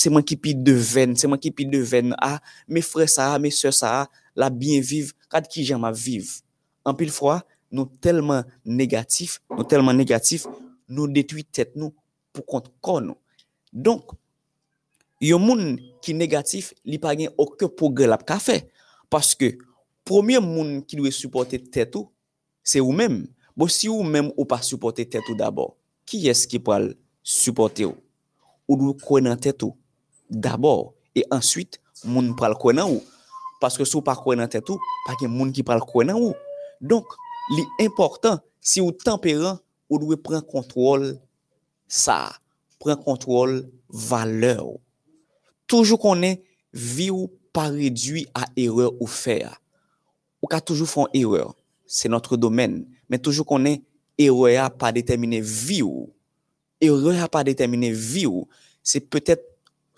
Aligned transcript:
Se 0.00 0.10
mwen 0.10 0.24
ki 0.26 0.38
pi 0.40 0.54
deven, 0.56 1.16
se 1.18 1.28
mwen 1.28 1.40
ki 1.40 1.52
pi 1.54 1.66
deven, 1.68 2.14
a, 2.16 2.36
ah, 2.36 2.54
me 2.68 2.80
fre 2.84 3.06
sa, 3.10 3.32
me 3.42 3.52
se 3.54 3.70
sa, 3.76 4.06
la 4.38 4.48
bien 4.50 4.80
viv, 4.84 5.12
kad 5.32 5.46
ki 5.50 5.66
jan 5.68 5.82
ma 5.82 5.92
viv. 5.94 6.38
An 6.88 6.96
pil 6.98 7.12
fwa, 7.14 7.40
nou 7.72 7.88
telman 8.04 8.46
negatif, 8.64 9.38
nou 9.52 9.66
telman 9.68 9.96
negatif, 9.96 10.46
nou 10.88 11.08
detui 11.10 11.44
tet 11.44 11.76
nou 11.78 11.92
pou 12.32 12.44
kont 12.48 12.70
kon 12.84 13.12
nou. 13.12 13.18
Donk, 13.72 14.14
yon 15.22 15.44
moun 15.44 15.76
ki 16.04 16.16
negatif, 16.16 16.72
li 16.88 16.98
pa 17.00 17.14
gen 17.16 17.32
okyo 17.40 17.70
pou 17.72 17.92
gel 17.96 18.16
ap 18.16 18.24
kafe. 18.28 18.62
Paske, 19.12 19.54
promye 20.08 20.40
moun 20.42 20.80
ki 20.88 20.98
dwe 20.98 21.12
supporte 21.14 21.60
tet 21.72 21.94
ou, 22.00 22.08
se 22.64 22.80
ou 22.82 22.96
menm. 22.96 23.26
Bo 23.52 23.68
si 23.68 23.90
ou 23.92 24.00
menm 24.04 24.30
ou 24.32 24.48
pa 24.48 24.62
supporte 24.64 25.04
tet 25.04 25.26
ou 25.28 25.36
dabor, 25.36 25.74
ki 26.08 26.24
es 26.32 26.46
ki 26.48 26.56
pal 26.64 26.94
supporte 27.20 27.84
ou? 27.84 27.98
Ou 28.64 28.78
dwe 28.80 28.96
kwen 29.02 29.28
nan 29.28 29.40
tet 29.40 29.60
ou? 29.66 29.76
d'abord. 30.32 30.94
E 31.14 31.26
answit, 31.34 31.76
moun 32.08 32.32
pral 32.38 32.56
kwen 32.58 32.80
nan 32.80 32.96
ou. 32.96 33.02
Paske 33.62 33.84
sou 33.86 34.02
pa 34.02 34.16
kwen 34.18 34.40
nan 34.40 34.50
tetou, 34.50 34.80
pa 35.06 35.14
gen 35.20 35.30
moun 35.30 35.52
ki 35.54 35.64
pral 35.66 35.84
kwen 35.86 36.10
nan 36.10 36.18
ou. 36.18 36.32
Donk, 36.80 37.12
li 37.54 37.66
important, 37.84 38.40
si 38.58 38.80
ou 38.82 38.94
temperan, 38.96 39.60
ou 39.92 40.00
dwe 40.00 40.16
pren 40.16 40.42
kontrol 40.48 41.12
sa. 41.86 42.32
Pren 42.82 42.96
kontrol 42.98 43.60
valeur. 43.92 44.80
Toujou 45.70 46.00
konen, 46.00 46.40
vi 46.72 47.10
ou 47.12 47.28
pa 47.52 47.68
redwi 47.70 48.24
a 48.34 48.48
erreur 48.56 48.96
ou 48.96 49.06
fer. 49.06 49.52
Ou 50.40 50.48
ka 50.50 50.62
toujou 50.64 50.88
fon 50.88 51.12
erreur. 51.14 51.52
Se 51.86 52.08
notre 52.08 52.38
domen. 52.40 52.80
Men 53.12 53.20
toujou 53.20 53.46
konen, 53.46 53.82
erreur 54.18 54.64
a 54.64 54.70
pa 54.72 54.90
detemine 54.96 55.42
vi 55.44 55.82
ou. 55.84 56.08
Erreur 56.82 57.20
a 57.22 57.28
pa 57.30 57.44
detemine 57.46 57.92
vi 57.92 58.24
ou. 58.26 58.48
Se 58.82 58.98
petet 58.98 59.44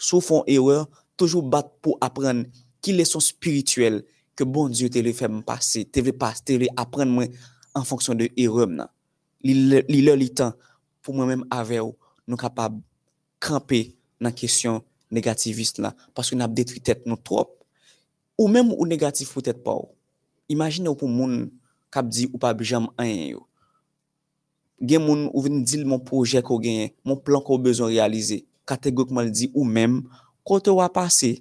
sou 0.05 0.21
fon 0.25 0.45
erreur, 0.51 0.85
toujou 1.17 1.43
bat 1.43 1.71
pou 1.83 1.97
apren 2.05 2.45
ki 2.85 2.95
leson 2.99 3.23
spirituel 3.25 4.03
ke 4.37 4.45
bon 4.45 4.73
Diyo 4.73 4.91
te 4.93 5.03
le 5.05 5.15
fèm 5.17 5.43
pase, 5.47 5.85
te 5.89 6.03
le 6.05 6.13
pase, 6.13 6.45
te 6.45 6.59
le 6.61 6.69
apren 6.81 7.11
mwen 7.11 7.33
an 7.75 7.87
fonksyon 7.87 8.19
de 8.21 8.29
erreur 8.37 8.69
mnen. 8.71 8.91
Li 9.45 10.01
lè 10.05 10.17
li 10.17 10.31
tan 10.37 10.55
pou 11.05 11.17
mwen 11.17 11.31
mèm 11.31 11.47
ave 11.55 11.81
ou 11.83 11.95
nou 12.29 12.41
kapab 12.41 12.77
krampe 13.43 13.95
nan 14.21 14.35
kesyon 14.37 14.83
negativist 15.15 15.79
la, 15.83 15.93
paske 16.17 16.37
nan 16.37 16.49
ap 16.49 16.57
detri 16.57 16.83
tèt 16.83 17.05
nou 17.09 17.21
trop. 17.21 17.53
Ou 18.41 18.51
mèm 18.51 18.73
ou 18.75 18.87
negatif 18.89 19.31
pou 19.33 19.45
tèt 19.45 19.63
pa 19.65 19.77
ou. 19.79 19.93
Imagine 20.51 20.91
ou 20.91 20.99
pou 20.99 21.09
moun 21.09 21.47
kap 21.95 22.09
di 22.11 22.27
ou 22.33 22.41
pa 22.43 22.53
bijam 22.57 22.91
an 22.99 23.09
yo. 23.09 23.45
Gen 24.83 25.05
moun 25.05 25.29
ou 25.31 25.45
ven 25.45 25.63
di 25.63 25.79
l 25.79 25.87
moun 25.87 26.03
projek 26.05 26.51
ou 26.51 26.61
gen, 26.61 26.91
moun 27.07 27.23
plan 27.23 27.45
ko 27.45 27.57
bezon 27.63 27.93
realize. 27.93 28.43
kategorikman 28.69 29.29
li 29.29 29.35
di 29.35 29.51
ou 29.53 29.67
mèm 29.69 30.01
kote 30.47 30.73
wapase 30.73 31.37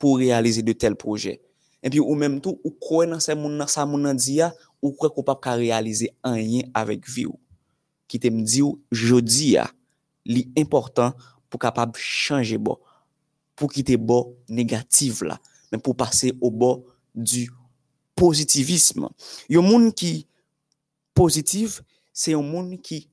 pou 0.00 0.20
realize 0.20 0.62
de 0.64 0.74
tel 0.76 0.96
proje. 0.98 1.36
Epi 1.84 2.00
ou 2.02 2.16
mèm 2.18 2.38
tou, 2.42 2.58
ou 2.64 2.74
kwen 2.82 3.12
nan 3.14 3.22
se 3.22 3.34
moun 3.36 3.56
nan 3.60 3.70
sa 3.70 3.86
moun 3.86 4.02
nan 4.06 4.18
di 4.18 4.40
ya, 4.40 4.50
ou 4.82 4.94
kwen 4.96 5.12
ko 5.14 5.24
pap 5.26 5.42
ka 5.44 5.56
realize 5.58 6.08
an 6.26 6.38
yen 6.40 6.72
avèk 6.76 7.06
vi 7.08 7.26
ou. 7.28 7.38
Ki 8.10 8.20
te 8.22 8.30
mdi 8.32 8.62
ou, 8.64 8.80
jodi 8.94 9.54
ya, 9.54 9.66
li 10.26 10.46
important 10.58 11.16
pou 11.50 11.62
kapab 11.62 11.96
chanje 12.00 12.58
bo. 12.58 12.78
Pou 13.56 13.72
kite 13.72 13.96
bo 13.96 14.36
negatif 14.52 15.22
la, 15.24 15.38
men 15.72 15.80
pou 15.80 15.96
pase 15.96 16.34
ou 16.40 16.50
bo 16.50 16.72
du 17.14 17.46
pozitivisme. 18.18 19.08
Yo 19.48 19.62
moun 19.64 19.88
ki 19.96 20.26
pozitif, 21.16 21.80
se 22.12 22.34
yo 22.34 22.42
moun 22.44 22.76
ki, 22.82 23.06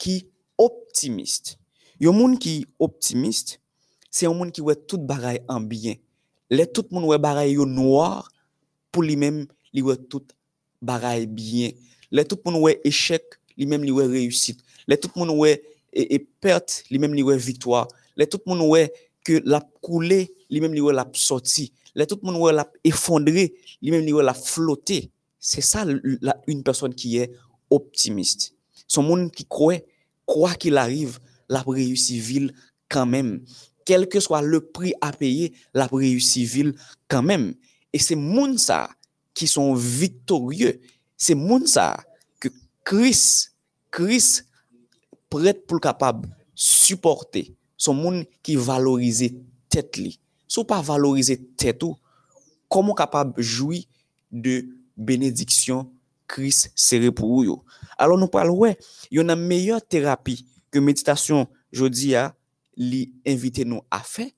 ki 0.00 0.20
optimist. 0.60 1.57
Yon 2.00 2.12
moun 2.12 2.38
qui 2.38 2.64
optimiste, 2.78 3.60
c'est 4.08 4.26
un 4.26 4.32
monde 4.32 4.52
qui 4.52 4.60
voit 4.60 4.76
tout 4.76 4.98
bagaille 4.98 5.40
en 5.48 5.60
bien. 5.60 5.94
Les 6.48 6.66
tout 6.66 6.84
monde 6.92 7.04
voit 7.04 7.18
bagaille 7.18 7.52
yo 7.52 7.66
noir 7.66 8.30
pour 8.92 9.02
lui-même, 9.02 9.46
li 9.72 9.80
voit 9.80 9.96
tout 9.96 10.24
bagaille 10.80 11.26
bien. 11.26 11.70
Les 12.12 12.24
tout 12.24 12.38
monde 12.44 12.58
voit 12.58 12.74
échec, 12.84 13.24
lui-même 13.56 13.82
li 13.82 13.90
voit 13.90 14.06
réussite. 14.06 14.60
Les 14.86 14.96
tout 14.96 15.10
monde 15.16 15.30
voit 15.30 15.56
et, 15.92 16.18
perte, 16.40 16.84
lui-même 16.88 17.14
li 17.14 17.22
voit 17.22 17.36
victoire. 17.36 17.88
Les 18.16 18.28
tout 18.28 18.40
monde 18.46 18.60
voit 18.60 18.88
que 19.24 19.42
la 19.44 19.60
coulé, 19.82 20.32
lui-même 20.50 20.74
li 20.74 20.80
voit 20.80 20.92
la 20.92 21.08
sorti. 21.12 21.72
Les 21.96 22.06
tout 22.06 22.20
monde 22.22 22.36
voit 22.36 22.52
la 22.52 22.70
effondré, 22.84 23.54
lui-même 23.82 24.04
li 24.04 24.12
voit 24.12 24.22
la 24.22 24.34
flotter. 24.34 25.10
C'est 25.40 25.62
ça 25.62 25.84
une 26.46 26.62
personne 26.62 26.94
qui 26.94 27.18
est 27.18 27.32
optimiste. 27.70 28.54
Son 28.86 29.02
monde 29.02 29.32
qui 29.32 29.44
croit, 29.44 29.80
quoi 30.24 30.54
qu'il 30.54 30.76
arrive, 30.76 31.18
la 31.48 31.62
réussite 31.62 32.22
ville 32.22 32.54
quand 32.88 33.06
même. 33.06 33.44
Quel 33.84 34.08
que 34.08 34.20
soit 34.20 34.42
le 34.42 34.60
prix 34.60 34.94
à 35.00 35.12
payer, 35.12 35.54
la 35.74 35.86
réussite 35.86 36.48
ville 36.48 36.74
quand 37.08 37.22
même. 37.22 37.54
Et 37.92 37.98
c'est 37.98 38.16
moun 38.16 38.58
ça 38.58 38.90
qui 39.34 39.46
sont 39.46 39.74
victorieux. 39.74 40.80
C'est 41.16 41.34
moun 41.34 41.66
ça 41.66 41.96
que 42.38 42.48
Christ, 42.84 43.54
Christ 43.90 44.46
prête 45.30 45.66
pour 45.66 45.80
capable 45.80 46.28
supporter. 46.54 47.54
Son 47.76 47.94
monde 47.94 48.24
qui 48.42 48.56
valorise 48.56 49.32
tête 49.68 49.96
li. 49.96 50.18
Si 50.48 50.64
pas 50.64 50.82
valoriser 50.82 51.38
tête 51.56 51.82
ou, 51.82 51.96
comment 52.68 52.94
capable 52.94 53.40
jouir 53.40 53.84
de 54.32 54.66
bénédiction 54.96 55.90
Christ 56.26 56.72
serré 56.74 57.12
pour 57.12 57.30
ou 57.30 57.44
yo? 57.44 57.64
Alors 57.96 58.18
nous 58.18 58.28
parlons 58.28 58.56
ouais, 58.56 58.76
il 59.10 59.16
y 59.16 59.18
a 59.18 59.22
une 59.22 59.34
meilleure 59.34 59.86
thérapie 59.86 60.46
que 60.70 60.78
méditation 60.78 61.46
jodi 61.72 62.14
a 62.14 62.34
li 62.76 63.12
invite 63.26 63.66
nous 63.66 63.82
à 63.90 64.00
faire. 64.00 64.30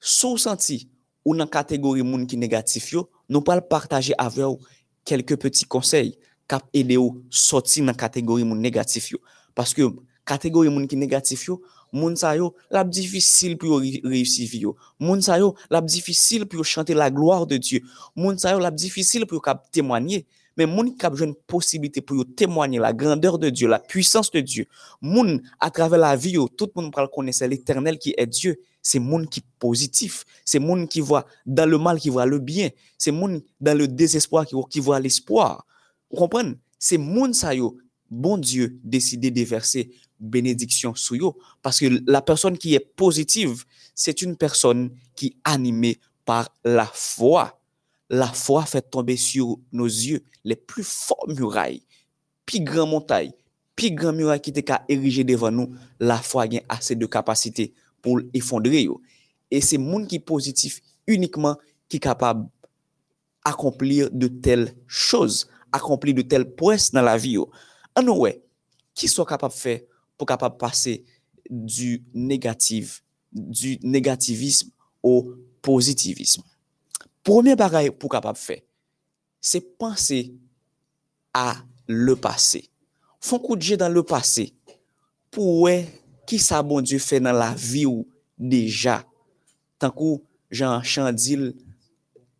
Sous 0.00 0.38
senti 0.38 0.90
ou 1.24 1.34
dans 1.34 1.46
catégorie 1.46 2.02
moun 2.02 2.26
qui 2.26 2.36
négatif 2.36 2.94
nous 3.28 3.40
parlons 3.40 3.62
partager 3.62 4.14
avec 4.18 4.38
vous 4.38 4.58
quelques 5.04 5.36
petits 5.36 5.64
conseils 5.64 6.18
cap 6.46 6.64
aider 6.74 6.96
ou 6.96 7.22
sortir 7.30 7.84
dans 7.84 7.94
catégorie 7.94 8.44
moun 8.44 8.60
négatif 8.60 9.14
parce 9.54 9.72
que 9.72 9.82
catégorie 10.26 10.68
moun 10.68 10.86
qui 10.86 10.96
négatif 10.96 11.46
yo 11.46 11.62
moun 11.92 12.14
la 12.70 12.84
difficile 12.84 13.56
pour 13.56 13.78
réussir 13.78 14.48
vie 14.48 14.66
la 15.70 15.80
difficile 15.80 16.44
pour 16.46 16.64
chanter 16.64 16.92
la 16.92 17.10
gloire 17.10 17.46
de 17.46 17.56
Dieu. 17.56 17.82
Moun 18.16 18.36
la 18.42 18.70
difficile 18.70 19.26
pour 19.26 19.40
cap 19.40 19.70
témoigner 19.70 20.26
mais 20.56 20.66
moun 20.66 20.96
cap 20.96 21.18
une 21.20 21.34
possibilité 21.34 22.00
pour 22.00 22.16
yo 22.16 22.24
témoigner 22.24 22.78
la 22.78 22.92
grandeur 22.92 23.38
de 23.38 23.50
Dieu 23.50 23.68
la 23.68 23.78
puissance 23.78 24.30
de 24.30 24.40
Dieu. 24.40 24.66
Moun 25.00 25.42
à 25.60 25.70
travers 25.70 25.98
la 25.98 26.16
vie 26.16 26.36
tout 26.56 26.70
le 26.74 26.82
monde 26.82 26.92
pral 26.92 27.08
l'éternel 27.48 27.98
qui 27.98 28.14
est 28.16 28.26
Dieu. 28.26 28.60
C'est 28.82 28.98
moun 28.98 29.26
qui 29.26 29.42
positif. 29.58 30.24
C'est 30.44 30.58
moun 30.58 30.86
qui 30.86 31.00
voit 31.00 31.26
dans 31.46 31.68
le 31.68 31.78
mal 31.78 31.98
qui 31.98 32.10
voit 32.10 32.26
le 32.26 32.38
bien. 32.38 32.68
C'est 32.98 33.12
moun 33.12 33.42
dans 33.60 33.76
le 33.76 33.88
désespoir 33.88 34.46
qui, 34.46 34.80
voit 34.80 35.00
l'espoir. 35.00 35.66
Vous 36.10 36.18
comprenez? 36.18 36.56
C'est 36.78 36.98
moun 36.98 37.32
sa 37.32 37.54
yo. 37.54 37.78
Bon 38.10 38.36
Dieu 38.36 38.78
décidé 38.84 39.30
de 39.30 39.42
verser 39.42 39.90
bénédiction 40.20 40.94
sur 40.94 41.16
yo. 41.16 41.38
Parce 41.62 41.80
que 41.80 41.86
la 42.06 42.22
personne 42.22 42.58
qui 42.58 42.74
est 42.74 42.94
positive 42.94 43.64
c'est 43.94 44.22
une 44.22 44.36
personne 44.36 44.90
qui 45.16 45.26
est 45.28 45.36
animée 45.44 45.98
par 46.24 46.48
la 46.64 46.86
foi 46.86 47.58
la 48.10 48.26
foi 48.26 48.64
fait 48.64 48.82
tomber 48.82 49.16
sur 49.16 49.58
nos 49.72 49.86
yeux 49.86 50.22
les 50.44 50.56
plus 50.56 50.84
forts 50.84 51.28
murailles, 51.28 51.82
plus 52.46 52.60
grandes 52.60 52.90
montagnes, 52.90 53.32
plus 53.76 53.90
grandes 53.90 54.16
murailles 54.16 54.40
qui 54.40 54.50
étaient 54.50 54.72
ériger 54.88 55.24
devant 55.24 55.50
nous. 55.50 55.74
La 56.00 56.18
foi 56.18 56.44
a 56.44 56.48
assez 56.68 56.94
de 56.96 57.06
capacité 57.06 57.72
pour 58.02 58.20
effondrer. 58.32 58.86
Et 59.50 59.60
c'est 59.60 59.78
monde 59.78 60.06
qui 60.06 60.16
est 60.16 60.20
positif 60.20 60.80
uniquement 61.06 61.56
qui 61.88 61.96
est 61.96 62.00
capable 62.00 62.48
d'accomplir 63.44 64.10
de 64.10 64.28
telles 64.28 64.74
choses, 64.86 65.48
accomplir 65.72 66.14
de 66.14 66.22
telles 66.22 66.54
prouesses 66.54 66.92
dans 66.92 67.02
la 67.02 67.16
vie. 67.16 67.38
En 67.96 68.08
ouais, 68.08 68.42
qui 68.94 69.08
soit 69.08 69.26
capable 69.26 69.54
de 69.54 69.58
faire 69.58 69.80
pour 70.16 70.26
capable 70.26 70.56
passer 70.56 71.04
du 71.50 72.02
négatif, 72.14 73.02
du 73.32 73.78
négativisme 73.82 74.70
au 75.02 75.34
positivisme? 75.60 76.42
Premier 77.24 77.56
bagage 77.56 77.90
pour 77.92 78.10
capable 78.10 78.36
faire, 78.36 78.60
c'est 79.40 79.78
penser 79.78 80.34
à 81.32 81.56
le 81.88 82.14
passé. 82.14 82.68
Font 83.18 83.38
coup 83.38 83.56
de 83.56 83.62
jet 83.62 83.78
dans 83.78 83.88
le 83.88 84.02
passé 84.02 84.54
pour 85.30 85.62
ouais, 85.62 85.88
qui 86.26 86.38
ça 86.38 86.62
bon 86.62 86.82
Dieu 86.82 86.98
fait 86.98 87.20
dans 87.20 87.32
la 87.32 87.54
vie 87.54 87.86
ou 87.86 88.06
déjà. 88.38 89.04
Tant 89.78 89.90
que 89.90 90.22
Jean 90.50 90.82
Chandil 90.82 91.54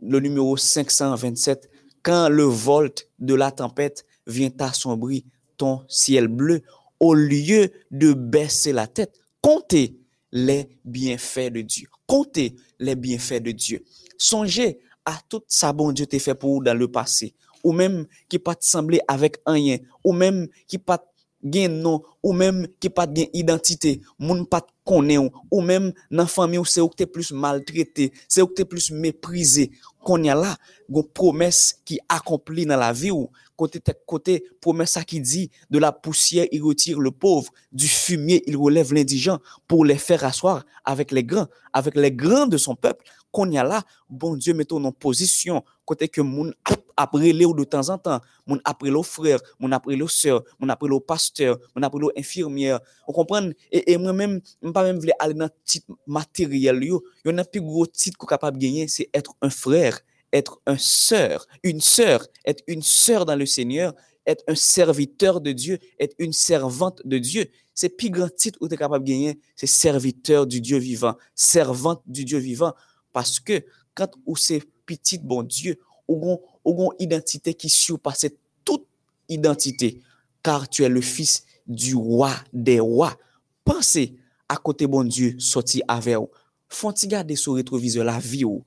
le 0.03 0.21
numéro 0.21 0.57
527, 0.57 1.71
quand 2.03 2.29
le 2.29 2.45
volte 2.45 3.09
de 3.19 3.35
la 3.35 3.51
tempête 3.51 4.05
vient 4.27 4.51
assombrir 4.59 5.23
ton 5.57 5.83
ciel 5.89 6.29
bleu, 6.29 6.63
au 7.01 7.15
lieu 7.15 7.71
de 7.91 8.13
baisser 8.13 8.73
la 8.73 8.87
tête, 8.87 9.19
comptez 9.41 9.99
les 10.35 10.69
bienfaits 10.85 11.51
de 11.51 11.63
Dieu. 11.63 11.89
Comptez 12.07 12.57
les 12.81 12.97
bienfaits 12.97 13.41
de 13.43 13.53
Dieu. 13.53 13.85
Songez 14.19 14.81
à 15.07 15.19
tout 15.29 15.43
ça 15.47 15.73
bon 15.73 15.93
Dieu 15.93 16.07
t'a 16.07 16.19
fait 16.19 16.35
pour 16.35 16.55
vous 16.55 16.63
dans 16.63 16.77
le 16.77 16.89
passé, 16.89 17.35
ou 17.63 17.73
même 17.73 18.07
qui 18.29 18.39
pas 18.39 18.55
te 18.55 18.67
sembler 18.67 19.01
avec 19.07 19.37
rien, 19.47 19.79
ou 20.03 20.13
même 20.13 20.49
qui 20.67 20.79
pas 20.79 21.03
gain 21.43 21.69
nom, 21.69 22.03
ou 22.23 22.33
même 22.33 22.67
qui 22.81 22.89
pas 22.89 23.07
gain 23.07 23.27
identité, 23.33 24.01
moun 24.19 24.47
pas 24.47 24.67
konen 24.85 25.31
ou, 25.51 25.61
même 25.61 25.93
nan 26.11 26.27
fami 26.27 26.59
ou, 26.59 26.65
c'est 26.65 26.81
ou 26.81 26.89
que 26.89 27.05
plus 27.05 27.33
maltraité, 27.33 28.13
c'est 28.29 28.43
ou 28.43 28.47
que 28.47 28.63
plus 28.63 28.91
méprisé, 28.91 29.71
qu'on 30.03 30.23
y 30.23 30.31
a 30.31 30.35
là, 30.35 30.57
gon 30.91 31.03
promesse 31.03 31.81
qui 31.85 32.01
accomplit 32.09 32.67
dans 32.67 32.77
la 32.77 32.93
vie 32.93 33.11
côté, 33.57 33.81
côté 34.07 34.45
promesse 34.61 34.99
qui 35.07 35.21
dit, 35.21 35.51
de 35.71 35.79
la 35.79 35.93
poussière, 35.93 36.47
il 36.53 36.63
retire 36.63 37.01
le 37.01 37.11
pauvre, 37.11 37.53
du 37.73 37.89
fumier, 37.89 38.43
il 38.47 38.57
relève 38.57 38.93
l'indigent, 38.93 39.39
pour 39.69 39.85
les 39.85 39.99
faire 39.99 40.25
asseoir 40.25 40.65
avec 40.85 41.13
les 41.13 41.25
grands, 41.25 41.47
avec 41.73 41.95
les 41.97 42.13
grands 42.13 42.47
de 42.47 42.57
son 42.57 42.75
peuple, 42.75 43.05
qu'on 43.31 43.51
y 43.51 43.59
a 43.59 43.65
là, 43.65 43.83
bon 44.09 44.37
Dieu, 44.37 44.55
mettons 44.55 44.83
en 44.85 44.93
position, 44.93 45.65
côté 45.85 46.09
que 46.09 46.21
moun 46.21 46.55
après 46.97 47.33
les 47.33 47.47
de 47.47 47.65
temps 47.65 47.89
en 47.89 47.99
temps, 47.99 48.21
mon 48.47 48.61
après 48.65 48.91
le 48.91 49.03
frère, 49.03 49.41
mon 49.59 49.73
après 49.73 49.97
le 49.97 50.07
sœur, 50.07 50.45
mon 50.61 50.69
après 50.69 50.89
le 50.89 51.01
pasteur, 51.01 51.59
mon 51.75 51.83
après 51.83 51.99
le 51.99 52.09
infirmière. 52.17 52.79
Vous 53.07 53.13
comprenez? 53.13 53.55
Et, 53.73 53.97
moi-même, 53.97 54.41
je 54.63 54.71
pas 54.71 54.85
même 54.85 55.01
aller 55.19 55.35
dans 55.35 55.47
le 55.47 55.51
titre 55.65 55.93
matériel. 56.07 56.79
Il 56.83 56.93
y 57.25 57.29
a 57.29 57.41
un 57.41 57.45
plus 57.45 57.61
gros 57.61 57.87
titre 57.87 58.17
qu'on 58.17 58.27
capable 58.27 58.59
de 58.59 58.63
gagner, 58.63 58.87
c'est 58.87 59.11
être 59.13 59.33
un 59.43 59.51
frère, 59.51 59.99
être 60.35 60.61
un 60.67 60.77
sœur, 60.77 61.47
une 61.63 61.81
sœur, 61.81 62.27
être 62.45 62.63
une 62.67 62.83
sœur 62.83 63.25
dans 63.25 63.37
le 63.37 63.47
Seigneur, 63.47 63.95
être 64.27 64.43
un 64.49 64.57
serviteur 64.57 65.41
de 65.41 65.53
Dieu, 65.53 65.79
être 66.01 66.15
une 66.19 66.33
servante 66.33 67.01
de 67.05 67.19
Dieu. 67.19 67.47
C'est 67.73 67.91
plus 67.91 68.11
grand 68.11 68.35
titre 68.35 68.59
que 68.59 68.67
tu 68.67 68.75
es 68.75 68.77
capable 68.77 69.05
de 69.05 69.11
gagner, 69.11 69.41
c'est 69.55 69.67
serviteur 69.67 70.47
du 70.47 70.61
Dieu 70.61 70.79
vivant, 70.79 71.15
servante 71.35 72.03
du 72.07 72.25
Dieu 72.25 72.39
vivant. 72.39 72.73
Parce 73.13 73.39
que 73.39 73.65
quand 73.95 74.09
on 74.27 74.35
c'est 74.35 74.63
petit 74.85 75.19
bon 75.19 75.45
Dieu, 75.45 75.79
ou 76.09 76.39
une 76.67 76.89
identité 76.99 77.55
qui 77.55 77.69
surpasse 77.69 78.27
toute 78.65 78.87
identité, 79.29 80.03
car 80.43 80.69
tu 80.69 80.83
es 80.83 80.89
le 80.89 81.01
fils 81.01 81.45
du 81.67 81.95
roi 81.95 82.35
des 82.53 82.81
rois. 82.81 83.17
Pensez 83.65 84.17
à 84.49 84.57
côté 84.57 84.87
bon 84.87 85.05
Dieu 85.05 85.37
sorti 85.39 85.81
avec 85.89 86.17
vous. 86.17 86.29
Faut-il 86.69 87.09
garder 87.09 87.37
sur 87.37 87.55
rétroviseur 87.55 88.05
la 88.05 88.19
vie 88.19 88.45
ou? 88.45 88.65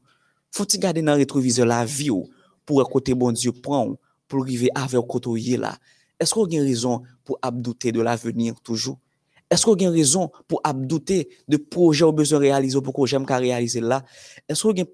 Fon 0.56 0.68
ti 0.70 0.80
gade 0.82 1.04
nan 1.04 1.20
retrovize 1.20 1.66
la 1.68 1.84
vi 1.86 2.10
ou 2.14 2.26
oh, 2.26 2.30
pou 2.68 2.84
ekote 2.84 3.16
bon 3.18 3.36
Diyo 3.36 3.54
pran 3.56 3.94
ou 3.94 3.98
pou 4.28 4.44
rive 4.44 4.70
ave 4.76 5.00
ou 5.00 5.08
koto 5.08 5.38
ye 5.40 5.58
la. 5.60 5.74
Esko 6.20 6.48
gen 6.50 6.66
rezon 6.66 7.04
pou 7.26 7.40
abdoute 7.46 7.94
de 7.94 8.04
l'avenir 8.04 8.58
toujou? 8.66 8.98
Esko 9.54 9.78
gen 9.80 9.94
rezon 9.96 10.32
pou 10.50 10.60
abdoute 10.68 11.24
de 11.48 11.58
proje 11.58 12.04
ou 12.04 12.16
bezon 12.16 12.44
realize 12.44 12.76
ou 12.76 12.84
pou 12.84 12.96
ko 12.96 13.08
jem 13.08 13.26
ka 13.28 13.40
realize 13.40 13.80
la? 13.84 14.02
Esko 14.50 14.74
gen, 14.76 14.90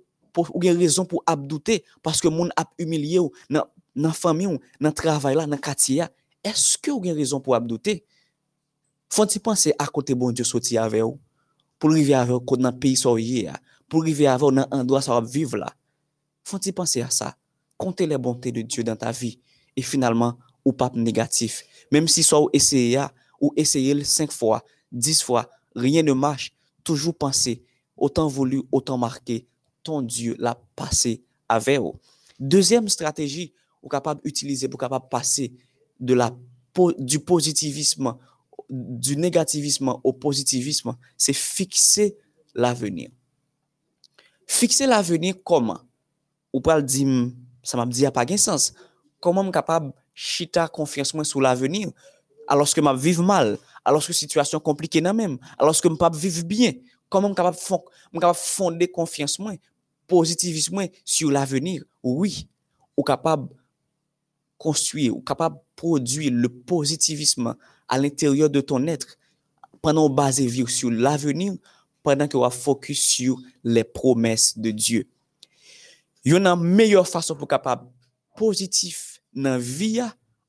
gen 0.61 0.77
rezon 0.77 1.07
pou 1.09 1.23
abdoute 1.29 1.79
paske 2.05 2.29
moun 2.29 2.51
ap 2.59 2.69
umilye 2.81 3.23
ou 3.23 3.33
nan, 3.49 3.65
nan 3.95 4.13
fami 4.13 4.49
ou, 4.49 4.61
nan 4.81 4.93
travay 4.93 5.37
la, 5.39 5.47
nan 5.49 5.61
katiya? 5.61 6.11
Esko 6.45 6.99
gen 7.01 7.17
rezon 7.17 7.41
pou 7.41 7.57
abdoute? 7.57 8.01
Fon 9.13 9.29
ti 9.29 9.41
panse 9.41 9.73
akote 9.81 10.15
bon 10.17 10.35
Diyo 10.35 10.45
soti 10.45 10.77
ave 10.81 11.01
ou? 11.05 11.17
Pou 11.81 11.93
rive 11.93 12.13
ave 12.17 12.35
ou 12.35 12.43
kote 12.43 12.65
nan 12.65 12.75
peyi 12.77 12.99
soye 12.99 13.47
ya? 13.47 13.57
Pour 13.93 14.01
arriver 14.01 14.25
avec 14.25 14.41
dans 14.55 14.67
endroit 14.71 15.03
ça 15.03 15.13
va 15.13 15.21
vivre 15.21 15.55
là. 15.55 15.71
Faut-il 16.43 16.73
penser 16.73 17.01
à 17.01 17.11
ça. 17.11 17.37
Compter 17.77 18.07
les 18.07 18.17
bontés 18.17 18.51
de 18.51 18.63
Dieu 18.63 18.83
dans 18.83 18.95
ta 18.95 19.11
vie. 19.11 19.39
Et 19.75 19.83
finalement 19.83 20.39
ou 20.65 20.73
pas 20.73 20.89
négatif. 20.95 21.63
Même 21.91 22.07
si 22.07 22.23
soit 22.23 22.49
essayer 22.53 23.05
ou 23.39 23.53
essayer 23.55 24.03
cinq 24.03 24.31
fois 24.31 24.63
dix 24.91 25.21
fois 25.21 25.47
rien 25.75 26.01
ne 26.01 26.13
marche. 26.13 26.55
Toujours 26.83 27.13
penser 27.13 27.61
autant 27.95 28.27
voulu 28.27 28.63
autant 28.71 28.97
marqué 28.97 29.45
ton 29.83 30.01
Dieu 30.01 30.35
l'a 30.39 30.59
passé 30.75 31.21
avec 31.47 31.79
vous. 31.79 31.93
Deuxième 32.39 32.89
stratégie, 32.89 33.53
vous 33.83 33.89
capable 33.89 34.23
d'utiliser 34.23 34.67
pour 34.69 34.79
capable 34.79 35.07
passer 35.07 35.53
de 35.99 36.15
la, 36.15 36.35
du 36.97 37.19
positivisme, 37.19 38.15
du 38.71 39.17
négativisme 39.17 39.93
au 40.03 40.13
positivisme, 40.13 40.95
c'est 41.15 41.33
fixer 41.33 42.17
l'avenir. 42.55 43.11
Fixer 44.53 44.85
l'avenir 44.85 45.33
comment? 45.43 45.79
Ou 46.53 46.61
pas 46.61 46.77
le 46.77 46.83
dire, 46.83 47.31
ça 47.63 47.75
m'a 47.75 47.87
dit, 47.87 48.05
pas 48.13 48.23
de 48.23 48.37
sens. 48.37 48.71
Comment 49.19 49.43
je 49.43 49.49
capable 49.49 49.91
chita 50.13 50.67
confiance 50.67 51.11
sur 51.23 51.41
l'avenir? 51.41 51.89
Alors 52.47 52.71
que 52.71 52.79
je 52.79 52.95
vive 52.95 53.21
mal, 53.21 53.57
alors 53.83 54.03
que 54.03 54.09
la 54.09 54.13
situation 54.13 54.59
est 54.59 54.61
compliquée 54.61 55.01
même, 55.01 55.39
alors 55.57 55.73
que 55.73 55.89
je 55.89 55.91
ne 55.91 56.15
vivre 56.15 56.43
bien? 56.43 56.71
Comment 57.09 57.29
je 57.29 57.33
capable 57.33 57.57
fonder 58.35 58.87
confiance 58.87 59.39
positivisme 60.05 60.87
sur 61.03 61.31
l'avenir, 61.31 61.83
oui, 62.03 62.47
ou 62.95 63.01
capable 63.01 63.49
construire, 64.59 65.17
ou 65.17 65.21
capable 65.21 65.57
produire 65.75 66.31
le 66.31 66.47
positivisme 66.47 67.55
à 67.87 67.97
l'intérieur 67.97 68.51
de 68.51 68.61
ton 68.61 68.85
être 68.85 69.17
pendant 69.81 70.11
baser 70.11 70.45
vivre 70.45 70.69
sur 70.69 70.91
l'avenir, 70.91 71.53
pendant 72.03 72.27
que 72.27 72.37
tu 72.37 72.55
focus 72.55 73.01
sur 73.01 73.37
les 73.63 73.83
promesses 73.83 74.57
de 74.57 74.71
Dieu. 74.71 75.07
Il 76.25 76.33
y 76.33 76.35
a 76.35 76.37
une 76.37 76.61
meilleure 76.61 77.07
façon 77.07 77.35
pour 77.35 77.47
capable 77.47 77.87
positif 78.35 79.21
dans 79.33 79.51
la 79.51 79.57
vie 79.57 80.01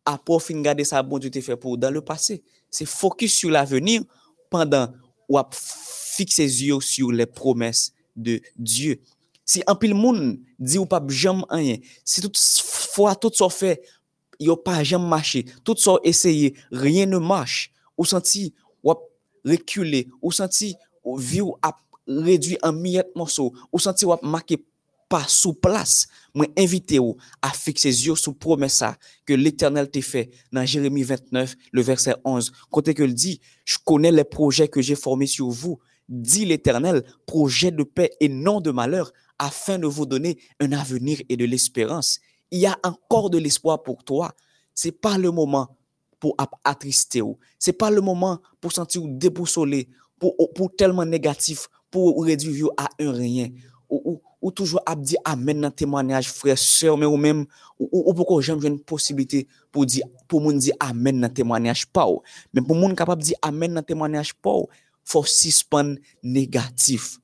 à 0.04 0.18
profiter 0.18 0.60
garder 0.60 0.84
ça 0.84 1.02
bon 1.02 1.18
Dieu 1.18 1.30
fait 1.40 1.56
pour 1.56 1.78
dans 1.78 1.90
le 1.90 2.02
passé. 2.02 2.42
C'est 2.70 2.84
focus 2.84 3.32
sur 3.32 3.50
l'avenir 3.50 4.02
pendant 4.50 4.92
ou 5.28 5.38
fixer 5.52 6.44
yeux 6.44 6.80
sur 6.80 7.10
les 7.10 7.26
promesses 7.26 7.92
de 8.14 8.40
Dieu. 8.56 9.00
Si 9.44 9.62
un 9.66 9.74
pile 9.74 9.94
moun 9.94 10.40
dit 10.58 10.78
ou 10.78 10.86
pas 10.86 11.02
jamais 11.08 11.42
rien, 11.50 11.76
si 12.04 12.20
toute 12.20 12.38
fois 12.38 13.14
tout 13.14 13.32
ça 13.34 13.48
fait, 13.48 13.82
yo 14.40 14.56
pas 14.56 14.82
jamais 14.82 15.06
marché, 15.06 15.44
tout 15.64 15.76
ça 15.76 15.96
essayé, 16.02 16.54
rien 16.72 17.06
ne 17.06 17.18
marche, 17.18 17.72
ou 17.96 18.04
senti 18.04 18.54
ou 18.82 18.94
reculer, 19.44 20.08
ou 20.22 20.32
senti 20.32 20.76
ou 21.04 21.16
vie 21.16 21.40
ou 21.40 21.56
a 21.62 21.76
réduit 22.06 22.58
en 22.62 22.72
miettes 22.72 23.14
morceaux, 23.14 23.52
ou 23.72 23.78
senti 23.78 24.04
ou 24.04 24.14
marqué 24.22 24.64
pas 25.08 25.24
sous 25.28 25.54
place, 25.54 26.08
moi 26.34 26.46
invité 26.58 26.98
ou 26.98 27.16
à 27.42 27.50
fixer 27.50 27.88
les 27.88 28.06
yeux 28.06 28.16
sur 28.16 28.36
promesse 28.36 28.82
que 29.26 29.34
l'Éternel 29.34 29.90
t'a 29.90 30.00
fait 30.00 30.30
dans 30.52 30.64
Jérémie 30.64 31.02
29, 31.02 31.54
le 31.72 31.82
verset 31.82 32.14
11, 32.24 32.52
côté 32.70 32.94
que 32.94 33.02
il 33.02 33.14
dit, 33.14 33.40
je 33.64 33.76
connais 33.84 34.10
les 34.10 34.24
projets 34.24 34.68
que 34.68 34.80
j'ai 34.80 34.96
formés 34.96 35.26
sur 35.26 35.50
vous, 35.50 35.78
dit 36.08 36.44
l'Éternel, 36.44 37.04
projet 37.26 37.70
de 37.70 37.82
paix 37.82 38.10
et 38.20 38.28
non 38.28 38.60
de 38.60 38.70
malheur, 38.70 39.12
afin 39.38 39.78
de 39.78 39.86
vous 39.86 40.06
donner 40.06 40.38
un 40.60 40.72
avenir 40.72 41.20
et 41.28 41.36
de 41.36 41.44
l'espérance. 41.44 42.20
Il 42.50 42.60
y 42.60 42.66
a 42.66 42.78
encore 42.82 43.30
de 43.30 43.38
l'espoir 43.38 43.82
pour 43.82 44.04
toi. 44.04 44.32
C'est 44.74 44.92
pas 44.92 45.18
le 45.18 45.30
moment 45.30 45.76
pour 46.20 46.36
attrister 46.64 47.20
ou. 47.20 47.38
C'est 47.58 47.72
pas 47.72 47.90
le 47.90 48.00
moment 48.00 48.40
pour 48.60 48.72
sentir 48.72 49.02
déboussolé, 49.04 49.88
pour, 50.54 50.74
tellement 50.76 51.04
négatif, 51.04 51.68
pour 51.90 52.24
réduire 52.24 52.68
à 52.76 52.88
un 53.00 53.12
rien. 53.12 53.48
Ou, 53.88 54.20
ou, 54.40 54.50
toujours 54.50 54.82
dire 54.98 55.20
amen 55.24 55.60
dans 55.60 55.70
témoignage, 55.70 56.30
frère, 56.30 56.58
soeur, 56.58 56.98
mais 56.98 57.06
ou 57.06 57.16
même, 57.16 57.46
ou, 57.78 57.88
ou 57.92 58.14
pourquoi 58.14 58.42
j'aime 58.42 58.62
une 58.64 58.80
possibilité 58.80 59.46
pour 59.70 59.86
dire, 59.86 60.04
pour 60.28 60.40
moun 60.40 60.58
dire 60.58 60.74
amen 60.80 61.20
dans 61.20 61.28
témoignage 61.28 61.86
pas 61.86 62.06
Mais 62.52 62.60
pour 62.60 62.76
moun 62.76 62.94
capable 62.94 63.22
de 63.22 63.26
dire 63.28 63.38
amen 63.42 63.72
dans 63.72 63.82
témoignage 63.82 64.34
pas 64.34 64.60
faut 65.04 65.24
suspendre 65.24 65.96
négatif. 66.22 67.18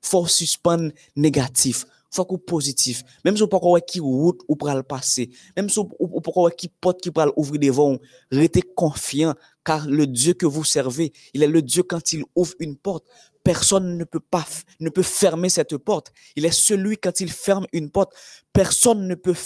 Faut 0.00 0.26
suspendre 0.26 0.90
négatif 1.14 1.84
faut 2.16 2.24
que 2.24 2.36
positif. 2.36 3.02
Même 3.24 3.36
si 3.36 3.42
vous 3.42 3.48
pas 3.48 3.60
qui 3.80 4.00
route 4.00 4.40
ou 4.48 4.56
le 4.62 4.82
passer. 4.82 5.30
Même 5.56 5.68
si 5.68 5.78
vous 5.78 6.20
pas 6.20 6.50
qui 6.50 6.68
porte 6.68 7.00
qui 7.00 7.10
pral 7.10 7.30
ouvrir 7.36 7.60
devant 7.60 7.98
restez 8.30 8.62
confiant 8.62 9.34
car 9.64 9.86
le 9.86 10.06
Dieu 10.06 10.34
que 10.34 10.46
vous 10.46 10.64
servez 10.64 11.12
il 11.34 11.42
est 11.42 11.48
le 11.48 11.62
Dieu 11.62 11.82
quand 11.82 12.12
il 12.12 12.24
ouvre 12.34 12.54
une 12.58 12.76
porte. 12.76 13.06
Personne 13.44 13.96
ne 13.96 14.04
peut 14.04 14.20
pas 14.20 14.44
ne 14.80 14.90
peut 14.90 15.02
fermer 15.02 15.48
cette 15.48 15.76
porte. 15.76 16.12
Il 16.34 16.44
est 16.44 16.50
celui 16.50 16.96
quand 16.96 17.20
il 17.20 17.30
ferme 17.30 17.66
une 17.72 17.90
porte. 17.90 18.12
Personne 18.52 19.06
ne 19.06 19.14
peut 19.14 19.36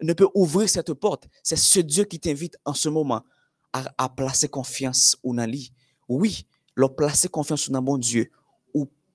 ne 0.00 0.12
peut 0.12 0.28
ouvrir 0.34 0.68
cette 0.68 0.94
porte. 0.94 1.28
C'est 1.42 1.56
ce 1.56 1.80
Dieu 1.80 2.04
qui 2.04 2.18
t'invite 2.18 2.56
en 2.64 2.74
ce 2.74 2.88
moment 2.88 3.22
à, 3.72 4.08
placer 4.10 4.48
confiance 4.48 5.16
ou 5.22 5.34
dans 5.34 5.46
lui 5.46 5.72
oui 6.06 6.46
leur 6.76 6.94
placer 6.94 7.28
confiance 7.28 7.70
dans 7.70 7.80
bon 7.80 7.96
Dieu 7.96 8.30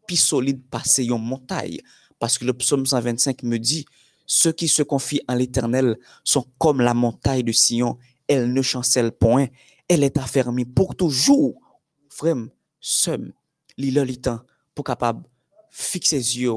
plus 0.08 0.16
solide 0.16 0.64
passer 0.70 1.04
une 1.04 1.20
montagne. 1.20 1.80
Parce 2.20 2.38
que 2.38 2.46
le 2.46 2.54
psaume 2.54 2.86
125 2.86 3.44
me 3.44 3.58
dit, 3.58 3.86
ceux 4.26 4.52
qui 4.52 4.68
se 4.68 4.84
confient 4.84 5.22
en 5.28 5.36
l'éternel 5.36 5.98
sont 6.24 6.46
comme 6.58 6.82
la 6.82 6.94
montagne 6.94 7.44
de 7.44 7.52
Sion, 7.52 7.98
elle 8.28 8.52
ne 8.52 8.62
chancelle 8.62 9.12
point, 9.12 9.48
elle 9.88 10.04
est 10.04 10.18
affermie 10.18 10.66
pour 10.66 10.96
toujours. 10.96 11.62
Frère, 12.10 12.36
seul, 12.80 13.34
l'île 13.78 14.02
le 14.02 14.16
temps 14.16 14.42
pour 14.76 14.84
capable 14.84 15.24
fixer 15.70 16.18
les 16.18 16.40
yeux 16.40 16.54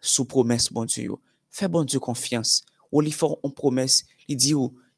sous 0.00 0.24
promesse, 0.24 0.72
bon 0.72 0.84
Dieu. 0.84 1.12
Fais 1.50 1.68
bon 1.68 1.84
Dieu 1.84 2.00
confiance. 2.00 2.64
Ou 2.90 3.00
lui 3.00 3.12
fait 3.12 3.26
une 3.44 3.52
promesse, 3.52 4.04
il 4.26 4.36
dit, 4.36 4.54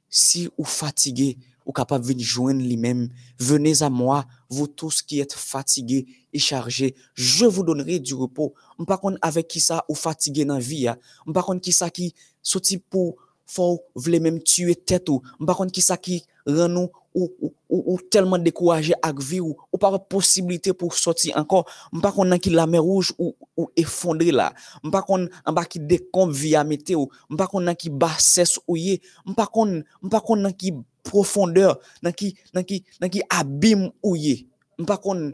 si 0.08 0.48
ou 0.56 0.64
fatigué, 0.64 1.38
ou 1.70 1.72
capable 1.72 2.02
de 2.02 2.08
venir 2.08 2.26
joindre 2.26 2.60
lui-même. 2.60 3.10
Venez 3.38 3.80
à 3.84 3.88
moi, 3.88 4.26
vous 4.48 4.66
tous 4.66 5.02
qui 5.02 5.20
êtes 5.20 5.34
fatigués 5.34 6.04
et 6.32 6.38
chargés, 6.40 6.96
je 7.14 7.46
vous 7.46 7.62
donnerai 7.62 8.00
du 8.00 8.12
repos. 8.12 8.54
On 8.76 8.84
pas 8.84 9.00
avec 9.22 9.46
qui 9.46 9.60
ça 9.60 9.84
ou 9.88 9.94
fatigué 9.94 10.44
dans 10.44 10.58
vie. 10.58 10.88
On 11.28 11.32
pas 11.32 11.46
qui 11.62 11.70
ça 11.70 11.88
qui 11.88 12.12
sorti 12.42 12.78
pour 12.78 13.18
faut 13.46 13.82
voulez 13.94 14.20
même 14.20 14.42
tuer 14.42 14.74
tête 14.74 15.08
ou 15.08 15.22
on 15.38 15.46
pas 15.46 15.56
qui 15.72 15.80
ça 15.80 15.96
qui 15.96 16.24
rend 16.46 16.68
nous 16.68 16.88
ou, 17.12 17.28
ou, 17.40 17.52
ou, 17.68 17.94
ou 17.94 17.98
tellement 18.00 18.38
découragé 18.38 18.94
avec 19.02 19.20
vie 19.20 19.40
ou, 19.40 19.56
ou 19.72 19.78
pas 19.78 19.98
possibilité 19.98 20.72
pour 20.72 20.94
sortir 20.94 21.36
encore 21.36 21.68
m'pas 21.92 22.12
qu'on 22.12 22.38
qui 22.38 22.50
la 22.50 22.68
mer 22.68 22.82
rouge 22.82 23.12
ou, 23.18 23.34
ou 23.56 23.68
effondré 23.74 24.30
là 24.30 24.52
m'pas 24.84 25.02
qu'on 25.02 25.28
en 25.44 25.52
bas 25.52 25.64
qui 25.64 25.80
décombe 25.80 26.32
via 26.32 26.62
météo 26.62 27.06
m'pas 27.28 27.48
qu'on 27.48 27.74
qui 27.74 27.90
bassesse 27.90 28.60
ou 28.68 28.76
yé 28.76 29.02
m'pas 29.26 29.46
qu'on 29.46 29.82
m'pas 30.02 30.20
qu'on 30.20 30.52
qui 30.52 30.72
profondeur 31.02 31.78
dans 32.02 32.12
qui 32.12 32.36
dans 32.52 32.62
qui 32.62 32.84
dans 33.00 33.08
qui 33.08 33.22
abîme 33.28 33.90
ou 34.02 34.16
yé 34.16 34.46
m'pas 34.78 34.96
qu'on 34.96 35.32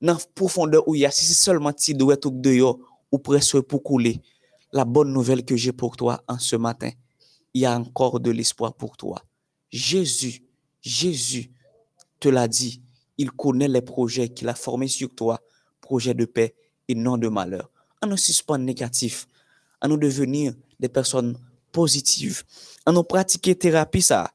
dans 0.00 0.18
profondeur 0.34 0.86
où 0.86 0.94
y 0.94 1.04
a 1.04 1.10
si 1.10 1.24
c'est 1.24 1.34
seulement 1.34 1.72
ti 1.72 1.94
doit 1.94 2.24
ou 2.26 2.30
de 2.30 2.50
yo 2.52 2.80
ou 3.10 3.18
presque 3.18 3.60
pour 3.60 3.82
couler. 3.82 4.20
La 4.72 4.84
bonne 4.84 5.12
nouvelle 5.12 5.44
que 5.44 5.56
j'ai 5.56 5.72
pour 5.72 5.96
toi 5.96 6.22
en 6.28 6.38
ce 6.38 6.56
matin 6.56 6.90
il 7.54 7.62
y 7.62 7.66
a 7.66 7.74
encore 7.74 8.20
de 8.20 8.30
l'espoir 8.30 8.74
pour 8.74 8.96
toi. 8.96 9.22
Jésus 9.70 10.42
Jésus 10.80 11.50
te 12.20 12.28
l'a 12.28 12.48
dit, 12.48 12.82
il 13.16 13.30
connaît 13.30 13.68
les 13.68 13.82
projets 13.82 14.28
qu'il 14.28 14.48
a 14.48 14.54
formés 14.54 14.88
sur 14.88 15.14
toi, 15.14 15.40
projets 15.80 16.14
de 16.14 16.24
paix 16.24 16.54
et 16.88 16.94
non 16.94 17.18
de 17.18 17.28
malheur. 17.28 17.70
À 18.00 18.06
nous 18.06 18.16
suspendre 18.16 18.64
négatif, 18.64 19.26
à 19.80 19.88
nous 19.88 19.96
devenir 19.96 20.54
des 20.78 20.88
personnes 20.88 21.36
positives, 21.72 22.44
à 22.86 22.92
nous 22.92 23.02
pratiquer 23.02 23.56
thérapie 23.56 24.02
ça, 24.02 24.30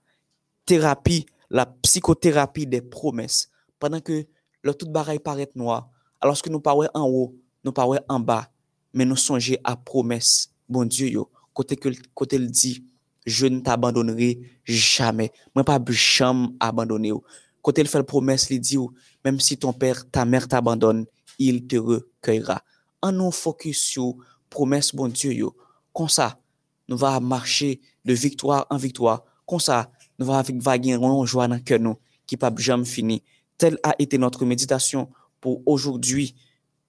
thérapie, 0.66 1.26
la 1.50 1.66
psychothérapie 1.66 2.68
des 2.68 2.82
promesses, 2.82 3.50
pendant 3.80 4.00
que 4.00 4.26
le 4.62 4.74
tout 4.74 4.90
bagaille 4.90 5.20
paraît 5.20 5.50
noir, 5.56 5.90
alors 6.22 6.42
que 6.42 6.50
nous 6.50 6.60
parlons 6.60 6.90
en 6.94 7.08
haut, 7.08 7.36
nous 7.64 7.72
parlons 7.72 8.00
en 8.08 8.20
bas, 8.20 8.50
mais 8.94 9.06
nous 9.06 9.16
songeons 9.16 9.58
à 9.64 9.76
promesse, 9.76 10.52
bon 10.70 10.86
Dieu 10.86 11.08
yo, 11.08 11.30
côté 11.54 11.76
que 11.76 11.90
côté 12.14 12.38
le 12.38 12.48
dit, 12.48 12.86
je 13.26 13.46
ne 13.46 13.60
t'abandonnerai 13.60 14.40
jamais. 14.66 15.32
Moi, 15.56 15.64
pas 15.64 15.80
jamais 15.90 16.50
abandonner. 16.60 17.14
Quand 17.62 17.78
il 17.78 17.88
fait 17.88 18.04
promesse, 18.04 18.50
il 18.50 18.60
dit, 18.60 18.78
même 19.24 19.40
si 19.40 19.58
ton 19.58 19.74
père, 19.74 20.10
ta 20.10 20.26
mère 20.26 20.48
t'abandonne, 20.48 21.06
il 21.40 21.66
te 21.66 21.78
recueillera. 21.78 22.62
En 23.02 23.12
nous 23.12 23.32
focus 23.32 23.80
sur 23.80 24.16
promesse, 24.50 24.94
bon 24.94 25.08
Dieu, 25.08 25.32
yo. 25.32 25.56
Comme 25.94 26.10
ça, 26.10 26.40
nous 26.88 26.98
va 26.98 27.20
marcher 27.20 27.80
de 28.04 28.14
victoire 28.14 28.68
en 28.70 28.78
victoire. 28.78 29.24
Comme 29.46 29.60
ça, 29.60 29.92
nous 30.20 30.26
va 30.26 30.40
avec 30.40 30.62
joie 30.62 31.48
dans 31.48 31.60
nous, 31.80 31.98
qui 32.26 32.38
pas 32.38 32.54
jamais 32.58 32.86
fini. 32.86 33.24
Telle 33.58 33.78
a 33.84 33.96
été 34.00 34.18
notre 34.18 34.46
méditation 34.46 35.10
pour 35.40 35.62
aujourd'hui. 35.66 36.36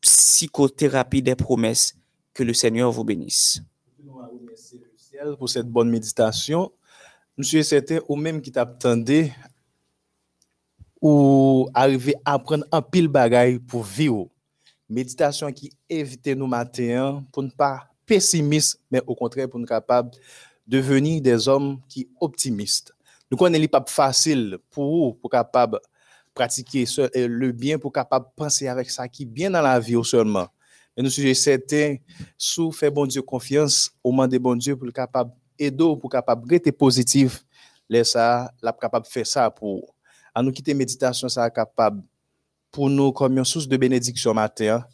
Psychothérapie 0.00 1.22
des 1.22 1.34
promesses. 1.34 1.96
Que 2.34 2.42
le 2.42 2.52
Seigneur 2.52 2.90
vous 2.90 3.04
bénisse 3.04 3.62
pour 5.38 5.48
cette 5.48 5.68
bonne 5.68 5.90
méditation. 5.90 6.70
Monsieur, 7.36 7.62
c'était 7.62 8.00
au 8.08 8.16
même 8.16 8.40
qui 8.40 8.52
t'attendait 8.52 9.32
ou 11.00 11.68
arriver 11.74 12.14
à 12.24 12.34
apprendre 12.34 12.64
un 12.72 12.82
pile 12.82 13.08
bagaille 13.08 13.58
pour 13.58 13.82
vivre. 13.82 14.28
Méditation 14.88 15.50
qui 15.52 15.72
évite 15.88 16.26
nous 16.28 16.46
matin 16.46 17.24
pour 17.32 17.42
ne 17.42 17.50
pas 17.50 17.88
pessimiste, 18.06 18.80
mais 18.90 19.02
au 19.06 19.14
contraire 19.14 19.48
pour 19.48 19.58
nous 19.58 19.66
capable 19.66 20.10
de 20.66 20.78
devenir 20.78 21.20
des 21.20 21.48
hommes 21.48 21.80
qui 21.88 22.08
optimistes. 22.20 22.92
Nous 23.30 23.36
connaissons 23.36 23.66
pas 23.68 23.84
facile 23.86 24.58
pour 24.70 25.18
pour 25.18 25.30
capable 25.30 25.80
pratiquer 26.34 26.84
le 27.14 27.52
bien, 27.52 27.78
pour 27.78 27.92
capable 27.92 28.26
penser 28.36 28.68
avec 28.68 28.90
ça 28.90 29.08
qui 29.08 29.22
est 29.22 29.26
bien 29.26 29.50
dans 29.50 29.62
la 29.62 29.78
vie 29.78 30.02
seulement. 30.04 30.48
Et 30.96 31.02
nous 31.02 31.10
sommes 31.10 31.34
certains, 31.34 31.96
sous 32.36 32.70
fait 32.70 32.90
bon 32.90 33.06
Dieu 33.06 33.22
confiance, 33.22 33.90
au 34.02 34.10
moment 34.10 34.28
de 34.28 34.38
bon 34.38 34.54
Dieu 34.54 34.76
pour 34.76 34.86
le 34.86 34.92
capable 34.92 35.32
aider, 35.58 35.94
pour 36.00 36.10
capable 36.10 36.52
être 36.54 36.70
positif, 36.72 37.44
laisse 37.88 38.12
ça, 38.12 38.52
la 38.62 38.72
capable 38.72 39.06
faire 39.06 39.26
ça 39.26 39.50
pour, 39.50 39.94
à 40.34 40.42
nous 40.42 40.52
quitter 40.52 40.74
méditation, 40.74 41.28
ça 41.28 41.48
capable 41.50 42.02
pour 42.70 42.90
nous 42.90 43.12
comme 43.12 43.38
une 43.38 43.44
source 43.44 43.68
de 43.68 43.76
bénédiction 43.76 44.34
matin. 44.34 44.84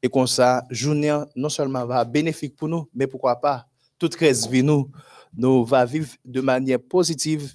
Et 0.00 0.08
comme 0.08 0.28
ça, 0.28 0.64
journée 0.70 1.16
non 1.34 1.48
seulement 1.48 1.84
va 1.86 2.04
bénéfique 2.04 2.54
pour 2.56 2.68
nous, 2.68 2.88
mais 2.94 3.06
pourquoi 3.08 3.40
pas, 3.40 3.66
toute 3.98 4.14
reste 4.14 4.48
vie 4.48 4.62
nous, 4.62 4.90
nous 5.36 5.64
va 5.64 5.84
vivre 5.84 6.08
de 6.24 6.40
manière 6.40 6.80
positive. 6.80 7.52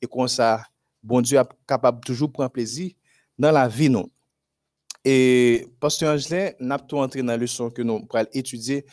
Et 0.00 0.06
comme 0.06 0.28
ça, 0.28 0.62
bon 1.02 1.20
Dieu 1.20 1.38
est 1.38 1.48
capable 1.66 2.00
toujours 2.00 2.32
prendre 2.32 2.50
plaisir 2.50 2.92
dans 3.38 3.52
la 3.52 3.68
vie 3.68 3.88
nous. 3.88 4.10
Et 5.06 5.66
Pasteur 5.80 6.14
Angelin, 6.14 6.52
n'a 6.60 6.78
pas 6.78 6.96
entré 6.96 7.20
dans 7.20 7.26
la 7.26 7.36
leçon 7.36 7.68
que 7.68 7.82
nous 7.82 8.06
allons 8.10 8.26
étudier 8.32 8.86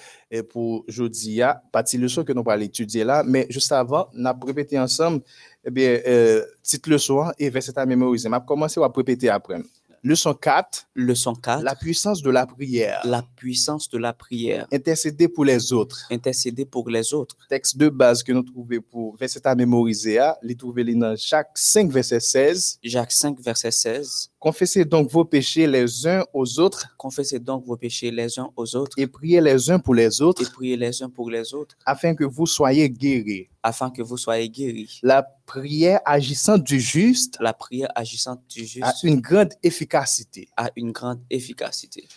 pour 0.50 0.84
aujourd'hui, 0.86 1.40
partie 1.72 1.98
leçon 1.98 2.26
que 2.26 2.34
nous 2.34 2.44
allons 2.46 2.64
étudier 2.64 3.06
là, 3.06 3.24
mais 3.26 3.48
juste 3.50 3.72
avant, 3.72 4.10
nous 4.14 4.28
allons 4.28 4.40
répéter 4.46 4.78
ensemble, 4.78 5.22
eh 5.64 5.72
bien, 5.72 6.02
euh, 6.06 6.44
petite 6.62 6.88
leçon 6.88 7.32
et 7.40 7.50
verset 7.50 7.80
à 7.80 7.86
mémoriser. 7.86 8.28
Je 8.28 8.34
vais 8.34 8.46
commencer 8.46 8.82
à 8.82 8.92
répéter 8.94 9.30
après. 9.30 9.62
Leçon 10.04 10.34
4. 10.34 10.88
Leçon 10.96 11.36
4. 11.36 11.64
La 11.64 11.76
puissance 11.76 12.24
de 12.24 12.32
la 12.32 12.48
prière. 12.48 13.02
La 13.04 13.22
puissance 13.36 13.88
de 13.88 14.00
la 14.00 14.14
prière. 14.14 14.66
Intercéder 14.74 15.28
pour 15.28 15.46
les 15.46 15.72
autres. 15.74 16.08
Intercéder 16.10 16.66
pour 16.66 16.90
les 16.90 17.14
autres. 17.14 17.38
Texte 17.48 17.78
de 17.78 17.88
base 17.88 18.24
que 18.24 18.32
nous 18.32 18.42
trouvons 18.42 18.82
pour 18.90 19.16
verset 19.16 19.46
à 19.46 19.54
mémoriser, 19.54 20.20
les 20.42 20.56
trouver 20.56 20.84
dans 20.96 21.16
Jacques 21.16 21.52
5, 21.54 21.92
verset 21.92 22.20
16. 22.20 22.80
Jacques 22.82 23.12
5, 23.12 23.40
verset 23.42 23.70
16. 23.70 24.31
Confessez 24.42 24.86
donc 24.86 25.08
vos 25.12 25.24
péchés 25.24 25.68
les 25.68 26.08
uns 26.08 26.24
aux 26.34 26.60
autres. 26.60 26.96
Confessez 26.98 27.38
donc 27.38 27.64
vos 27.64 27.78
péchés 27.78 28.10
les 28.10 28.40
uns 28.40 28.50
aux 28.56 28.76
autres. 28.76 28.98
Et 28.98 29.06
priez 29.06 29.40
les 29.40 29.70
uns 29.70 29.78
pour 29.78 29.94
les 29.94 30.20
autres. 30.20 30.42
Et 30.42 30.52
priez 30.52 30.76
les 30.76 31.04
uns 31.04 31.12
pour 31.12 31.30
les 31.30 31.54
autres. 31.54 31.78
Afin 31.86 32.16
que 32.16 32.24
vous 32.24 32.48
soyez 32.48 32.90
guéris. 32.90 33.50
Afin 33.62 33.92
que 33.92 34.02
vous 34.02 34.18
soyez 34.18 34.50
guéris. 34.50 35.00
La 35.04 35.22
prière 35.22 36.00
agissante 36.06 36.64
du 36.64 36.80
juste. 36.80 37.38
La 37.40 37.54
prière 37.54 37.90
agissante 37.94 38.42
du 38.50 38.66
juste. 38.66 38.84
A 38.84 38.96
une 39.04 39.22
grande 39.22 39.54
efficacité. 39.62 40.50
A 40.58 40.72
une 40.76 40.92
grande 40.92 41.22
efficacité. 41.30 42.08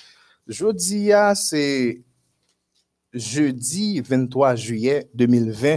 Jeudi, 0.47 1.11
c'est 1.35 2.01
jeudi 3.13 4.01
23 4.01 4.55
juillet 4.55 5.11
2020. 5.13 5.77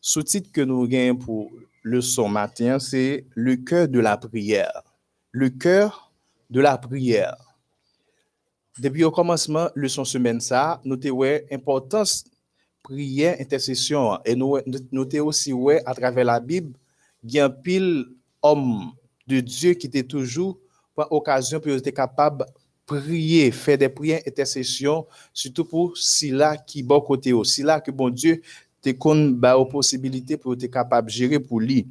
Sous-titre 0.00 0.52
que 0.52 0.60
nous 0.60 0.86
gagnons 0.86 1.16
pour 1.16 1.50
le 1.82 2.00
son 2.00 2.28
matin, 2.28 2.78
c'est 2.78 3.26
le 3.34 3.56
cœur 3.56 3.88
de 3.88 3.98
la 3.98 4.16
prière 4.16 4.84
le 5.32 5.48
cœur 5.48 6.12
de 6.50 6.60
la 6.60 6.78
prière. 6.78 7.36
Depuis 8.78 9.04
au 9.04 9.10
commencement, 9.10 9.68
leçon 9.74 10.04
semaine 10.04 10.40
ça, 10.40 10.80
nous 10.84 10.98
ouais 11.10 11.46
importance 11.50 12.24
prière, 12.82 13.36
intercession 13.40 14.18
et 14.24 14.34
nous 14.34 14.58
notez 14.90 15.20
aussi 15.20 15.52
ouais 15.52 15.82
à 15.86 15.94
travers 15.94 16.24
la 16.24 16.40
Bible, 16.40 16.72
il 17.22 17.38
un 17.38 17.50
pile 17.50 18.04
homme 18.42 18.92
de 19.26 19.40
Dieu 19.40 19.74
qui 19.74 19.86
était 19.86 20.02
toujours 20.02 20.58
pour 20.94 21.10
occasion 21.12 21.60
pour 21.60 21.72
être 21.72 21.90
capable 21.90 22.44
prier, 22.84 23.50
faire 23.50 23.78
des 23.78 23.88
prières, 23.88 24.20
intercession, 24.26 25.06
surtout 25.32 25.64
pour 25.64 25.94
là 26.24 26.56
qui 26.56 26.82
bon 26.82 27.00
côté, 27.00 27.32
là 27.58 27.80
que 27.80 27.90
bon 27.90 28.10
Dieu 28.10 28.42
te 28.82 28.90
con 28.90 29.30
ba 29.30 29.56
possibilité 29.64 30.36
pour 30.36 30.54
être 30.54 30.66
capable 30.66 31.08
de 31.08 31.12
gérer 31.12 31.38
pour 31.38 31.60
lui. 31.60 31.86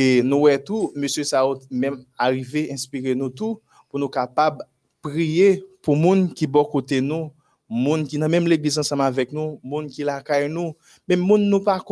Et 0.00 0.22
nous 0.22 0.46
tout, 0.64 0.92
M. 0.94 1.08
Saoud 1.08 1.58
même 1.72 2.04
arrivé, 2.16 2.72
inspiré 2.72 3.16
nous 3.16 3.30
tout, 3.30 3.60
pour 3.88 3.98
nous 3.98 4.08
capables 4.08 4.58
de 4.58 4.64
prier 5.02 5.64
pour 5.82 5.96
les 5.96 6.02
gens 6.04 6.28
qui 6.28 6.46
sont 6.46 6.64
côté 6.66 7.00
nous, 7.00 7.32
les 7.68 8.04
qui 8.04 8.16
sont 8.16 8.28
même 8.28 8.46
l'église 8.46 8.78
ensemble 8.78 9.02
avec 9.02 9.32
nous, 9.32 9.58
les 9.64 9.70
gens 9.70 9.86
qui 9.88 10.04
la 10.04 10.48
nous, 10.48 10.76
même 11.08 11.22
les 11.22 11.26
gens 11.26 11.38
nous 11.38 11.60
pas 11.64 11.82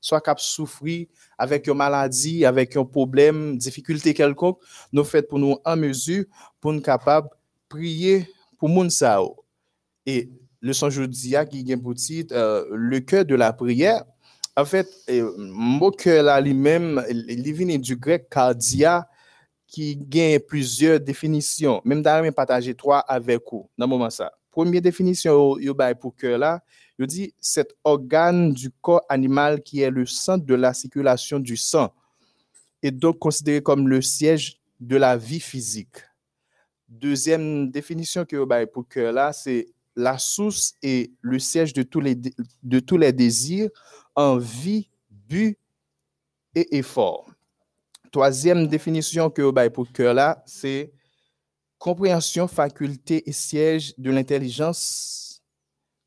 soit 0.00 0.20
cap 0.20 0.40
souffrir 0.40 1.06
avec 1.38 1.68
une 1.68 1.74
maladie, 1.74 2.44
avec 2.44 2.76
un 2.76 2.84
problème, 2.84 3.56
difficulté 3.56 4.12
quelconque, 4.12 4.58
nous 4.92 5.04
faites 5.04 5.28
pour 5.28 5.38
nous 5.38 5.56
en 5.64 5.76
mesure 5.76 6.24
pour 6.60 6.72
nous 6.72 6.80
capables 6.80 7.28
prier 7.68 8.28
pour 8.58 8.68
les 8.68 8.90
gens. 8.90 9.36
Et 10.04 10.30
le 10.60 10.72
son 10.72 10.90
jeudi 10.90 11.36
qui 11.48 11.70
est 11.70 11.76
pour 11.76 11.94
titre 11.94 12.34
euh, 12.34 12.64
le 12.72 12.98
cœur 12.98 13.24
de 13.24 13.36
la 13.36 13.52
prière, 13.52 14.04
en 14.56 14.64
fait, 14.64 14.88
mon 15.36 15.90
cœur 15.90 16.24
là 16.24 16.40
lui-même, 16.40 17.04
il 17.10 17.52
vient 17.52 17.78
du 17.78 17.96
grec 17.96 18.28
cardia 18.30 19.06
qui 19.66 19.96
gagne 19.96 20.38
plusieurs 20.38 20.98
définitions. 20.98 21.82
Même 21.84 22.02
d'ailleurs, 22.02 22.32
partager 22.32 22.74
trois 22.74 23.00
avec 23.00 23.42
vous 23.50 23.68
dans 23.76 23.86
moment 23.86 24.08
ça. 24.08 24.32
Première 24.50 24.80
définition, 24.80 25.58
yo 25.58 25.76
pour 26.00 26.16
cœur 26.16 26.38
là, 26.38 26.62
il 26.98 27.06
dit 27.06 27.34
cet 27.38 27.74
organe 27.84 28.54
du 28.54 28.70
corps 28.70 29.02
animal 29.10 29.62
qui 29.62 29.82
est 29.82 29.90
le 29.90 30.06
centre 30.06 30.46
de 30.46 30.54
la 30.54 30.72
circulation 30.72 31.38
du 31.38 31.58
sang 31.58 31.92
et 32.82 32.90
donc 32.90 33.18
considéré 33.18 33.62
comme 33.62 33.86
le 33.88 34.00
siège 34.00 34.58
de 34.80 34.96
la 34.96 35.18
vie 35.18 35.40
physique. 35.40 35.96
Deuxième 36.88 37.70
définition 37.70 38.24
que 38.24 38.64
pour 38.64 38.88
cœur 38.88 39.12
là, 39.12 39.34
c'est 39.34 39.68
la 39.96 40.18
source 40.18 40.74
et 40.82 41.12
le 41.20 41.38
siège 41.38 41.72
de 41.72 41.82
tous 41.82 42.00
les, 42.00 42.14
de 42.14 42.80
tous 42.80 42.98
les 42.98 43.12
désirs 43.12 43.70
envie, 44.14 44.88
but 45.10 45.58
et 46.54 46.76
effort. 46.76 47.30
Troisième 48.12 48.66
définition 48.66 49.30
que 49.30 49.42
vous 49.42 49.70
pour 49.70 49.90
cœur 49.92 50.14
là, 50.14 50.42
c'est 50.46 50.92
compréhension, 51.78 52.46
faculté 52.46 53.28
et 53.28 53.32
siège 53.32 53.94
de 53.98 54.10
l'intelligence 54.10 55.42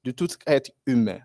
de 0.03 0.11
tout 0.11 0.29
être 0.47 0.71
humain. 0.85 1.19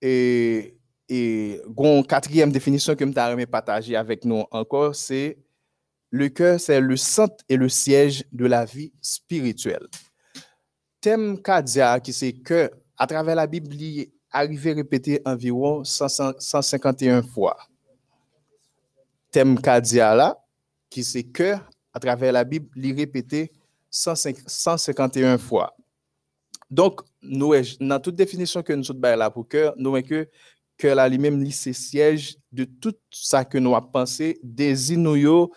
Et 0.00 0.78
et 1.08 1.62
quatrième 2.06 2.52
définition 2.52 2.94
que 2.94 3.04
m'ta 3.04 3.30
remis 3.30 3.46
partager 3.46 3.96
avec 3.96 4.24
nous 4.24 4.44
encore, 4.50 4.94
c'est 4.94 5.38
le 6.10 6.28
cœur, 6.28 6.60
c'est 6.60 6.80
le 6.80 6.96
centre 6.96 7.44
et 7.48 7.56
le 7.56 7.68
siège 7.68 8.24
de 8.32 8.46
la 8.46 8.64
vie 8.64 8.92
spirituelle. 9.00 9.86
Thème 11.00 11.40
cardia 11.40 12.00
qui 12.00 12.12
c'est 12.12 12.32
que 12.32 12.70
à 12.96 13.06
travers 13.06 13.36
la 13.36 13.46
Bible, 13.46 13.74
il 13.74 14.08
arrivé 14.30 14.72
répété 14.72 15.22
environ 15.24 15.84
100 15.84 16.38
151 16.38 17.22
fois. 17.22 17.56
Thème 19.30 19.60
cardia 19.60 20.14
là, 20.14 20.38
qui 20.90 21.04
c'est 21.04 21.22
cœur, 21.22 21.68
à 21.92 22.00
travers 22.00 22.32
la 22.32 22.44
Bible, 22.44 22.68
il 22.76 22.94
répété 22.94 23.52
105 23.90 24.36
151 24.46 25.38
fois. 25.38 25.74
Donc, 26.70 27.00
nous, 27.22 27.54
dans 27.80 28.00
toute 28.00 28.14
définition 28.14 28.62
que 28.62 28.72
nous 28.72 28.84
sommes 28.84 29.00
là 29.00 29.30
pour 29.30 29.48
cœur, 29.48 29.74
nous 29.76 29.90
voyons 29.90 30.06
que 30.06 30.28
cœur 30.76 31.08
lui-même, 31.08 31.50
c'est 31.50 31.72
siège 31.72 32.36
de 32.52 32.64
tout 32.64 32.94
ça 33.10 33.44
que 33.44 33.58
nous 33.58 33.74
avons 33.74 33.86
pensé, 33.86 34.38
désir 34.42 34.98
nous 34.98 35.48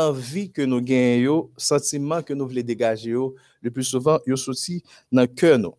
yo, 0.00 0.08
envie 0.08 0.50
que 0.50 0.62
nous 0.62 0.80
gagnons, 0.80 1.50
sentiment 1.56 2.22
que 2.22 2.32
nous 2.32 2.48
voulons 2.48 2.62
dégager 2.62 3.10
yo, 3.10 3.34
le 3.60 3.70
plus 3.70 3.84
souvent, 3.84 4.18
yo 4.26 4.36
sorti 4.36 4.82
dans 5.10 5.22
le 5.22 5.26
cœur 5.26 5.58
nous. 5.58 5.74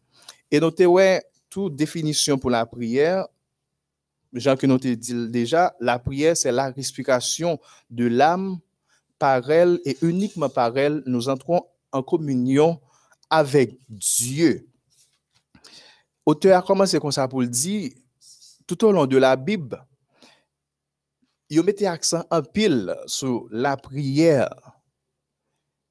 Et 0.49 0.59
nous 0.59 0.71
ouais, 0.87 1.23
toute 1.49 1.75
définition 1.75 2.37
pour 2.37 2.49
la 2.49 2.65
prière, 2.65 3.27
Jean 4.33 4.55
que 4.55 4.65
nous 4.65 4.77
te 4.77 4.87
dit 4.87 5.29
déjà, 5.29 5.75
la 5.79 5.99
prière, 5.99 6.37
c'est 6.37 6.51
la 6.51 6.71
respiration 6.71 7.59
de 7.89 8.05
l'âme 8.05 8.59
par 9.19 9.49
elle 9.51 9.79
et 9.85 9.97
uniquement 10.01 10.49
par 10.49 10.77
elle, 10.77 11.03
nous 11.05 11.29
entrons 11.29 11.61
en 11.91 12.01
communion 12.01 12.79
avec 13.29 13.77
Dieu. 13.89 14.67
Auteur 16.25 16.57
a 16.57 16.61
commencé 16.61 16.99
comme 16.99 17.11
ça 17.11 17.27
pour 17.27 17.41
le 17.41 17.47
dire, 17.47 17.91
tout 18.65 18.85
au 18.85 18.91
long 18.91 19.05
de 19.05 19.17
la 19.17 19.35
Bible, 19.35 19.83
il 21.51 21.61
mettait 21.63 21.85
accent 21.85 22.23
en 22.31 22.41
pile 22.41 22.95
sur 23.07 23.45
la 23.51 23.75
prière. 23.75 24.49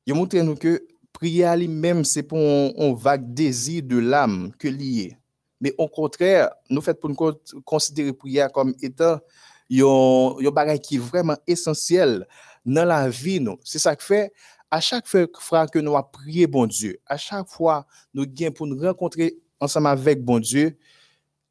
Il 0.06 0.14
montre 0.14 0.38
nous 0.38 0.56
que 0.56 0.82
prière 1.12 1.54
lui-même, 1.54 2.02
c'est 2.02 2.22
pour 2.22 2.38
un, 2.38 2.94
vague 2.94 3.34
désir 3.34 3.82
de 3.82 3.98
l'âme 3.98 4.52
que 4.58 4.68
lié. 4.68 5.18
Mais 5.60 5.74
au 5.76 5.86
contraire, 5.86 6.48
nous 6.70 6.80
faisons 6.80 6.96
pour 6.96 7.10
nous 7.10 7.60
considérer 7.62 8.14
prière 8.14 8.50
comme 8.50 8.74
étant 8.80 9.20
un 9.70 10.50
bagage 10.50 10.80
qui 10.80 10.96
est 10.96 10.98
vraiment 10.98 11.36
essentiel 11.46 12.26
dans 12.64 12.86
la 12.86 13.10
vie. 13.10 13.44
C'est 13.62 13.78
ça 13.78 13.94
que 13.94 14.02
fait, 14.02 14.32
à 14.70 14.80
chaque 14.80 15.06
fois 15.06 15.66
que 15.66 15.78
nous 15.78 15.94
avons 15.94 16.08
prié 16.10 16.46
bon 16.46 16.66
Dieu, 16.66 16.98
à 17.04 17.18
chaque 17.18 17.48
fois 17.48 17.86
nous 18.14 18.24
gagnons 18.26 18.52
pour 18.52 18.66
nous 18.66 18.80
rencontrer 18.80 19.36
ensemble 19.60 19.88
avec 19.88 20.24
bon 20.24 20.38
Dieu, 20.38 20.78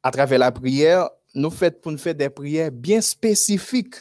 à 0.02 0.10
travers 0.10 0.40
la 0.40 0.50
prière, 0.50 1.08
nous 1.34 1.50
faisons 1.50 1.74
pour 1.82 1.92
nous 1.92 1.98
faire 1.98 2.14
des 2.14 2.30
prières 2.30 2.72
bien 2.72 3.00
spécifiques. 3.00 3.96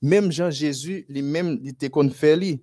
Même 0.00 0.32
Jean 0.32 0.50
Jésus, 0.50 1.06
lui-même, 1.08 1.58
il 1.62 1.70
était 1.70 1.90
qu'on. 1.90 2.60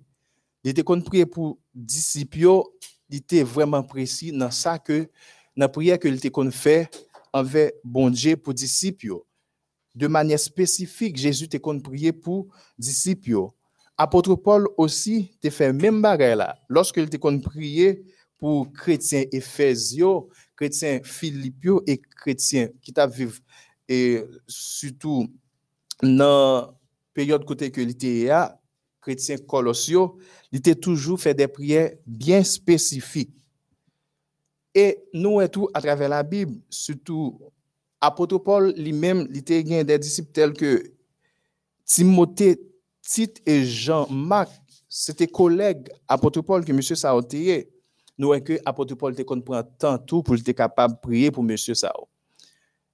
Il 0.62 0.70
était 0.70 0.82
pour 1.24 1.58
disciples, 1.74 2.62
il 3.08 3.16
était 3.16 3.42
vraiment 3.42 3.82
précis 3.82 4.30
dans 4.30 4.50
ça 4.50 4.78
que 4.78 5.08
la 5.56 5.68
prière 5.68 5.98
que 5.98 6.08
il 6.08 6.14
était 6.14 6.30
qu'on 6.30 6.50
fait 6.50 6.90
envers 7.32 7.70
bon 7.82 8.10
Dieu 8.10 8.36
pour 8.36 8.54
disciples. 8.54 9.20
De 9.94 10.06
manière 10.06 10.38
spécifique, 10.38 11.16
Jésus 11.16 11.44
était 11.44 11.58
qu'on 11.58 11.80
prier 11.80 12.12
pour 12.12 12.48
disciples. 12.78 13.48
Apôtre 13.96 14.34
Paul 14.34 14.68
aussi 14.76 15.30
te 15.40 15.50
fait 15.50 15.72
même 15.72 16.00
là. 16.02 16.58
Lorsqu'il 16.68 17.04
était 17.04 17.18
qu'on 17.18 17.38
prier 17.38 18.02
pour 18.38 18.72
chrétiens 18.72 19.24
éphésiens, 19.32 20.22
chrétiens 20.56 21.00
philippio 21.02 21.82
et 21.86 21.98
chrétiens 21.98 22.68
qui 22.80 22.92
t'a 22.92 23.06
e 23.90 24.22
sütou 24.46 25.26
nan 26.06 26.70
peryode 27.16 27.48
kote 27.48 27.72
ke 27.74 27.84
li 27.84 27.96
te 27.98 28.12
ya, 28.28 28.46
kretien 29.02 29.40
kolosyo, 29.50 30.06
li 30.52 30.60
te 30.62 30.76
toujou 30.78 31.18
fè 31.20 31.34
de 31.36 31.48
priye 31.50 31.88
bien 32.06 32.44
spesifik. 32.46 33.32
E 34.76 35.00
nou 35.16 35.42
etou 35.42 35.66
atrave 35.74 36.06
la 36.10 36.22
Bib, 36.22 36.52
sütou 36.70 37.50
apotopol 38.00 38.70
li 38.78 38.94
mem 38.94 39.24
li 39.32 39.42
te 39.44 39.58
gen 39.66 39.82
de 39.88 39.98
disip 40.00 40.30
tel 40.36 40.54
ke 40.56 40.78
Timote, 41.90 42.54
Tite 43.10 43.42
e 43.48 43.64
Jean-Marc, 43.64 44.52
se 44.86 45.14
te 45.16 45.26
koleg 45.26 45.88
apotopol 46.10 46.62
ke 46.66 46.74
M. 46.74 46.82
Sao 46.84 47.22
te 47.26 47.40
ye, 47.42 47.58
nou 48.20 48.36
e 48.36 48.42
ke 48.44 48.60
apotopol 48.68 49.16
te 49.18 49.26
kon 49.26 49.42
pran 49.42 49.66
tan 49.80 49.98
tou 50.06 50.22
pou 50.22 50.38
li 50.38 50.44
te 50.46 50.54
kapab 50.54 51.00
priye 51.02 51.32
pou 51.34 51.42
M. 51.42 51.56
Sao. 51.58 52.09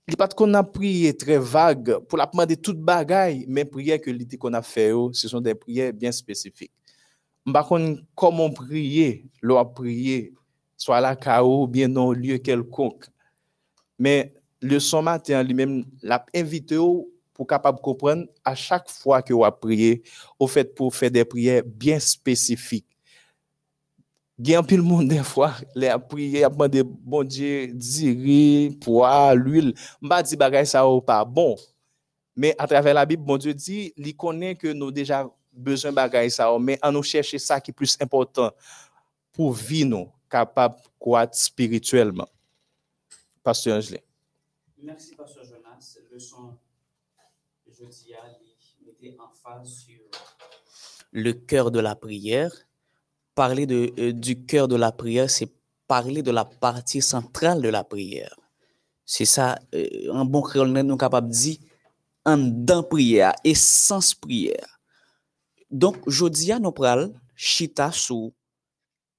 Il 0.08 0.12
n'est 0.12 0.16
pas 0.16 0.28
qu'on 0.28 0.54
a 0.54 0.62
prié 0.62 1.16
très 1.16 1.38
vague 1.38 1.98
pour 2.08 2.16
la 2.16 2.26
demander 2.26 2.56
toute 2.56 2.80
bagaille, 2.80 3.44
mais 3.48 3.64
prières 3.64 4.00
que 4.00 4.10
l'idée 4.10 4.36
qu'on 4.36 4.52
a 4.52 4.62
fait, 4.62 4.92
ce 5.12 5.26
sont 5.26 5.40
des 5.40 5.56
prières 5.56 5.92
bien 5.92 6.12
spécifiques. 6.12 6.70
Par 7.52 7.66
contre, 7.66 8.02
comment 8.14 8.50
prier, 8.50 9.28
l'on 9.42 9.64
prier, 9.64 10.32
soit 10.76 11.00
la 11.00 11.16
chaos, 11.16 11.66
bien 11.66 11.88
dans 11.88 12.12
un 12.12 12.14
lieu 12.14 12.38
quelconque. 12.38 13.06
Mais 13.98 14.32
le 14.60 14.78
son 14.78 15.02
matin 15.02 15.42
lui-même 15.42 15.84
l'a 16.02 16.24
invité 16.34 16.76
pour 17.34 17.46
capable 17.46 17.80
comprendre 17.80 18.26
à 18.44 18.54
chaque 18.54 18.88
fois 18.88 19.22
que 19.22 19.32
vous 19.32 19.44
prié, 19.60 20.04
au 20.38 20.46
fait 20.46 20.72
pour 20.72 20.94
faire 20.94 21.10
des 21.10 21.24
prières 21.24 21.62
bien 21.64 21.98
spécifiques 21.98 22.95
Gen 24.38 24.66
pile 24.66 24.82
monde 24.82 25.08
des 25.08 25.22
fois, 25.22 25.54
les 25.74 25.88
a 25.88 25.98
prié, 25.98 26.44
a 26.44 26.50
demandé 26.50 26.82
bon 26.82 27.24
Dieu, 27.24 27.68
diri, 27.68 28.76
poids, 28.82 29.34
l'huile. 29.34 29.74
M'a 30.00 30.22
dit 30.22 30.36
bagay 30.36 30.66
ça 30.66 30.86
ou 30.86 31.00
pas 31.00 31.24
bon. 31.24 31.56
Mais 32.34 32.54
à 32.58 32.66
travers 32.66 32.92
la 32.92 33.06
Bible, 33.06 33.24
bon 33.24 33.38
Dieu 33.38 33.54
dit, 33.54 33.94
il 33.96 34.14
connaît 34.14 34.54
que 34.54 34.68
nous 34.68 34.90
déjà 34.90 35.26
besoin 35.50 35.90
bagay 35.90 36.28
ça 36.28 36.54
mais 36.60 36.78
en 36.82 36.92
nous 36.92 37.02
chercher 37.02 37.38
ça 37.38 37.60
qui 37.62 37.70
est 37.70 37.74
plus 37.74 37.96
important 37.98 38.52
pour 39.32 39.54
vivre 39.54 39.88
nous 39.88 40.12
capable 40.28 40.76
croître 40.98 41.36
spirituellement. 41.36 42.28
Pasteur 43.42 43.78
Angelin. 43.78 44.00
Merci 44.82 45.14
Pasteur 45.14 45.44
Jonas. 45.44 45.98
Leçon 46.12 46.58
jeudi 47.66 48.12
à 48.14 48.26
mettait 48.84 49.16
en 49.18 49.30
phase 49.30 49.84
sur 49.86 50.00
le 51.12 51.32
cœur 51.32 51.70
de 51.70 51.80
la 51.80 51.94
prière 51.94 52.65
parler 53.36 53.66
de, 53.66 53.92
euh, 53.98 54.12
du 54.12 54.44
cœur 54.44 54.66
de 54.66 54.74
la 54.74 54.90
prière, 54.90 55.30
c'est 55.30 55.52
parler 55.86 56.22
de 56.22 56.32
la 56.32 56.44
partie 56.44 57.02
centrale 57.02 57.62
de 57.62 57.68
la 57.68 57.84
prière. 57.84 58.34
C'est 59.04 59.26
ça, 59.26 59.56
euh, 59.74 60.12
un 60.12 60.24
bon 60.24 60.42
créole, 60.42 60.70
nous 60.70 60.88
sommes 60.88 60.98
capables 60.98 61.28
de 61.28 61.32
dire, 61.32 61.58
en 62.24 62.38
dans 62.38 62.82
prière, 62.82 63.34
essence 63.44 64.14
prière. 64.14 64.80
Donc, 65.70 65.98
je 66.08 66.26
dis 66.26 66.50
à 66.50 66.58
nous 66.58 66.72
pral, 66.72 67.12
chita 67.36 67.92
sou, 67.92 68.32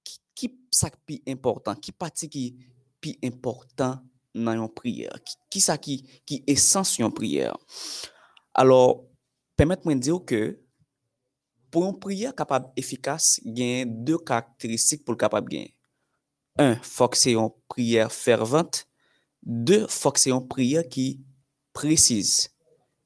qui 0.04 0.20
qui 0.68 1.22
important, 1.28 1.76
qui 1.76 1.92
partie 1.94 2.28
qui 2.28 2.58
plus 3.00 3.16
important 3.24 4.02
dans 4.36 4.52
une 4.52 4.68
prière, 4.68 5.14
qui, 5.24 5.36
qui 5.50 5.62
ça 5.62 5.78
qui, 5.78 6.04
qui 6.26 6.44
essence 6.48 6.98
une 7.00 7.14
prière. 7.14 7.56
Alors, 8.54 9.06
permettez-moi 9.56 9.96
de 9.96 10.00
dire 10.00 10.20
que 10.26 10.60
pou 11.74 11.86
yon 11.86 11.96
priya 12.02 12.34
kapab 12.36 12.70
efikas, 12.80 13.38
gen 13.44 13.94
de 14.08 14.18
karakteristik 14.18 15.04
pou 15.06 15.16
l 15.16 15.20
kapab 15.20 15.50
gen. 15.52 15.68
Un, 16.58 16.76
fok 16.82 17.18
se 17.20 17.36
yon 17.36 17.52
priya 17.72 18.08
fervent. 18.14 18.84
De, 19.42 19.84
fok 19.92 20.18
se 20.20 20.32
yon 20.32 20.46
priya 20.50 20.84
ki 20.84 21.20
prezise. 21.78 22.50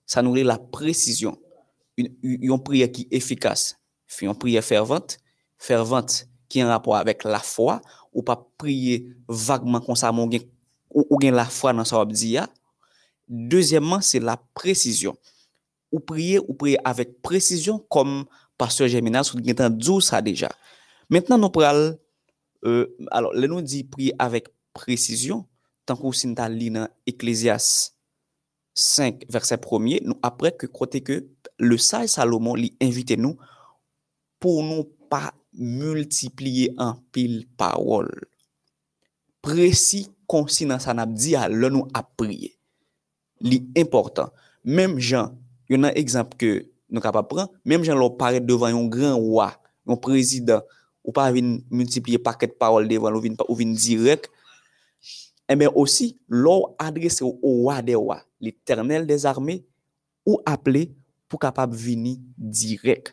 Sa 0.08 0.24
nou 0.24 0.36
le 0.36 0.46
la 0.48 0.58
prezisyon. 0.74 1.36
Yon 1.98 2.62
priya 2.64 2.88
ki 2.92 3.08
efikas. 3.14 3.74
Yon 4.24 4.38
priya 4.40 4.64
fervent. 4.66 5.18
Fervent 5.62 6.24
ki 6.52 6.64
yon 6.64 6.72
rapor 6.72 6.98
avèk 7.00 7.28
la 7.28 7.42
fwa. 7.44 7.80
Ou 8.12 8.24
pa 8.28 8.38
priye 8.60 9.02
vagman 9.28 9.84
konsa 9.84 10.12
moun 10.16 10.32
gen, 10.32 10.48
ou, 10.92 11.06
ou 11.06 11.20
gen 11.22 11.36
la 11.36 11.48
fwa 11.52 11.76
nan 11.76 11.88
sa 11.88 12.00
wap 12.02 12.12
di 12.16 12.36
ya. 12.36 12.48
Dezyèmman, 13.32 14.04
se 14.04 14.20
la 14.20 14.36
prezisyon. 14.58 15.16
Ou 15.92 16.04
priye, 16.04 16.40
ou 16.44 16.56
priye 16.60 16.80
avèk 16.88 17.14
prezisyon 17.24 17.80
kom 17.92 18.26
pasteur 18.62 18.92
Germinal, 18.92 19.26
sou 19.26 19.42
gen 19.42 19.58
tan 19.58 19.74
djou 19.74 20.04
sa 20.06 20.22
deja. 20.22 20.52
Mètnen 21.12 21.42
nou 21.42 21.54
pral, 21.54 21.98
euh, 22.68 22.86
alors, 23.10 23.34
lè 23.34 23.50
nou 23.50 23.66
di 23.66 23.82
pri 23.90 24.12
avèk 24.22 24.52
presisyon, 24.78 25.44
tankou 25.90 26.14
sin 26.16 26.36
ta 26.38 26.46
li 26.52 26.70
nan 26.74 26.88
Ecclesias 27.10 27.92
5, 28.78 29.26
verset 29.34 29.66
1, 29.66 30.06
nou 30.06 30.20
apre 30.24 30.54
ke 30.56 30.70
kote 30.72 31.02
ke 31.04 31.20
le 31.62 31.78
saj 31.82 32.08
e 32.08 32.14
Salomon 32.14 32.60
li 32.60 32.72
invite 32.82 33.18
nou 33.20 33.36
pou 34.42 34.64
nou 34.66 34.88
pa 35.12 35.34
multipliye 35.52 36.72
an 36.80 36.96
pil 37.12 37.42
parol. 37.60 38.08
Presi 39.44 40.06
konsi 40.30 40.68
nan 40.70 40.80
sanap 40.80 41.12
di 41.18 41.36
a 41.36 41.48
lè 41.52 41.70
nou 41.74 41.90
apriye. 41.98 42.54
Li 43.42 43.58
important. 43.76 44.32
Mèm 44.64 45.00
jan, 45.02 45.34
yon 45.68 45.84
nan 45.84 45.98
ekzamp 45.98 46.38
ke 46.40 46.62
nou 46.92 47.04
kapap 47.04 47.30
pran, 47.32 47.50
menm 47.64 47.86
jan 47.88 48.00
lò 48.00 48.12
paret 48.20 48.44
devan 48.46 48.76
yon 48.76 48.90
gran 48.92 49.16
wwa, 49.18 49.52
yon 49.88 50.00
prezident, 50.04 50.68
ou 51.02 51.16
pa 51.16 51.30
vin 51.34 51.58
multipliye 51.72 52.20
paket 52.22 52.58
parol 52.62 52.86
devan, 52.90 53.16
ou 53.16 53.24
vin, 53.24 53.38
ou 53.48 53.58
vin 53.58 53.74
direk, 53.74 54.28
eh 55.48 55.56
e 55.56 55.58
men 55.58 55.72
osi, 55.76 56.14
lò 56.30 56.76
adrese 56.80 57.24
ou 57.26 57.40
wwa 57.42 57.82
de 57.84 57.96
wwa, 57.98 58.22
l'Eternel 58.44 59.08
des 59.08 59.26
armées, 59.26 59.64
ou 60.28 60.40
aple 60.46 60.86
pou 61.32 61.42
kapap 61.42 61.72
vini 61.74 62.18
direk. 62.38 63.12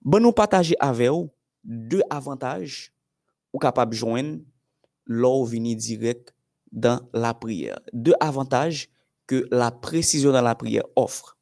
Bon 0.00 0.22
nou 0.22 0.32
pataje 0.36 0.76
ave 0.80 1.10
ou, 1.12 1.28
de 1.60 2.00
avantaj 2.08 2.88
ou 3.52 3.60
kapap 3.60 3.92
jwen 3.92 4.38
lò 5.10 5.34
vini 5.44 5.74
direk 5.76 6.30
dan 6.70 7.04
la 7.12 7.34
prier. 7.36 7.76
De 7.92 8.14
avantaj 8.22 8.86
ke 9.28 9.42
la 9.52 9.68
presisyon 9.74 10.34
dan 10.34 10.46
la 10.46 10.56
prier 10.58 10.86
ofre. 10.98 11.34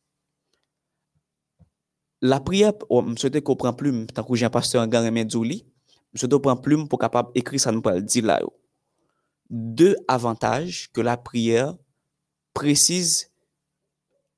la 2.20 2.40
prière, 2.40 2.72
oh, 2.88 3.04
je 3.06 3.20
souhaite 3.20 3.40
qu'on 3.42 3.56
prenne 3.56 3.76
plume, 3.76 4.06
tant 4.06 4.24
que 4.24 4.34
j'ai 4.34 4.46
un 4.46 4.50
pasteur 4.50 4.82
en 4.82 4.86
gagne 4.86 5.28
Djouli, 5.28 5.64
je 6.12 6.20
souhaite 6.20 6.32
qu'on 6.32 6.40
prenne 6.40 6.60
plume 6.60 6.88
pour 6.88 6.98
capable 6.98 7.30
écrire 7.34 7.60
ça 7.60 7.72
nous 7.72 7.82
parle 7.82 8.02
dire 8.02 8.24
là. 8.24 8.40
Deux 9.50 9.96
avantages 10.08 10.90
que 10.92 11.00
la 11.00 11.16
prière 11.16 11.74
précise 12.52 13.30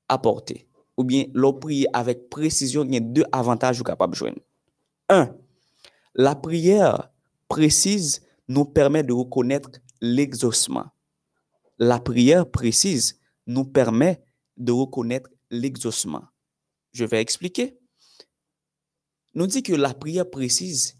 apporter. 0.07 0.67
Ou 0.97 1.03
bien, 1.03 1.25
l'on 1.33 1.53
prier 1.53 1.87
avec 1.93 2.29
précision, 2.29 2.83
il 2.83 2.93
y 2.93 2.97
a 2.97 2.99
deux 2.99 3.25
avantages 3.31 3.79
que 3.79 3.83
capable 3.83 4.15
joindre. 4.15 4.39
Un, 5.09 5.35
la 6.13 6.35
prière 6.35 7.09
précise 7.47 8.21
nous 8.47 8.65
permet 8.65 9.03
de 9.03 9.13
reconnaître 9.13 9.71
l'exaucement. 10.01 10.85
La 11.79 11.99
prière 11.99 12.49
précise 12.49 13.19
nous 13.47 13.65
permet 13.65 14.21
de 14.57 14.71
reconnaître 14.71 15.29
l'exaucement. 15.49 16.23
Je 16.91 17.05
vais 17.05 17.21
expliquer. 17.21 17.77
Nous 19.33 19.47
dit 19.47 19.63
que 19.63 19.73
la 19.73 19.93
prière 19.93 20.29
précise 20.29 20.97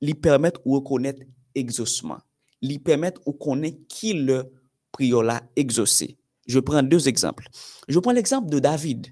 lui 0.00 0.14
permet 0.14 0.50
de 0.50 0.58
reconnaître 0.64 1.20
l'exaucement. 1.54 2.18
Lui 2.62 2.78
permet 2.78 3.10
de 3.10 3.20
reconnaître 3.24 3.78
qui 3.88 4.14
le 4.14 4.52
prière 4.90 5.22
l'a 5.22 5.42
exaucé. 5.56 6.16
Je 6.46 6.58
prends 6.60 6.82
deux 6.82 7.08
exemples. 7.08 7.46
Je 7.88 7.98
prends 7.98 8.12
l'exemple 8.12 8.48
de 8.48 8.58
David 8.58 9.08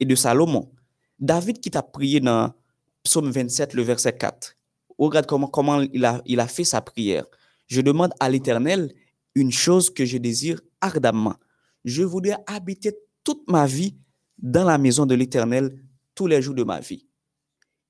et 0.00 0.06
de 0.06 0.14
Salomon. 0.14 0.72
David 1.18 1.60
qui 1.60 1.70
t'a 1.70 1.82
prié 1.82 2.20
dans 2.20 2.54
Psaume 3.02 3.30
27, 3.30 3.74
le 3.74 3.82
verset 3.82 4.16
4. 4.16 4.56
Regarde 4.96 5.26
comment, 5.26 5.48
comment 5.48 5.80
il, 5.80 6.04
a, 6.04 6.22
il 6.24 6.40
a 6.40 6.48
fait 6.48 6.64
sa 6.64 6.80
prière. 6.80 7.26
Je 7.66 7.80
demande 7.80 8.12
à 8.20 8.30
l'Éternel 8.30 8.92
une 9.34 9.52
chose 9.52 9.90
que 9.90 10.04
je 10.04 10.18
désire 10.18 10.60
ardemment. 10.80 11.36
Je 11.84 12.02
voudrais 12.02 12.38
habiter 12.46 12.96
toute 13.22 13.48
ma 13.50 13.66
vie 13.66 13.96
dans 14.38 14.64
la 14.64 14.78
maison 14.78 15.06
de 15.06 15.14
l'Éternel 15.14 15.82
tous 16.14 16.26
les 16.26 16.40
jours 16.40 16.54
de 16.54 16.64
ma 16.64 16.80
vie. 16.80 17.06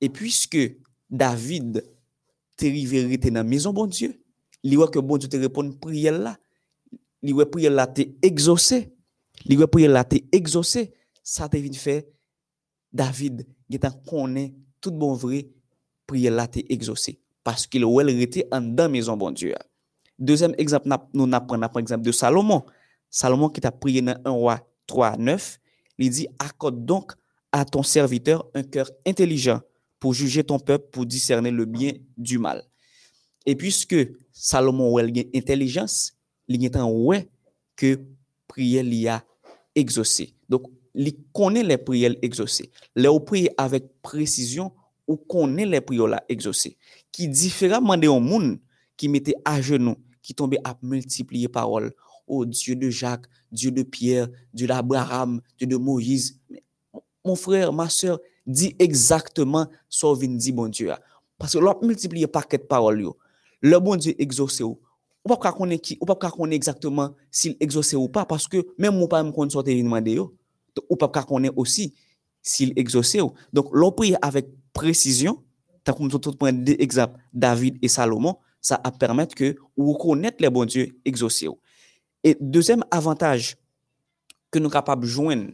Et 0.01 0.09
puisque 0.09 0.59
David 1.11 1.85
te 2.57 2.65
vérité 2.65 3.31
dans 3.31 3.37
la 3.37 3.45
maison, 3.45 3.73
bon 3.73 3.87
Dieu, 3.87 4.23
il 4.63 4.77
voit 4.77 4.89
que 4.89 4.99
bon 4.99 5.17
Dieu 5.17 5.29
te 5.29 5.37
répond 5.37 5.71
prière 5.73 6.19
là, 6.19 6.39
il 7.23 7.35
voit 7.35 7.51
prière 7.51 7.73
là 7.73 7.87
te 7.87 8.03
exaucé, 8.23 8.93
il 9.47 9.57
voit 9.57 9.71
prière 9.71 9.91
là 9.91 10.05
te 10.05 10.17
exaucé, 10.33 10.93
ça 11.23 11.49
te 11.49 11.57
vient 11.57 11.73
faire 11.73 12.03
David, 12.93 13.47
il 13.69 13.79
connaît 14.09 14.55
tout 14.81 14.91
bon 14.91 15.15
vrai, 15.15 15.49
prière 16.07 16.33
là 16.33 16.49
te 16.49 16.61
exaucé 16.69 17.21
parce 17.49 17.67
qu'il 17.67 17.83
a 17.85 18.11
été 18.11 18.47
en 18.53 18.61
dans 18.61 18.91
maison 18.91 19.17
bon 19.17 19.31
Dieu. 19.31 19.55
Deuxième 20.19 20.55
exemple, 20.59 20.87
nous 21.15 21.29
apprenons 21.33 21.69
par 21.69 21.79
exemple 21.79 22.05
de 22.05 22.13
Salomon. 22.13 22.63
Salomon 23.09 23.49
qui 23.49 23.61
t'a 23.61 23.71
prié 23.71 24.03
dans 24.03 24.21
1 24.25 24.31
roi 24.31 24.61
3, 24.87 25.17
9, 25.17 25.59
Il 25.99 26.11
dit, 26.11 26.29
accorde 26.39 26.85
donc 26.85 27.13
à 27.53 27.65
ton 27.65 27.83
serviteur 27.83 28.47
un 28.55 28.63
cœur 28.63 28.91
intelligent 29.07 29.61
pour 29.99 30.15
juger 30.15 30.45
ton 30.45 30.59
peuple, 30.59 30.89
pour 30.93 31.07
discerner 31.07 31.51
le 31.51 31.65
bien 31.65 31.93
du 32.17 32.39
mal. 32.39 32.63
Et 33.47 33.57
puisque 33.57 33.97
Salomon 34.33 34.97
a 34.99 35.03
intelligence, 35.03 36.13
il 36.47 36.65
est 36.65 36.77
en 36.77 36.91
ouais 36.91 37.29
que 37.75 38.01
prière 38.47 38.85
l'y 38.85 39.09
a 39.09 39.25
exaucé. 39.75 40.35
Donc, 40.49 40.65
il 40.95 41.15
connaît 41.33 41.63
les 41.63 41.79
prières 41.79 42.15
exaucées. 42.23 42.71
Les 42.95 43.09
prier 43.25 43.51
avec 43.57 44.01
précision, 44.03 44.73
ou 45.07 45.17
connaît 45.17 45.67
les 45.67 45.81
prières 45.81 46.21
exaucées. 46.29 46.77
Qui 47.11 47.29
différemment 47.29 47.97
des 47.97 48.09
monde 48.09 48.59
qui 48.97 49.09
mettait 49.09 49.35
à 49.45 49.61
genoux, 49.61 49.97
qui 50.23 50.35
tombait 50.35 50.61
à 50.65 50.77
multiplier 50.83 51.49
paroles 51.49 51.93
Oh 52.29 52.45
Dieu 52.45 52.77
de 52.77 52.91
Jacques, 52.91 53.27
Dieu 53.51 53.71
de 53.71 53.83
Pierre, 53.83 54.29
Dieu 54.53 54.67
d'Abraham, 54.67 55.41
Dieu 55.57 55.67
de 55.67 55.77
Moïse. 55.77 56.39
Mon 57.25 57.35
frère, 57.35 57.73
ma 57.73 57.89
soeur, 57.89 58.19
dit 58.47 58.75
exactement 58.79 59.67
ce 59.89 60.07
que 60.07 60.27
dit 60.27 60.53
bon 60.53 60.69
Dieu. 60.69 60.93
Parce 61.39 61.53
que 61.53 61.59
l'on 61.59 61.75
multiplie 61.83 62.27
paquet 62.27 62.59
de 62.59 62.63
paroles. 62.63 63.09
Le 63.61 63.79
bon 63.79 63.97
Dieu 63.97 64.15
exauce 64.21 64.61
ou. 64.61 64.79
Ou 65.25 65.37
pas 65.37 65.53
connaître 65.53 65.83
qui, 65.83 65.99
ou 66.01 66.07
pas 66.07 66.15
connaître 66.15 66.57
exactement 66.57 67.15
s'il 67.31 67.57
exauce 67.61 67.93
ou 67.93 68.09
pas 68.09 68.25
parce 68.25 68.49
que 68.49 68.67
même 68.79 68.97
moi 68.97 69.09
pas 69.09 69.23
me 69.23 69.31
connaître 69.31 69.53
sortir 69.53 69.77
demander. 69.77 70.19
Ou 70.19 70.97
pas 70.97 71.09
connaître 71.09 71.59
aussi 71.59 71.95
s'il 72.41 72.73
exauce. 72.77 73.17
Donc 73.53 73.69
l'on 73.73 73.93
prie 73.93 74.15
avec 74.23 74.49
précision, 74.73 75.43
tant 75.85 75.93
comme 75.93 76.09
tout 76.09 76.33
point 76.33 76.65
exemples 76.67 77.19
David 77.33 77.79
et 77.83 77.89
Salomon, 77.89 78.37
ça 78.61 78.81
a 78.83 78.91
permettre 78.91 79.35
que 79.35 79.57
ou 79.77 79.93
reconnaître 79.93 80.39
les 80.41 80.51
bons 80.51 80.65
dieux 80.65 80.99
exaucés. 81.05 81.49
Et 82.25 82.37
deuxième 82.41 82.85
avantage 82.91 83.57
que 84.51 84.59
nous 84.59 84.67
sommes 84.67 84.73
capables 84.73 85.03
de 85.03 85.09
joindre, 85.09 85.53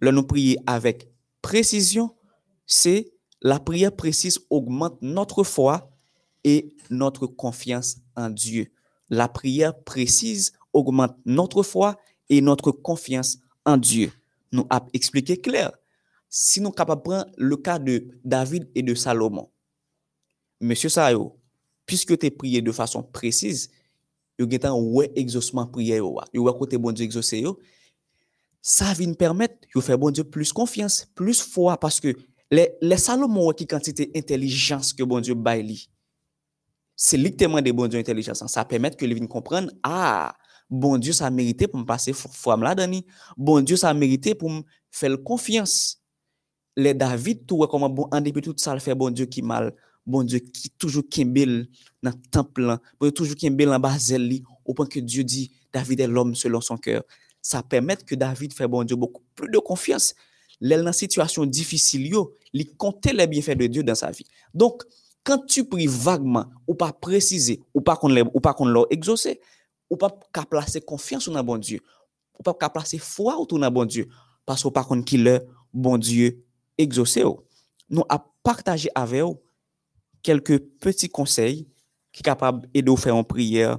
là 0.00 0.12
nous 0.12 0.22
prier 0.22 0.58
avec 0.66 1.10
précision, 1.42 2.14
c'est 2.66 3.12
la 3.40 3.58
prière 3.58 3.94
précise 3.94 4.38
augmente 4.50 4.98
notre 5.00 5.44
foi 5.44 5.90
et 6.44 6.74
notre 6.90 7.26
confiance 7.26 7.98
en 8.16 8.30
Dieu. 8.30 8.68
La 9.10 9.28
prière 9.28 9.78
précise 9.82 10.52
augmente 10.72 11.16
notre 11.24 11.62
foi 11.62 11.96
et 12.28 12.40
notre 12.40 12.70
confiance 12.70 13.38
en 13.64 13.76
Dieu. 13.76 14.12
Nous 14.52 14.66
avons 14.70 14.88
expliqué 14.92 15.36
clair. 15.40 15.72
Si 16.28 16.60
nous 16.60 16.70
capables 16.70 17.02
prendre 17.02 17.26
le 17.36 17.56
cas 17.56 17.78
de 17.78 18.08
David 18.24 18.68
et 18.74 18.82
de 18.82 18.94
Salomon, 18.94 19.50
Monsieur 20.60 20.88
Sayo, 20.88 21.38
puisque 21.86 22.18
tu 22.18 22.26
es 22.26 22.30
prié 22.30 22.60
de 22.60 22.72
façon 22.72 23.02
précise, 23.02 23.70
yo 24.38 24.46
gen 24.46 24.62
tan 24.62 24.78
wè 24.94 25.08
exosman 25.18 25.68
priye 25.72 25.98
yo 25.98 26.14
wè. 26.16 26.24
Yo 26.36 26.46
wè 26.46 26.54
kote 26.56 26.78
bon 26.80 26.94
Diyo 26.94 27.08
exose 27.08 27.42
yo. 27.42 27.56
Sa 28.62 28.92
vin 28.96 29.14
permèt 29.18 29.68
yo 29.74 29.82
fè 29.84 29.98
bon 29.98 30.14
Diyo 30.14 30.26
plus 30.28 30.52
konfians, 30.54 31.02
plus 31.18 31.42
fwa, 31.42 31.76
paske 31.80 32.14
le, 32.54 32.68
le 32.80 32.98
Salomon 33.00 33.50
wè 33.50 33.56
ki 33.58 33.68
kantite 33.70 34.08
intelijans 34.16 34.94
ke 34.96 35.06
bon 35.08 35.24
Diyo 35.24 35.36
bay 35.38 35.64
li. 35.66 35.80
Se 36.98 37.18
lik 37.18 37.38
teman 37.38 37.64
de 37.66 37.74
bon 37.74 37.90
Diyo 37.90 38.02
intelijans 38.02 38.44
an, 38.44 38.52
sa 38.52 38.66
permèt 38.68 38.98
ke 38.98 39.08
li 39.08 39.18
vin 39.18 39.28
kompran, 39.30 39.70
a, 39.82 39.90
ah, 39.90 40.54
bon 40.70 41.02
Diyo 41.02 41.16
sa 41.16 41.32
merite 41.34 41.66
pou 41.66 41.82
m 41.82 41.86
pase 41.88 42.14
fwa 42.14 42.58
m 42.58 42.66
la 42.66 42.76
dani. 42.78 43.02
Bon 43.34 43.64
Diyo 43.64 43.80
sa 43.80 43.94
merite 43.96 44.36
pou 44.38 44.52
m 44.52 44.62
fèl 44.94 45.18
konfians. 45.26 45.96
Le 46.78 46.92
David 46.94 47.42
tou 47.50 47.64
wè 47.64 47.70
koman 47.70 47.90
bon, 47.90 48.06
an 48.14 48.22
depi 48.22 48.44
tout 48.44 48.62
sa 48.62 48.76
l 48.78 48.82
fè 48.82 48.94
bon 48.94 49.10
Diyo 49.10 49.26
ki 49.26 49.42
mal 49.42 49.72
konfians. 49.72 49.87
Bon 50.08 50.24
Dieu 50.24 50.38
qui 50.38 50.70
toujours 50.70 51.04
kimbel 51.08 51.68
dans 52.02 52.10
le 52.10 52.30
temple, 52.30 52.78
bon 52.98 53.10
toujours 53.10 53.36
kimbel 53.36 53.68
en 53.68 53.78
bazel 53.78 54.40
au 54.64 54.74
point 54.74 54.86
que 54.86 54.98
Dieu 55.00 55.22
dit 55.22 55.52
David 55.72 56.00
est 56.00 56.06
l'homme 56.06 56.34
selon 56.34 56.60
son 56.60 56.76
cœur. 56.76 57.04
Ça 57.42 57.62
permet 57.62 57.96
que 57.96 58.14
David 58.14 58.52
fait 58.52 58.66
bon 58.66 58.82
Dieu 58.84 58.96
beaucoup 58.96 59.22
plus 59.34 59.50
de 59.50 59.58
confiance. 59.58 60.14
Dans 60.60 60.86
une 60.86 60.92
situation 60.92 61.46
difficile, 61.46 62.12
il 62.52 62.76
comptait 62.76 63.12
les 63.12 63.26
bienfaits 63.26 63.56
de 63.56 63.66
Dieu 63.66 63.82
dans 63.84 63.94
sa 63.94 64.10
vie. 64.10 64.24
Donc, 64.52 64.82
quand 65.22 65.46
tu 65.46 65.64
pries 65.64 65.86
vaguement, 65.86 66.46
ou 66.66 66.74
pas 66.74 66.92
préciser, 66.92 67.60
ou 67.74 67.80
pas 67.80 67.96
qu'on 67.96 68.10
ou 68.34 68.40
pas 68.40 68.54
qu'on 68.54 68.66
l'a 68.66 68.84
exaucé, 68.90 69.40
ou 69.90 69.96
pas 69.96 70.18
qu'à 70.32 70.44
placer 70.44 70.80
confiance 70.80 71.28
dans 71.28 71.44
bon 71.44 71.58
Dieu, 71.58 71.80
ou 72.38 72.42
pas 72.42 72.54
qu'à 72.54 72.70
placer 72.70 72.98
foi 72.98 73.38
autour 73.38 73.58
dans 73.58 73.70
bon 73.70 73.84
Dieu, 73.84 74.08
parce 74.46 74.62
que 74.62 74.68
pas 74.68 74.84
qu'on 74.84 75.02
qui 75.02 75.18
le 75.18 75.46
bon 75.72 75.98
Dieu 75.98 76.44
exaucé. 76.76 77.22
Nous 77.90 78.04
a 78.08 78.24
partagé 78.42 78.88
avec 78.94 79.22
vous 79.22 79.38
quelques 80.22 80.58
petits 80.58 81.08
conseils 81.08 81.68
qui 82.12 82.18
sont 82.18 82.22
capables 82.22 82.68
d'aider 82.70 82.92
à 82.92 82.96
faire 82.96 83.16
une 83.16 83.24
prière 83.24 83.78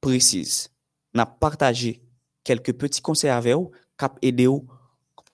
précise. 0.00 0.68
N'a 1.14 1.26
partagé 1.26 2.02
quelques 2.44 2.72
petits 2.72 3.02
conseils 3.02 3.30
avec 3.30 3.54
vous 3.54 3.70
qui 3.98 4.06
aider 4.22 4.48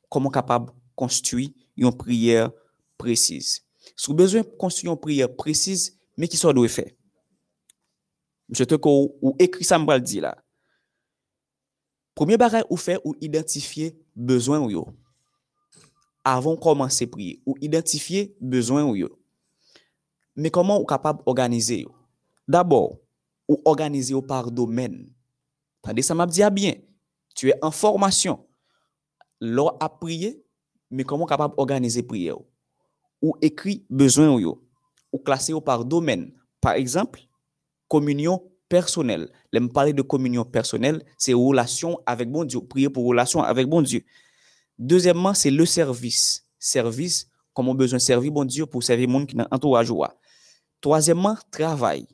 comment 0.08 0.30
capable 0.30 0.72
construire 0.94 1.50
une 1.76 1.94
prière 1.94 2.50
précise. 2.96 3.62
Si 3.94 4.06
vous 4.06 4.12
avez 4.12 4.22
besoin 4.22 4.40
de 4.40 4.56
construire 4.56 4.92
une 4.92 5.00
prière 5.00 5.34
précise, 5.34 5.98
mais 6.16 6.28
qui 6.28 6.36
soit 6.36 6.52
doit 6.52 6.68
faire. 6.68 6.90
Je 8.50 8.64
te 8.64 8.74
ou 8.86 9.36
écrit 9.38 9.64
ça 9.64 9.78
me 9.78 9.98
dit 9.98 10.20
là. 10.20 10.36
Premier 12.14 12.36
bagage 12.36 12.64
ou 12.70 12.76
faire 12.76 13.04
ou 13.04 13.14
identifier 13.20 13.98
besoin 14.14 14.60
ou 14.60 14.70
yo. 14.70 14.88
Avant 16.24 16.54
de 16.54 16.60
commencer 16.60 17.04
à 17.04 17.08
prier, 17.08 17.42
ou 17.44 17.54
identifier 17.60 18.34
besoin 18.40 18.84
ou 18.84 18.96
yo. 18.96 19.18
Mais 20.36 20.50
comment 20.50 20.78
on 20.78 20.82
est 20.82 20.86
capable 20.86 21.24
d'organiser 21.24 21.86
D'abord, 22.46 22.98
ou 23.48 23.60
organiser 23.64 24.20
par 24.22 24.50
domaine. 24.50 25.08
Tandis 25.82 26.02
ça 26.02 26.14
m'a 26.14 26.26
dit 26.26 26.42
ah 26.42 26.50
bien, 26.50 26.74
tu 27.34 27.48
es 27.48 27.54
en 27.62 27.70
formation. 27.70 28.44
L'on 29.40 29.68
a 29.80 29.88
prié, 29.88 30.44
mais 30.90 31.04
comment 31.04 31.26
capable 31.26 31.54
d'organiser 31.56 32.02
prière 32.02 32.38
Ou 33.22 33.34
écrit 33.40 33.84
besoin 33.90 34.30
ou 34.30 34.62
ou 35.12 35.18
classer 35.18 35.54
par 35.64 35.84
domaine? 35.84 36.32
Par 36.60 36.72
exemple, 36.72 37.20
communion 37.88 38.42
personnelle. 38.68 39.30
Là, 39.52 39.60
me 39.60 39.68
parler 39.68 39.92
de 39.92 40.02
communion 40.02 40.44
personnelle, 40.44 41.04
c'est 41.16 41.34
relation 41.34 42.00
avec 42.06 42.30
bon 42.30 42.44
Dieu, 42.44 42.60
prier 42.60 42.90
pour 42.90 43.06
relation 43.06 43.42
avec 43.42 43.68
bon 43.68 43.82
Dieu. 43.82 44.02
Deuxièmement, 44.78 45.34
c'est 45.34 45.50
le 45.50 45.64
service. 45.64 46.44
Service, 46.58 47.30
comme 47.54 47.68
on 47.68 47.72
a 47.72 47.76
besoin 47.76 47.98
de 47.98 48.02
servir 48.02 48.32
bon 48.32 48.44
Dieu 48.44 48.66
pour 48.66 48.82
servir 48.82 49.06
le 49.06 49.12
monde 49.12 49.26
qui 49.26 49.36
est 49.36 49.44
entourage. 49.50 49.92
Troisièmement, 50.86 51.36
travail. 51.50 52.06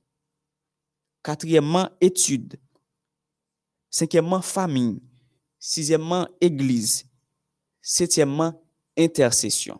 Quatrièmement, 1.22 1.90
études. 2.00 2.58
Cinquièmement, 3.90 4.40
famille. 4.40 5.02
Sixièmement, 5.58 6.26
église. 6.40 7.04
Septièmement, 7.82 8.64
intercession. 8.96 9.78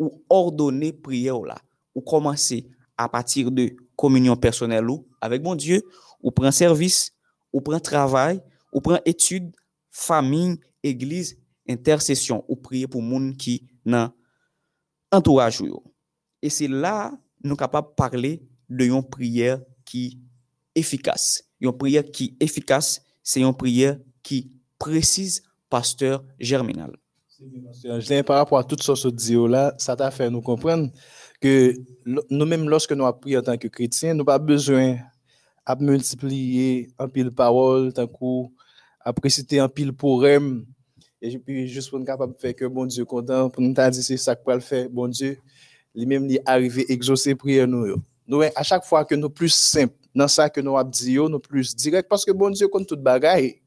Ou 0.00 0.24
ordonner 0.28 0.92
prière 0.92 1.38
là. 1.42 1.62
Ou 1.94 2.00
commencer 2.00 2.68
à 2.96 3.08
partir 3.08 3.52
de 3.52 3.76
communion 3.94 4.34
personnelle 4.34 4.90
ou 4.90 5.06
avec 5.20 5.40
bon 5.40 5.54
Dieu, 5.54 5.80
ou 6.20 6.32
prend 6.32 6.50
service, 6.50 7.12
ou 7.52 7.60
prend 7.60 7.78
travail, 7.78 8.42
ou 8.72 8.80
prend 8.80 8.98
études, 9.04 9.54
famille, 9.92 10.58
église, 10.82 11.38
intercession, 11.68 12.44
ou 12.48 12.56
prier 12.56 12.88
pour 12.88 13.00
monde 13.00 13.36
qui 13.36 13.64
nan 13.84 14.10
entourage 15.12 15.62
Et 16.42 16.50
c'est 16.50 16.66
là 16.66 17.16
nous 17.42 17.56
capables 17.56 17.88
de 17.88 17.94
parler 17.94 18.42
de 18.68 18.84
une 18.84 19.02
prière 19.02 19.60
qui 19.84 20.18
efficace. 20.74 21.44
Une 21.60 21.72
prière 21.72 22.04
qui 22.04 22.36
efficace, 22.40 23.02
c'est 23.22 23.40
une 23.40 23.54
prière 23.54 23.98
qui 24.22 24.50
précise 24.78 25.42
pasteur 25.68 26.24
germinal. 26.38 26.92
Par 28.26 28.36
rapport 28.36 28.58
à 28.58 28.64
tout 28.64 28.76
ce 28.80 29.08
que 29.08 29.14
dit 29.14 29.36
là, 29.48 29.74
ça 29.78 29.94
t'a 29.94 30.10
fait 30.10 30.28
nous 30.28 30.40
comprendre 30.40 30.90
que 31.40 31.74
nous-mêmes, 32.30 32.68
lorsque 32.68 32.92
nous 32.92 33.06
appris 33.06 33.36
en 33.36 33.42
tant 33.42 33.56
que 33.56 33.68
chrétiens, 33.68 34.12
nous 34.12 34.24
n'avons 34.24 34.24
pas 34.24 34.38
besoin 34.38 34.98
de 35.68 35.84
multiplier 35.84 36.90
un 36.98 37.08
pile 37.08 37.30
parole, 37.30 37.92
tant 37.92 38.06
coup, 38.06 38.52
à 39.00 39.12
préciter 39.12 39.60
un 39.60 39.68
pile 39.68 39.92
poème, 39.92 40.66
et 41.20 41.38
puis 41.38 41.68
juste 41.68 41.90
pour 41.90 41.98
nous 41.98 42.04
capable 42.04 42.34
de 42.34 42.38
faire 42.38 42.54
que 42.54 42.64
bon 42.64 42.86
Dieu 42.86 43.04
content, 43.04 43.50
pour 43.50 43.62
nous 43.62 43.72
dire 43.72 43.94
c'est 43.94 44.16
ça 44.16 44.34
que 44.34 44.50
le 44.50 44.60
faire, 44.60 44.88
bon 44.90 45.08
Dieu, 45.08 45.38
lui-même, 45.98 46.30
il 46.30 46.40
arrivé 46.46 46.90
exaucer 46.90 47.34
prière 47.34 47.66
nous. 47.66 47.96
Nous, 48.26 48.42
à 48.42 48.62
chaque 48.62 48.84
fois 48.84 49.04
que 49.04 49.14
nous 49.14 49.30
plus 49.30 49.52
simple, 49.52 49.94
dans 50.14 50.28
ça 50.28 50.48
que 50.48 50.60
nous 50.60 50.76
avons 50.76 50.88
dit, 50.88 51.16
nous 51.16 51.38
plus 51.38 51.74
direct, 51.74 52.08
parce 52.08 52.24
que 52.24 52.32
bon 52.32 52.50
Dieu 52.50 52.68
compte 52.68 52.86
toute 52.86 53.02
bagaille. 53.02 53.60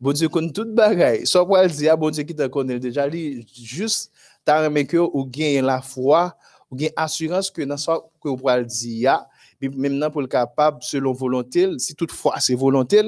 Bon 0.00 0.12
Dieu 0.12 0.28
compte 0.28 0.52
toute 0.52 0.74
bagaille. 0.74 1.26
Soit 1.26 1.46
pour 1.46 1.64
dire, 1.66 1.92
ah, 1.92 1.96
bon 1.96 2.10
Dieu 2.10 2.24
qui 2.24 2.34
te 2.34 2.46
connaît 2.46 2.78
déjà, 2.78 3.08
juste, 3.54 4.10
t'as 4.44 4.64
remis 4.64 4.86
que 4.86 4.96
ou 4.96 5.24
gagne 5.26 5.64
la 5.64 5.80
foi, 5.80 6.36
ou 6.70 6.76
gagne 6.76 6.92
assurance 6.96 7.50
que 7.50 7.62
dans 7.62 7.76
que 7.76 8.28
vous 8.28 8.36
pouvez 8.36 8.64
dire, 8.64 9.24
puis 9.58 9.68
maintenant 9.68 10.10
pour 10.10 10.20
le 10.20 10.26
capable, 10.26 10.78
selon 10.82 11.12
volonté, 11.12 11.68
si 11.78 11.94
toutefois 11.94 12.40
c'est 12.40 12.54
volonté, 12.54 13.00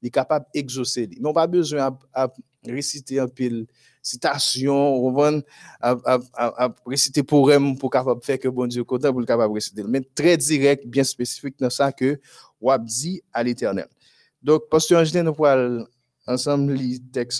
il 0.00 0.06
est 0.06 0.10
capable 0.10 0.46
d'exaucer. 0.54 1.08
Mais 1.20 1.28
on 1.28 1.32
pas 1.32 1.48
besoin 1.48 1.90
de 1.90 2.72
réciter 2.72 3.18
un 3.18 3.26
pile 3.26 3.66
citation, 4.06 4.74
on 4.74 5.12
va 5.12 5.32
à, 5.80 6.74
réciter 6.86 7.22
pour 7.22 7.50
pour 7.78 7.90
capable 7.90 8.22
faire 8.22 8.38
que 8.38 8.48
bon 8.48 8.66
Dieu 8.66 8.84
content 8.84 9.10
pour 9.10 9.20
le 9.20 9.26
capable 9.26 9.52
réciter. 9.54 9.82
Mais 9.82 10.00
très 10.14 10.36
direct, 10.36 10.86
bien 10.86 11.04
spécifique 11.04 11.56
dans 11.58 11.70
ça 11.70 11.90
que 11.92 12.20
on 12.60 12.78
dit 12.78 13.20
à 13.32 13.42
l'éternel. 13.42 13.88
Donc, 14.42 14.68
pasteur 14.70 15.00
Angelin, 15.00 15.26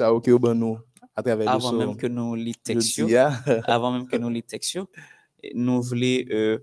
à 0.00 0.12
nous 0.54 0.78
à 1.14 1.22
travers 1.22 1.48
avant 1.48 1.72
même 1.72 1.96
que 1.96 2.06
nous 2.06 2.34
lit 2.34 2.54
texte 2.62 3.00
avant 3.66 3.92
même 3.92 4.06
que 4.06 4.16
nous 4.16 4.28
lit 4.28 4.42
texte 4.42 4.78
nous 5.54 5.82
voulons 5.82 6.24
euh, 6.30 6.58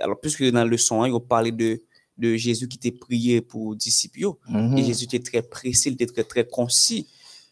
alors 0.00 0.20
puisque 0.20 0.44
dans 0.50 0.64
le 0.64 0.76
son 0.76 1.04
il 1.04 1.20
parlé 1.20 1.50
de 1.52 1.82
de 2.16 2.36
Jésus 2.36 2.68
qui 2.68 2.76
était 2.76 2.96
prié 2.96 3.40
pour 3.40 3.74
disciples 3.74 4.20
mm-hmm. 4.48 4.78
et 4.78 4.84
Jésus 4.84 5.04
était 5.04 5.18
très 5.18 5.42
précis 5.42 5.88
il 5.88 5.94
était 5.94 6.06
très 6.06 6.24
très 6.24 6.46
concis 6.46 7.08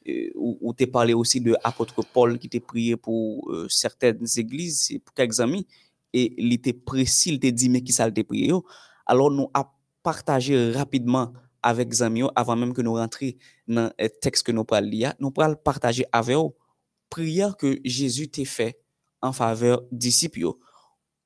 euh, 0.09 0.31
ou 0.35 0.75
tu 0.77 0.87
parlé 0.87 1.15
aussi 1.15 1.41
de 1.41 1.57
l'apôtre 1.65 2.03
Paul 2.13 2.39
qui 2.39 2.47
était 2.47 2.61
prié 2.61 2.97
pour 2.97 3.51
euh, 3.51 3.69
certaines 3.69 4.27
églises, 4.37 4.99
pour 5.05 5.15
quelques 5.15 5.41
amis, 5.41 5.67
et 6.13 6.35
il 6.39 6.53
était 6.53 6.73
précis, 6.73 7.31
il 7.31 7.35
était 7.37 7.53
dit, 7.53 7.69
mais 7.69 7.83
qui 7.83 7.93
ça 7.93 8.11
prié. 8.11 8.53
Alors, 9.07 9.31
nous 9.31 9.49
avons 9.55 9.69
partagé 10.03 10.73
rapidement 10.73 11.33
avec 11.63 12.01
amis, 12.01 12.23
avant 12.35 12.57
même 12.57 12.73
que 12.73 12.83
nous 12.83 12.95
rentrions 12.95 13.35
dans 13.69 13.93
le 13.99 14.09
texte 14.09 14.47
que 14.47 14.53
nous 14.53 14.65
parlons 14.65 14.89
lire, 14.89 15.15
nous 15.21 15.33
allons 15.39 15.57
partager 15.57 16.05
avec 16.13 16.37
eux 16.37 16.51
prière 17.11 17.57
que 17.57 17.79
Jésus 17.85 18.29
t'a 18.29 18.45
fait 18.45 18.81
en 19.21 19.33
faveur 19.33 19.83
des 19.91 19.99
disciples, 19.99 20.53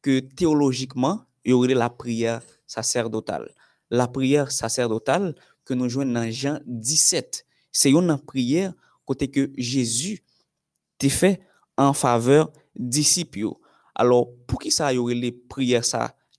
que 0.03 0.19
théologiquement, 0.19 1.21
il 1.45 1.51
y 1.51 1.53
aurait 1.53 1.75
la 1.75 1.91
prière 1.91 2.43
sacerdotale. 2.67 3.55
La 3.91 4.09
prière 4.09 4.51
sacerdotale 4.51 5.35
que 5.65 5.75
nous 5.75 5.89
jouons 5.89 6.07
dans 6.07 6.29
Jean 6.31 6.59
17 6.67 7.47
c'est 7.75 7.91
une 7.91 8.17
prière 8.19 8.73
côté 9.05 9.29
que 9.29 9.53
Jésus 9.59 10.25
t'a 10.97 11.11
fait 11.11 11.41
en 11.77 11.93
faveur 11.93 12.51
disciples. 12.77 13.49
Alors, 13.97 14.31
pour 14.47 14.61
qui 14.61 14.71
ça 14.71 14.95
y 14.95 14.97
aurait 14.97 15.15
les 15.15 15.33
prières 15.33 15.85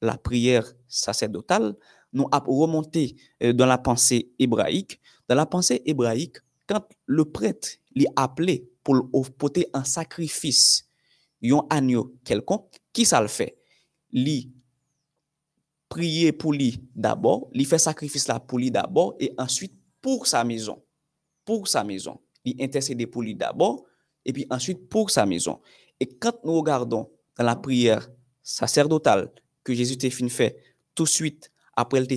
la 0.01 0.17
prière 0.17 0.73
sacerdotale, 0.87 1.75
nous 2.13 2.27
avons 2.31 2.53
remonté 2.53 3.15
euh, 3.43 3.53
dans 3.53 3.65
la 3.65 3.77
pensée 3.77 4.31
hébraïque. 4.39 4.99
Dans 5.27 5.35
la 5.35 5.45
pensée 5.45 5.81
hébraïque, 5.85 6.37
quand 6.67 6.87
le 7.05 7.25
prêtre 7.25 7.67
l'a 7.95 8.09
appelé 8.15 8.69
pour 8.83 9.09
porter 9.37 9.67
un 9.73 9.83
sacrifice, 9.83 10.87
un 11.43 11.61
agneau 11.69 12.15
quelconque, 12.23 12.77
qui 12.93 13.05
ça 13.05 13.21
le 13.21 13.27
fait? 13.27 13.57
Lui 14.11 14.53
prier 15.89 16.31
pour 16.31 16.53
lui 16.53 16.81
d'abord, 16.95 17.49
lui 17.53 17.65
fait 17.65 17.77
sacrifice 17.77 18.27
pour 18.47 18.59
lui 18.59 18.71
d'abord 18.71 19.15
et 19.19 19.33
ensuite 19.37 19.73
pour 20.01 20.27
sa 20.27 20.43
maison 20.43 20.84
pour 21.45 21.67
sa 21.67 21.83
maison. 21.83 22.19
Il 22.43 22.61
intercédait 22.61 23.07
pour 23.07 23.21
lui 23.21 23.35
d'abord 23.35 23.85
et 24.25 24.33
puis 24.33 24.45
ensuite 24.49 24.89
pour 24.89 25.09
sa 25.09 25.25
maison. 25.25 25.61
Et 25.99 26.07
quand 26.07 26.43
nous 26.43 26.55
regardons 26.55 27.09
dans 27.37 27.43
la 27.43 27.55
prière 27.55 28.09
sacerdotale 28.43 29.31
que 29.63 29.73
Jésus 29.73 29.97
t'a 29.97 30.09
fait 30.09 30.57
tout 30.93 31.03
de 31.03 31.09
suite 31.09 31.51
après 31.75 31.99
il 31.99 32.07
t'a 32.07 32.15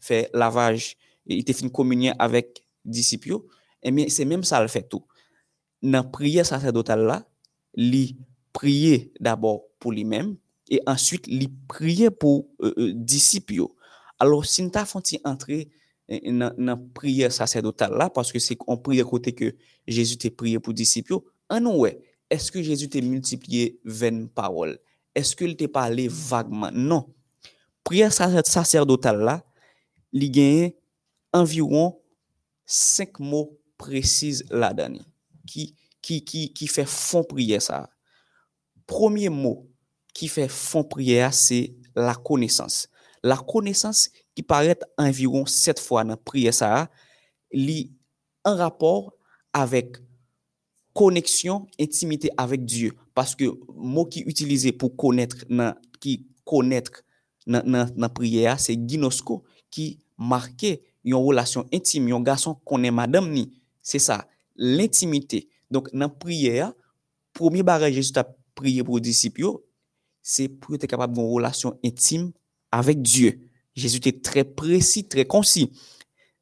fait 0.00 0.30
lavage 0.32 0.96
et 1.26 1.36
il 1.36 1.44
t'a 1.44 1.52
fini 1.52 1.70
communier 1.70 2.12
avec 2.18 2.62
disciples, 2.84 3.34
et 3.82 3.88
eh 3.88 3.90
bien 3.90 4.06
c'est 4.08 4.24
même 4.24 4.44
ça 4.44 4.60
le 4.60 4.68
fait 4.68 4.88
tout. 4.88 5.04
Dans 5.82 5.90
la 5.90 6.04
prière 6.04 6.46
sacerdotale 6.46 7.04
là, 7.04 7.26
il 7.74 8.16
priait 8.52 9.12
d'abord 9.20 9.64
pour 9.78 9.92
lui-même 9.92 10.36
et 10.70 10.80
ensuite 10.86 11.26
il 11.26 11.50
priait 11.66 12.10
pour 12.10 12.48
euh, 12.62 12.72
euh, 12.78 12.92
disciples. 12.94 13.64
Alors 14.18 14.44
si 14.44 14.62
nous 14.62 14.70
avons 14.74 15.02
entrer 15.24 15.70
dans 16.08 16.54
la 16.58 16.76
prière 16.76 17.32
sacerdotale 17.32 17.92
là, 17.96 18.10
parce 18.10 18.36
c'est 18.38 18.56
en 18.66 18.76
prière 18.76 19.06
côté 19.06 19.32
que 19.32 19.54
Jésus 19.86 20.16
t'a 20.16 20.30
prié 20.30 20.58
pour 20.58 20.74
disciples, 20.74 21.18
en 21.48 21.66
ouais, 21.66 22.00
est-ce 22.30 22.50
que 22.50 22.62
Jésus 22.62 22.88
t'a 22.88 23.00
multiplié 23.00 23.78
20 23.84 24.28
paroles? 24.32 24.78
Est-ce 25.14 25.36
qu'il 25.36 25.56
t'a 25.56 25.68
parlé 25.68 26.08
vaguement? 26.08 26.70
Non. 26.72 27.14
Prière 27.84 28.12
sacerdotale 28.12 29.20
là, 29.20 29.44
il 30.12 30.30
gagne 30.30 30.72
environ 31.32 32.00
cinq 32.66 33.20
mots 33.20 33.58
précis 33.76 34.42
là-dedans 34.50 34.98
qui, 35.46 36.66
fait 36.66 36.86
fond 36.86 37.24
prière 37.24 37.62
ça. 37.62 37.90
Premier 38.86 39.28
mot 39.28 39.68
qui 40.14 40.28
fait 40.28 40.48
fond 40.48 40.84
prière, 40.84 41.34
c'est 41.34 41.74
la 41.94 42.14
connaissance. 42.14 42.88
La 43.22 43.36
connaissance 43.36 44.10
qui 44.34 44.42
paraît 44.42 44.78
environ 44.98 45.46
sept 45.46 45.78
fois 45.78 46.02
dans 46.04 46.10
la 46.10 46.16
prière, 46.16 46.54
ça, 46.54 46.90
li 47.52 47.92
un 48.44 48.54
rapport 48.54 49.14
avec 49.52 49.96
connexion, 50.92 51.66
intimité 51.80 52.30
avec 52.36 52.64
Dieu. 52.64 52.92
Parce 53.14 53.34
que 53.34 53.44
mot 53.74 54.04
qui 54.06 54.20
utilisé 54.20 54.72
pour 54.72 54.96
connaître, 54.96 55.44
qui 56.00 56.26
connaître 56.44 57.02
dans 57.46 57.92
la 57.96 58.08
prière, 58.08 58.58
c'est 58.58 58.78
ginosko, 58.88 59.44
qui 59.70 59.98
marquait 60.16 60.82
une 61.04 61.14
relation 61.14 61.66
intime, 61.72 62.12
un 62.12 62.20
garçon 62.20 62.54
connaît 62.54 62.90
madame 62.90 63.30
ni. 63.30 63.60
C'est 63.82 63.98
ça, 63.98 64.26
l'intimité. 64.56 65.48
Donc, 65.70 65.92
dans 65.92 65.98
la 66.00 66.08
prière, 66.08 66.72
premier 67.32 67.62
barrage 67.62 67.92
Jésus 67.92 68.12
a 68.16 68.24
prié 68.54 68.82
pour 68.82 68.96
les 68.96 69.02
disciples, 69.02 69.58
c'est 70.22 70.48
pour 70.48 70.74
être 70.74 70.86
capable 70.86 71.14
d'avoir 71.14 71.28
une 71.28 71.34
relation 71.34 71.78
intime 71.84 72.32
avec 72.70 73.02
Dieu. 73.02 73.50
Jésus 73.74 73.96
était 73.98 74.20
très 74.20 74.44
précis, 74.44 75.06
très 75.06 75.24
concis. 75.24 75.70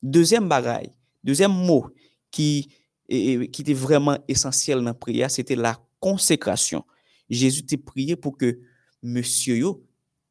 Deuxième 0.03 0.49
bagaille, 0.49 0.91
deuxième 1.25 1.53
mot 1.53 1.87
qui, 2.31 2.69
était 3.09 3.75
vraiment 3.75 4.19
essentiel 4.27 4.79
dans 4.79 4.85
la 4.85 4.95
prière, 4.95 5.31
c'était 5.31 5.57
la 5.57 5.79
consécration. 6.01 6.85
Jésus 7.29 7.65
t'a 7.65 7.77
prié 7.77 8.17
pour 8.17 8.37
que 8.37 8.59
monsieur 9.03 9.57
yo 9.57 9.85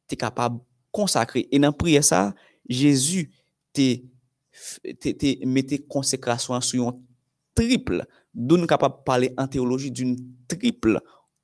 t'es 0.06 0.16
capable 0.16 0.58
de 0.58 0.62
consacrer. 0.90 1.48
Et 1.50 1.58
dans 1.58 1.68
la 1.68 1.72
prière 1.72 2.04
ça, 2.04 2.34
Jésus 2.68 3.30
t'es 3.72 4.04
mettait 5.44 5.78
consécration 5.78 6.60
sur 6.60 6.88
un 6.88 6.98
triple. 7.54 8.04
Nous 8.34 8.66
capable 8.66 8.96
de 8.96 9.02
parler 9.02 9.32
en 9.36 9.46
théologie 9.46 9.90
d'une 9.90 10.16
triple 10.48 11.00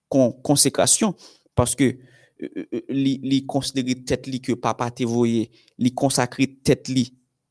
consécration 0.09 1.15
parce 1.55 1.75
que 1.75 1.99
li, 2.89 3.19
li 3.23 3.47
considérer 3.47 4.03
tête 4.05 4.41
que 4.41 4.53
papa 4.53 4.91
te 4.91 5.05
voyé, 5.05 5.51
li 5.79 5.95
consacrer 5.95 6.47
tête 6.47 6.91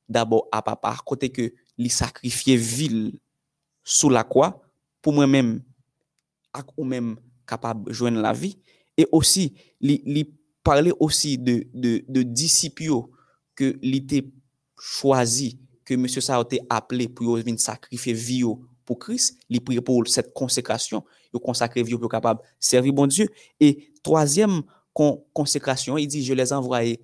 d'abord 0.07 0.47
à 0.51 0.61
papa, 0.61 0.97
côté 1.05 1.29
que 1.29 1.53
li 1.77 1.89
sacrifier 1.89 2.57
ville 2.57 3.19
sous 3.83 4.09
la 4.09 4.23
croix 4.23 4.61
pour 5.01 5.13
moi-même 5.13 5.61
ou 6.75 6.83
même 6.83 7.17
capable 7.45 7.89
de 7.89 7.93
joindre 7.93 8.19
la 8.19 8.33
vie. 8.33 8.57
Et 8.97 9.07
aussi 9.11 9.53
li, 9.79 10.01
li 10.05 10.33
parler 10.63 10.91
aussi 10.99 11.37
de 11.37 11.67
de 11.73 12.03
que 13.55 13.77
li 13.81 14.05
te 14.05 14.21
choisi 14.79 15.59
que 15.83 15.95
monsieur 15.95 16.21
ça 16.21 16.39
été 16.41 16.59
appelé 16.69 17.07
pour 17.07 17.37
venir 17.37 17.59
sacrifier 17.59 18.13
vie 18.13 18.43
pour 18.85 18.99
Christ, 18.99 19.37
li 19.49 19.59
prier 19.59 19.81
pour 19.81 20.07
cette 20.07 20.33
consécration, 20.33 21.03
yo 21.33 21.39
consacrer 21.39 21.83
vie 21.83 21.97
pour 21.97 22.09
capable 22.09 22.41
servir 22.59 22.93
bon 22.93 23.07
Dieu. 23.07 23.27
Et 23.59 23.91
troisième 24.01 24.63
con- 24.97 25.23
consécration, 25.31 25.95
il 25.99 26.07
dit 26.07 26.25
je 26.25 26.33
les 26.33 26.51
envoyais 26.51 26.99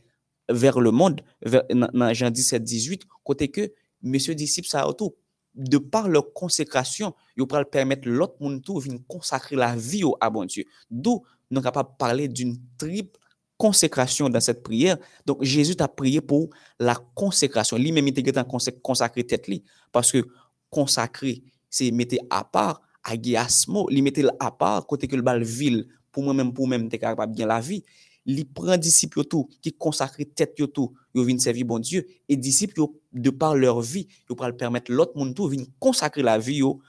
vers 0.50 0.80
le 0.80 0.90
monde 0.90 1.22
vers, 1.44 1.64
dans, 1.70 2.12
Jean 2.14 2.32
17 2.32 2.64
18 2.64 3.04
côté 3.24 3.50
que 3.50 3.72
monsieur 4.02 4.34
disciple 4.34 4.68
ça 4.68 4.82
a 4.82 4.94
tout 4.94 5.14
de 5.54 5.78
par 5.78 6.10
leur 6.10 6.34
consécration, 6.34 7.14
ils 7.38 7.46
pourront 7.46 7.64
permettre 7.64 8.10
l'autre 8.10 8.34
monde 8.40 8.64
tout 8.64 8.80
venir 8.80 9.00
consacrer 9.08 9.56
la 9.56 9.76
vie 9.76 10.04
au 10.04 10.18
à 10.20 10.32
bon 10.32 10.46
Dieu. 10.46 10.66
D'où 10.90 11.22
nous 11.52 11.58
sommes 11.58 11.64
capables 11.66 11.92
de 11.92 11.96
parler 11.96 12.28
d'une 12.28 12.58
triple 12.80 13.20
consécration 13.58 14.28
dans 14.28 14.40
cette 14.40 14.64
prière. 14.64 14.98
Donc 15.28 15.44
Jésus 15.44 15.76
t'a 15.76 15.88
prié 15.88 16.20
pour 16.20 16.50
la 16.80 16.96
consécration. 17.14 17.78
Lui-même 17.78 18.08
il 18.08 18.18
était 18.18 18.34
consacré 18.82 19.24
tête 19.24 19.48
li 19.48 19.64
parce 19.92 20.12
que 20.12 20.26
consacrer 20.72 21.44
c'est 21.70 21.92
mettre 21.92 22.16
à 22.32 22.44
part 22.44 22.82
agiasmo, 23.04 23.88
li 23.90 24.02
mettre 24.02 24.34
à 24.40 24.50
part 24.50 24.88
côté 24.88 25.08
que 25.08 25.16
le 25.16 25.22
bal 25.22 25.44
ville 25.44 25.88
pour 26.14 26.24
moi-même 26.24 26.54
pour 26.54 26.68
même 26.70 26.88
t'es 26.88 27.00
capable 27.00 27.34
bien 27.34 27.48
la 27.48 27.60
vie. 27.60 27.84
Li 28.26 28.46
prend 28.46 28.78
disciple 28.78 29.18
yo 29.20 29.24
tout 29.26 29.50
qui 29.62 29.74
consacre 29.74 30.24
tête 30.34 30.58
yo 30.58 30.68
tout, 30.68 30.94
yo 31.14 31.26
vinn 31.26 31.40
servir 31.40 31.66
bon 31.66 31.80
Dieu 31.80 32.08
et 32.30 32.38
disciple 32.38 32.78
yo, 32.78 33.02
de 33.12 33.30
par 33.30 33.54
leur 33.54 33.82
vie, 33.82 34.08
yo 34.30 34.36
pral 34.36 34.56
permettre 34.56 34.94
l'autre 34.94 35.18
monde 35.18 35.36
tout 35.36 35.50
vinn 35.50 35.66
consacrer 35.78 36.24
la 36.24 36.40
vie 36.40 36.62
yo 36.64 36.80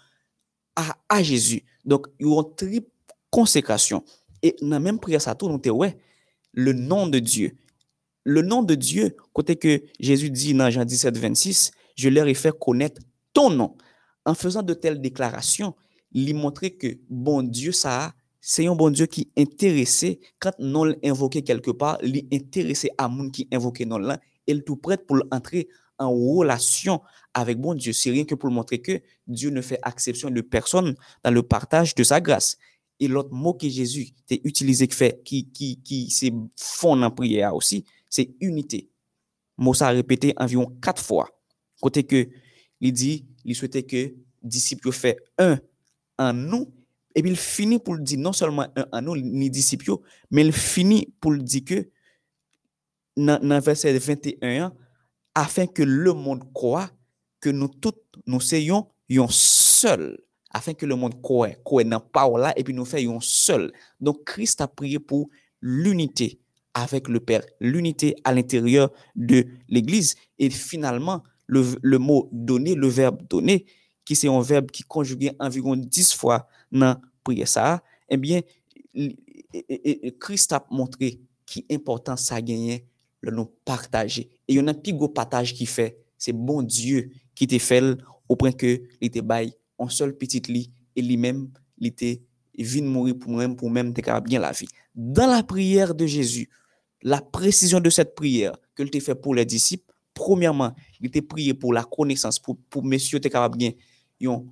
à, 0.76 0.96
à 1.08 1.22
Jésus. 1.24 1.64
Donc 1.84 2.06
yo 2.20 2.38
ont 2.38 2.44
triple 2.44 2.88
consécration 3.30 4.04
et 4.42 4.54
dans 4.60 4.78
même 4.78 5.00
prière 5.00 5.20
ça 5.20 5.34
tout 5.34 5.58
te 5.58 5.70
ouais 5.70 5.98
le 6.52 6.72
nom 6.72 7.08
de 7.08 7.18
Dieu. 7.18 7.56
Le 8.22 8.40
nom 8.40 8.62
de 8.62 8.74
Dieu, 8.74 9.16
côté 9.32 9.56
que 9.56 9.82
Jésus 10.00 10.30
dit 10.30 10.54
dans 10.54 10.70
Jean 10.70 10.84
17, 10.84 11.18
26, 11.18 11.72
je 11.96 12.08
leur 12.08 12.26
ai 12.26 12.34
fait 12.34 12.56
connaître 12.58 13.02
ton 13.32 13.50
nom. 13.50 13.76
En 14.24 14.34
faisant 14.34 14.62
de 14.62 14.72
telles 14.72 15.00
déclarations, 15.00 15.74
il 16.12 16.34
montrait 16.34 16.70
que 16.70 16.98
bon 17.10 17.42
Dieu, 17.42 17.72
ça, 17.72 18.14
c'est 18.46 18.66
un 18.66 18.74
bon 18.74 18.90
Dieu 18.90 19.06
qui 19.06 19.32
intéressé, 19.38 20.20
quand 20.38 20.52
non 20.58 20.84
l'invoqué 20.84 21.42
quelque 21.42 21.70
part, 21.70 21.98
intéressé 22.30 22.90
à 22.98 23.08
moun 23.08 23.32
qui 23.32 23.48
invoqué 23.50 23.86
non 23.86 23.96
là, 23.96 24.20
et 24.46 24.60
tout 24.60 24.76
prêt 24.76 24.98
pour 24.98 25.18
entrer 25.30 25.66
en 25.98 26.12
relation 26.12 27.00
avec 27.32 27.58
bon 27.58 27.72
Dieu. 27.72 27.94
C'est 27.94 28.10
rien 28.10 28.26
que 28.26 28.34
pour 28.34 28.50
montrer 28.50 28.82
que 28.82 29.00
Dieu 29.26 29.48
ne 29.48 29.62
fait 29.62 29.78
exception 29.86 30.28
de 30.28 30.42
personne 30.42 30.94
dans 31.22 31.30
le 31.30 31.42
partage 31.42 31.94
de 31.94 32.04
sa 32.04 32.20
grâce. 32.20 32.58
Et 33.00 33.08
l'autre 33.08 33.32
mot 33.32 33.54
que 33.54 33.66
Jésus 33.66 34.10
t'a 34.26 34.34
utilisé, 34.44 34.88
qui, 34.88 34.94
fait, 34.94 35.22
qui, 35.24 35.50
qui, 35.50 35.80
qui 35.80 36.10
c'est 36.10 36.32
fond 36.54 37.02
en 37.02 37.10
prière 37.10 37.54
aussi, 37.54 37.86
c'est 38.10 38.34
unité. 38.42 38.90
Mot 39.56 39.72
ça 39.72 39.88
a 39.88 39.90
répété 39.90 40.34
environ 40.36 40.66
quatre 40.82 41.02
fois. 41.02 41.30
Côté 41.80 42.04
que 42.04 42.28
il 42.82 42.92
dit, 42.92 43.24
il 43.46 43.56
souhaitait 43.56 43.84
que 43.84 44.14
disciples 44.42 44.92
fait 44.92 45.16
un 45.38 45.58
en 46.18 46.34
nous, 46.34 46.70
et 47.14 47.22
puis 47.22 47.30
il 47.30 47.36
finit 47.36 47.78
pour 47.78 47.94
le 47.94 48.02
dire 48.02 48.18
non 48.18 48.32
seulement 48.32 48.66
en 48.92 49.02
nous, 49.02 49.16
ni 49.16 49.50
disciples, 49.50 49.92
mais 50.30 50.42
il 50.42 50.52
finit 50.52 51.12
pour 51.20 51.32
le 51.32 51.42
dire 51.42 51.64
que 51.64 51.88
dans, 53.16 53.40
dans 53.40 53.60
verset 53.60 53.96
21, 53.96 54.72
afin 55.34 55.66
que 55.66 55.82
le 55.82 56.12
monde 56.12 56.52
croit 56.52 56.90
que 57.40 57.50
nous 57.50 57.68
tous, 57.68 57.92
nous 58.26 58.40
soyons 58.40 58.88
un 59.10 59.26
seul 59.28 60.18
afin 60.50 60.72
que 60.72 60.86
le 60.86 60.94
monde 60.94 61.20
croit, 61.20 61.50
croit 61.64 61.84
dans 61.84 62.00
parole 62.00 62.40
là, 62.40 62.52
et 62.56 62.62
puis 62.64 62.72
nous 62.72 62.84
faisons 62.84 63.20
seul. 63.20 63.72
Donc 64.00 64.24
Christ 64.24 64.60
a 64.60 64.68
prié 64.68 65.00
pour 65.00 65.28
l'unité 65.60 66.40
avec 66.74 67.08
le 67.08 67.20
Père, 67.20 67.42
l'unité 67.60 68.14
à 68.24 68.32
l'intérieur 68.32 68.90
de 69.16 69.46
l'Église. 69.68 70.14
Et 70.38 70.50
finalement, 70.50 71.22
le, 71.46 71.98
mot 71.98 72.28
donner, 72.32 72.74
le 72.74 72.88
verbe 72.88 73.26
donner, 73.28 73.66
qui 74.04 74.14
c'est 74.14 74.28
un 74.28 74.40
verbe 74.40 74.70
qui 74.70 74.82
conjugué 74.84 75.32
environ 75.38 75.76
dix 75.76 76.14
fois 76.14 76.46
dans 76.74 77.00
prière 77.22 77.48
ça, 77.48 77.82
eh 78.08 78.16
bien, 78.16 78.40
Christ 80.20 80.52
a 80.52 80.66
montré 80.70 81.20
qui 81.46 81.64
important 81.70 82.16
ça 82.16 82.40
gagner 82.42 82.86
le 83.20 83.32
nous 83.32 83.46
partager. 83.64 84.28
Et 84.46 84.54
il 84.54 84.56
y 84.56 84.60
en 84.60 84.66
a 84.66 84.70
un 84.70 84.74
plus 84.74 84.92
gros 84.92 85.08
partage 85.08 85.54
qui 85.54 85.66
fait, 85.66 85.96
c'est 86.18 86.32
bon 86.32 86.62
Dieu 86.62 87.10
qui 87.34 87.46
te 87.46 87.58
fait 87.58 87.82
au 88.28 88.36
point 88.36 88.52
que 88.52 88.82
il 89.00 89.10
te 89.10 89.20
baille 89.20 89.54
un 89.78 89.88
seul 89.88 90.16
petit 90.16 90.40
lit 90.40 90.70
et 90.96 91.02
lui-même, 91.02 91.48
il 91.78 91.88
était 91.88 92.22
venu 92.58 92.88
mourir 92.88 93.18
pour 93.18 93.32
même 93.32 93.56
pour 93.56 93.70
même 93.70 93.92
te 93.92 94.20
bien 94.20 94.40
la 94.40 94.52
vie. 94.52 94.68
Dans 94.94 95.26
la 95.26 95.42
prière 95.42 95.94
de 95.94 96.06
Jésus, 96.06 96.48
la 97.02 97.20
précision 97.20 97.80
de 97.80 97.90
cette 97.90 98.14
prière 98.14 98.56
que 98.74 98.82
il 98.82 99.00
fait 99.00 99.14
pour 99.14 99.34
les 99.34 99.44
disciples, 99.44 99.92
premièrement, 100.12 100.72
il 101.00 101.06
était 101.06 101.22
prié 101.22 101.54
pour 101.54 101.72
la 101.72 101.84
connaissance, 101.84 102.38
pour, 102.38 102.56
pour 102.70 102.84
messieurs 102.84 103.20
te 103.20 103.28
capable 103.28 103.56
bien 103.56 103.72
une, 104.20 104.46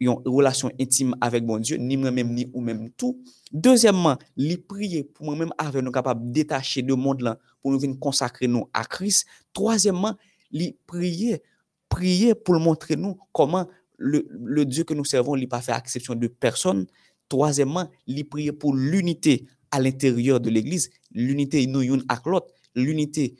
une 0.00 0.14
relation 0.24 0.70
intime 0.80 1.16
avec 1.20 1.44
bon 1.44 1.58
Dieu, 1.58 1.76
ni 1.76 1.96
moi-même, 1.96 2.32
ni 2.32 2.48
ou 2.52 2.60
même 2.60 2.90
tout. 2.90 3.20
Deuxièmement, 3.52 4.16
il 4.36 4.62
prié 4.62 5.04
pour 5.04 5.26
moi-même 5.26 5.52
avec 5.58 5.82
nous 5.82 5.90
capable 5.90 6.26
de 6.26 6.32
détacher 6.32 6.82
de 6.82 6.94
monde 6.94 7.22
là, 7.22 7.38
pour 7.60 7.72
nous 7.72 7.78
venir 7.78 7.98
consacrer 7.98 8.46
nous 8.46 8.68
à 8.72 8.84
Christ. 8.84 9.26
Troisièmement, 9.52 10.14
il 10.52 10.74
prié, 10.86 11.42
prier 11.88 12.34
pour 12.34 12.58
montrer 12.60 12.96
nous 12.96 13.18
comment 13.32 13.66
le, 13.96 14.26
le, 14.30 14.64
Dieu 14.64 14.84
que 14.84 14.94
nous 14.94 15.04
servons, 15.04 15.34
il 15.34 15.42
n'a 15.42 15.48
pas 15.48 15.60
fait 15.60 15.72
exception 15.76 16.14
de 16.14 16.28
personne. 16.28 16.86
Troisièmement, 17.28 17.90
il 18.06 18.24
prier 18.28 18.52
pour 18.52 18.74
l'unité 18.74 19.46
à 19.70 19.80
l'intérieur 19.80 20.40
de 20.40 20.48
l'Église, 20.48 20.90
l'unité 21.12 21.66
nous 21.66 21.82
une 21.82 22.04
avec 22.08 22.24
l'autre, 22.26 22.46
l'unité 22.74 23.34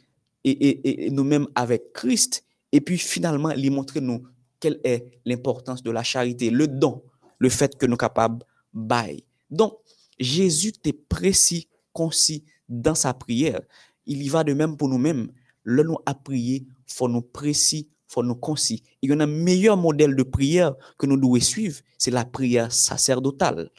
et, 0.45 0.51
et, 0.51 1.07
et 1.07 1.11
nous-mêmes 1.11 1.47
avec 1.55 1.93
Christ. 1.93 2.45
Et 2.73 2.81
puis 2.81 2.99
finalement, 2.99 3.51
il 3.51 3.71
montrer 3.71 4.01
nous 4.01 4.25
quelle 4.61 4.81
est 4.85 5.21
l'importance 5.25 5.83
de 5.83 5.91
la 5.91 6.03
charité, 6.03 6.51
le 6.51 6.67
don, 6.67 7.03
le 7.39 7.49
fait 7.49 7.77
que 7.77 7.87
nous 7.87 7.93
sommes 7.93 7.99
capables 7.99 8.45
de 8.75 9.23
Donc, 9.51 9.79
Jésus 10.19 10.73
est 10.85 10.93
précis, 10.93 11.69
concis 11.93 12.45
dans 12.69 12.95
sa 12.95 13.15
prière. 13.15 13.61
Il 14.07 14.23
y 14.23 14.29
va 14.29 14.45
de 14.45 14.53
même 14.53 14.77
pour 14.77 14.89
nous-mêmes. 14.89 15.31
Le 15.63 15.83
nous 15.83 15.99
à 16.07 16.15
prier, 16.15 16.67
il 16.67 16.93
faut 16.93 17.09
nous 17.09 17.23
précis, 17.23 17.89
faut 18.07 18.23
nous 18.23 18.35
concis. 18.35 18.83
Il 19.03 19.11
y 19.11 19.13
a 19.13 19.17
un 19.23 19.27
meilleur 19.27 19.77
modèle 19.77 20.17
de 20.17 20.23
prière 20.23 20.75
que 20.97 21.07
nous 21.07 21.17
devons 21.17 21.41
suivre, 21.41 21.81
c'est 21.99 22.11
la 22.11 22.25
prière 22.25 22.73
sacerdotale 22.73 23.71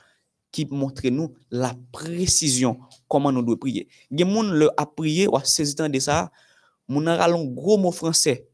qui 0.51 0.67
montre 0.69 1.07
nous 1.09 1.33
la 1.51 1.75
précision 1.91 2.79
comment 3.07 3.31
nous 3.31 3.41
devons 3.41 3.57
prier. 3.57 3.87
Il 4.11 4.19
y 4.19 4.23
a 4.23 4.25
qui 4.25 4.67
a 4.77 4.85
prié, 4.85 5.27
ou 5.27 5.37
saisi 5.43 5.75
de 5.75 5.99
ça, 5.99 6.31
mon 6.87 7.05
a 7.07 7.29
un 7.29 7.45
gros 7.45 7.77
mot 7.77 7.91
français. 7.91 8.48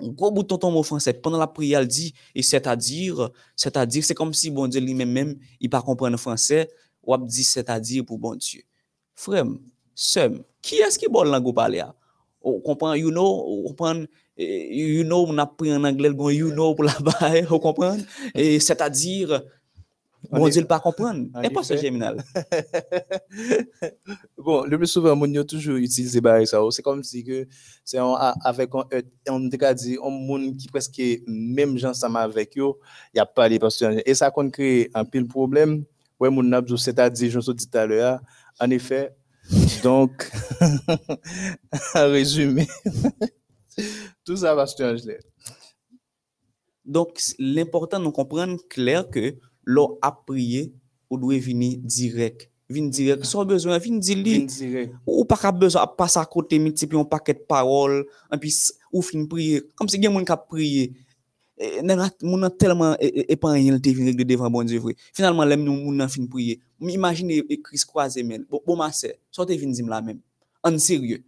Un 0.00 0.08
gros 0.08 0.30
bouton 0.30 0.58
ton 0.58 0.70
mot 0.70 0.82
français. 0.82 1.12
Pendant 1.12 1.38
la 1.38 1.46
prière, 1.46 1.82
il 1.82 1.88
dit, 1.88 2.14
et 2.34 2.42
c'est-à-dire, 2.42 3.30
c'est-à-dire, 3.56 4.04
c'est 4.04 4.14
comme 4.14 4.32
si 4.32 4.50
bon 4.50 4.68
Dieu 4.68 4.80
lui-même, 4.80 5.10
même, 5.10 5.36
il 5.60 5.68
pas 5.68 5.82
comprendre 5.82 6.12
le 6.12 6.18
français, 6.18 6.68
ou 7.02 7.14
a 7.14 7.18
dit 7.18 7.42
c'est-à-dire 7.42 8.04
pour 8.04 8.18
bon 8.18 8.36
Dieu. 8.36 8.62
Frère, 9.14 9.44
sœur, 9.94 10.30
qui 10.62 10.76
est-ce 10.76 10.98
qui 10.98 11.08
bon 11.08 11.24
langue 11.24 11.54
parler? 11.54 11.82
On 12.40 12.60
comprend, 12.60 12.94
you 12.94 13.10
know, 13.10 13.44
on 13.48 13.68
comprend, 13.68 14.04
you 14.36 15.02
know, 15.02 15.26
on 15.28 15.36
a 15.38 15.46
pris 15.46 15.74
en 15.74 15.82
anglais, 15.82 16.10
bon, 16.10 16.30
you 16.30 16.50
know 16.50 16.74
pour 16.74 16.84
la 16.84 16.96
baille, 17.20 17.42
vous 17.42 17.58
comprenez? 17.58 18.04
Et 18.34 18.60
c'est-à-dire, 18.60 19.42
bon 20.30 20.48
Dieu, 20.48 20.64
pas 20.64 20.80
comprendre. 20.80 21.26
Et 21.42 21.50
pas 21.50 21.62
ce 21.62 21.76
géminal. 21.76 22.22
bon, 24.38 24.64
le 24.64 24.78
plus 24.78 24.86
souvent, 24.86 25.18
on 25.20 25.34
a 25.34 25.44
toujours 25.44 25.76
utilisé 25.76 26.20
ça. 26.46 26.60
C'est 26.70 26.82
comme 26.82 27.02
si 27.02 27.24
que 27.24 27.46
c'est 27.84 27.98
avec 28.44 28.70
un, 28.74 28.84
on 29.28 29.40
dit, 29.40 29.98
un 30.02 30.10
monde 30.10 30.56
qui 30.56 30.68
presque 30.68 31.00
même 31.26 31.78
gens 31.78 31.90
ensemble 31.90 32.18
avec 32.18 32.56
eux, 32.58 32.72
il 33.14 33.16
n'y 33.16 33.20
a 33.20 33.26
pas 33.26 33.48
de 33.48 33.58
parce 33.58 33.82
Et 34.04 34.14
ça 34.14 34.26
a 34.26 34.50
créé 34.50 34.90
un 34.94 35.04
pile 35.04 35.26
problème. 35.26 35.84
Ouais, 36.20 36.30
mon 36.30 36.52
abdou, 36.52 36.76
c'est-à-dire, 36.76 37.30
je 37.30 37.38
vous 37.38 37.52
dit 37.52 37.68
tout 37.68 37.78
à 37.78 37.86
l'heure, 37.86 38.20
en 38.58 38.70
effet, 38.70 39.14
donc, 39.82 40.30
en 41.94 42.10
résumé, 42.10 42.66
tout 44.24 44.36
ça 44.36 44.54
va 44.54 44.66
se 44.66 44.76
changer. 44.76 45.18
Donc, 46.84 47.20
l'important 47.38 48.00
de 48.00 48.08
comprendre 48.08 48.58
clair 48.68 49.08
que 49.08 49.36
l'on 49.68 49.98
a 50.00 50.10
prié, 50.12 50.72
ou 51.10 51.18
doit 51.18 51.38
venir 51.38 51.78
direct. 51.84 52.48
Venir 52.70 52.90
direct. 52.90 53.24
Sans 53.24 53.44
besoin, 53.44 53.76
venir 53.78 54.00
dire 54.00 54.88
Ou 55.06 55.24
pas 55.24 55.52
besoin 55.52 55.84
de 55.84 55.90
passer 55.96 56.18
à 56.18 56.24
côté, 56.24 56.58
multiplier 56.58 57.00
un 57.00 57.04
paquet 57.04 57.34
de 57.34 57.44
paroles, 57.46 58.06
et 58.32 58.38
puis, 58.38 58.54
ou 58.92 59.02
fin 59.02 59.24
prier. 59.26 59.62
Comme 59.76 59.88
si 59.88 59.96
a 59.96 60.00
quelqu'un 60.00 60.24
qui 60.24 60.32
a 60.32 60.36
prié. 60.38 60.92
E, 61.58 61.82
nè 61.82 61.94
rat- 61.98 62.22
moun 62.22 62.38
nan 62.38 62.52
telman 62.54 62.92
e- 63.02 63.08
e- 63.18 63.24
epanyen 63.34 63.74
l 63.74 63.80
te 63.82 63.90
vin 63.90 64.06
regle 64.06 64.22
devan 64.24 64.46
bon 64.54 64.62
Dieu 64.62 64.78
vre. 64.78 64.92
Finalman 65.12 65.48
lem 65.50 65.64
nou 65.66 65.74
moun 65.74 65.96
nan 65.98 66.06
fin 66.08 66.22
priye. 66.30 66.60
M 66.78 66.92
imagine 66.92 67.40
e 67.50 67.56
kris 67.58 67.82
kwaze 67.84 68.22
men. 68.22 68.44
Bon, 68.46 68.76
ma 68.78 68.92
se, 68.94 69.10
so 69.34 69.42
te 69.44 69.56
vin 69.58 69.72
la 69.90 69.98
men. 70.00 70.20
An 70.62 70.78
serye. 70.78 71.18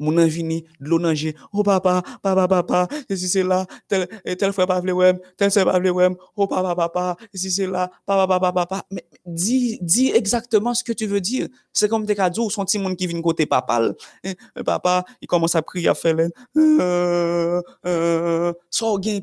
Nan 0.00 0.28
vini, 0.32 0.60
dlo 0.80 0.98
nanje, 0.98 1.34
oh 1.52 1.62
papa, 1.62 2.00
papa, 2.22 2.46
papa, 2.48 2.86
si 3.08 3.28
se 3.28 3.44
la, 3.44 3.64
tel, 3.88 4.06
tel 4.40 4.54
frè 4.56 4.66
pa 4.66 4.80
vle 4.80 4.94
wèm, 4.96 5.20
tel 5.38 5.52
se 5.52 5.64
pa 5.66 5.76
vle 5.78 5.92
wèm, 5.94 6.16
oh 6.36 6.48
papa, 6.50 6.74
papa, 6.74 7.04
si 7.34 7.52
se 7.52 7.68
la, 7.68 7.84
papa, 8.06 8.26
papa, 8.26 8.52
papa. 8.52 8.82
Mais 8.90 9.04
dis, 9.26 9.78
dis 9.82 10.10
exactement 10.10 10.74
ce 10.74 10.82
que 10.84 10.92
tu 10.92 11.06
veux 11.06 11.20
dire. 11.20 11.48
C'est 11.72 11.88
comme 11.88 12.06
ka 12.20 12.30
djou, 12.30 12.50
son 12.50 12.68
ti 12.68 12.78
moun 12.78 12.96
ki 12.98 13.08
vin 13.10 13.22
kote 13.24 13.46
papal. 13.48 13.94
Eh, 14.22 14.34
eh, 14.56 14.64
papa, 14.64 15.04
il 15.20 15.28
commence 15.28 15.54
à 15.54 15.62
prier 15.62 15.88
à 15.88 15.94
faire 15.94 16.14
len. 16.14 16.30
Euh, 16.56 17.60
euh, 17.86 18.52
so 18.70 18.98
gen 19.02 19.20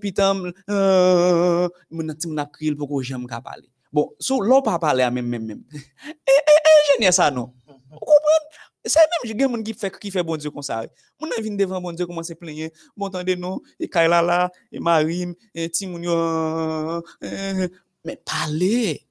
euh, 0.69 1.69
ti 2.17 2.28
moun 2.28 2.39
ap 2.39 2.51
kriye 2.51 2.71
l 2.71 2.78
poko 2.80 3.01
jem 3.03 3.28
ka 3.28 3.41
pale. 3.41 3.67
Bon, 3.93 4.09
so 4.19 4.39
lò 4.41 4.61
pa 4.61 4.80
pale 4.80 5.01
a 5.01 5.11
même, 5.11 5.28
même, 5.28 5.45
même. 5.45 5.63
E, 5.73 6.32
e, 6.32 6.55
e, 6.57 6.73
jenye 6.89 7.11
sa 7.11 7.32
non. 7.32 7.53
Ou 7.67 8.03
kompren? 8.03 8.43
Se 8.88 9.03
mèm 9.13 9.33
gen 9.33 9.51
moun 9.51 9.63
ki 9.67 9.75
fè, 9.77 9.91
ki 9.93 10.11
fè 10.13 10.23
bon 10.23 10.39
Dieu 10.39 10.51
kon 10.51 10.65
sa. 10.65 10.83
Moun 11.19 11.31
nan 11.33 11.43
vin 11.43 11.59
devan 11.59 11.83
bon 11.83 11.95
Dieu 11.95 12.07
koman 12.07 12.25
se 12.27 12.35
plenye. 12.38 12.71
Bon 12.95 13.11
tande 13.13 13.35
non, 13.39 13.59
e 13.79 13.89
Kaila 13.91 14.21
la, 14.23 14.39
e 14.71 14.79
Marim, 14.79 15.35
e 15.53 15.67
ti 15.67 15.88
moun 15.88 16.07
yo. 16.07 16.15
euh, 16.15 17.67
Mais 18.07 18.15
parlez. 18.15 19.03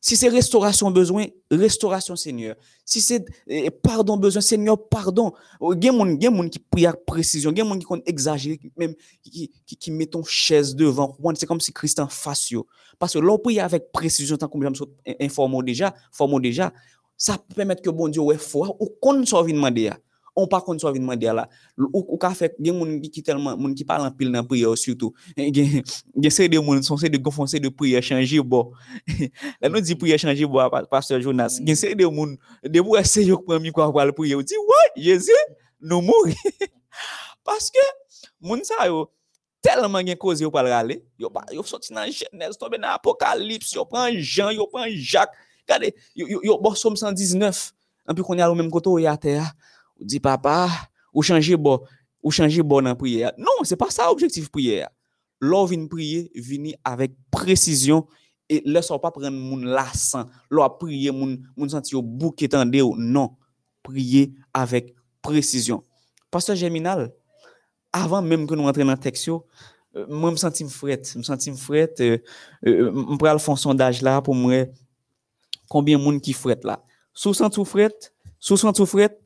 Si 0.00 0.16
c'est 0.16 0.28
restauration 0.28 0.90
besoin, 0.90 1.26
restauration 1.48 2.16
Seigneur. 2.16 2.56
Si 2.84 3.00
c'est 3.00 3.24
eh, 3.46 3.70
pardon 3.70 4.16
besoin, 4.16 4.40
Seigneur, 4.40 4.88
pardon. 4.88 5.32
Gen 5.80 5.94
moun, 5.94 6.20
gen 6.20 6.34
moun 6.34 6.50
qui 6.50 6.58
prie 6.58 6.86
avec 6.86 7.04
précision, 7.04 7.54
gen 7.54 7.68
moun 7.68 7.78
qui 7.78 7.84
compte 7.84 8.02
exagérer, 8.06 8.58
qui 8.58 8.72
même 8.76 8.94
qui, 9.22 9.52
qui, 9.64 9.76
qui 9.76 9.90
met 9.92 10.06
ton 10.06 10.24
chaise 10.24 10.74
devant. 10.74 11.14
Ouan, 11.20 11.34
C'est 11.36 11.46
comme 11.46 11.60
si 11.60 11.72
Christ 11.72 12.00
en 12.00 12.08
face 12.08 12.50
yo. 12.50 12.66
Parce 12.98 13.12
que 13.12 13.20
l'on 13.20 13.38
prie 13.38 13.60
avec 13.60 13.92
précision, 13.92 14.36
tant 14.36 14.48
que 14.48 14.58
j'aime 14.60 14.74
informé 15.20 15.62
déjà, 15.62 15.94
formé 16.10 16.40
déjà, 16.40 16.72
ça 17.16 17.38
permettre 17.54 17.82
que 17.82 17.90
bon 17.90 18.08
Dieu 18.08 18.20
ouais 18.22 18.38
foi 18.38 18.76
ou 18.80 18.88
qu'on 19.00 19.24
soit 19.24 19.42
vinn 19.42 19.54
demander. 19.56 19.90
On 20.34 20.46
pas 20.46 20.62
qu'on 20.62 20.78
soit 20.78 20.92
vinn 20.92 21.02
demander 21.02 21.26
là. 21.26 21.48
Ou 21.76 22.06
ou 22.08 22.16
ka 22.16 22.30
fait 22.34 22.56
gen 22.58 22.76
moun 22.76 23.00
qui 23.02 23.22
tellement 23.22 23.56
moun 23.56 23.74
qui 23.74 23.84
parle 23.84 24.06
en 24.06 24.10
pile 24.10 24.32
dans 24.32 24.42
prière 24.44 24.76
surtout. 24.78 25.12
Gen 25.36 25.82
gen 26.16 26.30
c'est 26.30 26.48
des 26.48 26.58
moun 26.58 26.82
sont 26.82 26.96
c'est 26.96 27.10
de 27.10 27.18
gonfoncer 27.18 27.60
de 27.60 27.68
prière 27.68 28.02
changer 28.02 28.40
bon. 28.40 28.72
Là 29.60 29.68
nous 29.68 29.80
dit 29.80 29.94
prière 29.94 30.18
changer 30.18 30.46
bon 30.46 30.68
pa- 30.70 30.86
pasteur 30.86 31.20
Jonas. 31.20 31.60
Gen 31.64 31.76
c'est 31.76 31.94
des 31.94 32.06
moun 32.06 32.36
de 32.64 32.80
pour 32.80 32.98
essayer 32.98 33.26
yo 33.26 33.38
prendre 33.38 33.60
micro 33.60 33.92
pour 33.92 34.14
prier? 34.14 34.34
On 34.34 34.42
dit 34.42 34.56
ouais, 34.56 35.02
Jésus 35.02 35.30
nous 35.80 36.00
mourir. 36.00 36.34
Parce 37.44 37.70
que 37.70 37.80
moun 38.40 38.64
sa 38.64 38.86
yo 38.86 39.10
tellement 39.60 40.00
gen 40.00 40.16
cause 40.16 40.40
yo 40.40 40.50
pa 40.50 40.62
rale, 40.62 41.02
yo 41.18 41.28
pa 41.30 41.44
yo 41.52 41.62
sorti 41.62 41.92
dans 41.92 42.10
Genèse, 42.10 42.56
tombe 42.58 42.76
dans 42.80 42.88
Apocalypse, 42.88 43.72
yo 43.74 43.84
prend 43.84 44.10
Jean, 44.16 44.50
yo 44.50 44.66
prend 44.66 44.86
Jacques. 44.88 45.34
Regardez, 45.66 45.94
yo 46.14 46.58
bon 46.58 46.74
Somme 46.74 46.96
119. 46.96 47.74
En 48.06 48.14
plus 48.14 48.22
qu'on 48.22 48.36
est 48.38 48.44
au 48.44 48.54
même 48.54 48.70
côté 48.70 48.90
il 48.98 49.04
y 49.04 49.18
terre. 49.18 49.52
Ou 49.98 50.04
dit 50.04 50.20
papa, 50.20 50.68
ou 51.12 51.22
changer 51.22 51.56
bon, 51.56 51.80
ou 52.22 52.30
changer 52.30 52.62
prière. 52.98 53.32
Non, 53.38 53.46
c'est 53.62 53.76
pas 53.76 53.90
ça 53.90 54.10
objectif 54.10 54.50
prière. 54.50 54.88
L'on 55.40 55.64
vient 55.64 55.86
prier, 55.86 56.30
vini 56.34 56.74
avec 56.84 57.12
précision 57.30 58.06
et 58.48 58.62
laisse 58.64 58.88
pas 58.88 58.98
prendre 58.98 59.30
moun. 59.30 59.76
L'on 60.50 60.70
prier 60.70 61.10
moun 61.10 61.42
moun 61.56 61.68
au 62.82 62.96
non. 62.96 63.36
Prier 63.82 64.32
avec 64.54 64.94
précision. 65.20 65.82
Pasteur 66.30 66.56
Germinal, 66.56 67.12
avant 67.92 68.22
même 68.22 68.46
que 68.46 68.54
nous 68.54 68.62
rentrions 68.62 68.86
dans 68.86 68.96
euh, 69.94 70.06
moi, 70.08 70.32
je 70.34 70.46
me. 70.46 70.68
Je 70.70 71.18
me. 71.18 72.00
Euh, 72.00 72.18
euh, 72.66 73.38
un 73.48 73.56
sondage 73.56 74.00
là 74.00 74.22
pour. 74.22 74.34
Combien 75.72 75.96
de 75.96 76.02
monde 76.02 76.20
qui 76.20 76.34
frette 76.34 76.64
là? 76.64 76.84
Sous 77.14 77.32
sens 77.32 77.50
tout 77.50 77.64
frette? 77.64 78.12
Sous 78.38 78.58
tout 78.58 78.84
frette? 78.84 79.18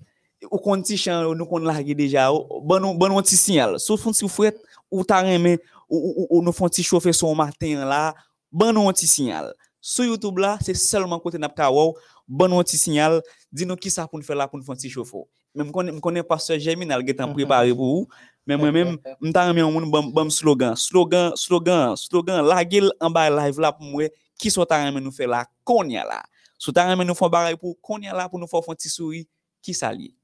Ou 0.49 0.59
kon 0.63 0.81
ti 0.81 0.97
chan, 0.97 1.35
nous 1.35 1.45
kon 1.45 1.59
largué 1.59 1.93
déjà. 1.93 2.31
Bon, 2.31 2.79
nou- 2.79 2.95
bon, 2.95 3.19
un 3.19 3.21
petit 3.21 3.37
signal. 3.37 3.81
Sous 3.81 3.97
sens 3.97 4.19
tout 4.19 4.29
frette? 4.29 4.57
Ou 4.89 5.03
ta 5.03 5.23
remè, 5.23 5.59
ou, 5.91 5.99
ou, 5.99 6.27
ou 6.31 6.43
nous 6.43 6.53
font 6.53 6.69
ti 6.69 6.85
chauffer 6.85 7.13
son 7.13 7.35
matin 7.35 7.85
là. 7.85 8.15
Bon, 8.53 8.89
un 8.89 8.93
petit 8.93 9.09
signal. 9.09 9.53
Sur 9.81 10.05
YouTube 10.05 10.39
là, 10.39 10.57
c'est 10.63 10.75
seulement 10.75 11.19
côté 11.19 11.37
wow. 11.37 11.97
Bon, 12.29 12.61
un 12.61 12.63
petit 12.63 12.79
signal. 12.79 13.21
Dis-nous 13.51 13.75
qui 13.75 13.91
ça 13.91 14.07
pour 14.07 14.21
nous 14.21 14.25
faire 14.25 14.37
là 14.37 14.47
pour 14.47 14.57
nous 14.57 14.65
faire 14.65 14.75
un 14.75 14.77
petit 14.77 14.89
chauffer. 14.89 15.25
Même 15.53 15.73
qu'on 15.73 15.99
connaît 15.99 16.23
pasteur 16.23 16.61
Germinal 16.61 17.05
qui 17.05 17.11
est 17.11 17.21
en 17.21 17.33
préparé 17.33 17.75
pour 17.75 17.87
vous. 17.87 18.09
Mais 18.47 18.57
moi-même, 18.57 18.99
m'ta 19.21 19.49
remen 19.49 19.69
moun 19.69 19.91
bam, 19.91 20.13
bam 20.13 20.31
slogan, 20.31 20.77
slogan, 20.77 21.33
slogan, 21.35 21.97
slogan, 21.97 22.47
la 22.47 22.63
gel 22.69 22.93
en 23.01 23.11
bas 23.11 23.29
live 23.29 23.59
là 23.59 23.73
pour 23.73 23.85
moi, 23.85 24.05
qui 24.39 24.49
sont 24.49 24.65
ta 24.65 24.87
remen 24.87 25.03
nous 25.03 25.11
faire 25.11 25.27
là, 25.27 25.45
konya 25.65 26.05
là. 26.05 26.23
Sou 26.57 26.73
ta 26.75 26.87
remen 26.89 27.09
nou 27.09 27.19
fon 27.19 27.33
baray 27.33 27.57
pou 27.61 27.77
konye 27.85 28.13
la 28.17 28.29
pou 28.29 28.41
nou 28.41 28.51
fon 28.51 28.65
fon 28.65 28.79
ti 28.79 28.93
souri 28.93 29.25
ki 29.65 29.75
sa 29.77 29.93
liye. 29.93 30.15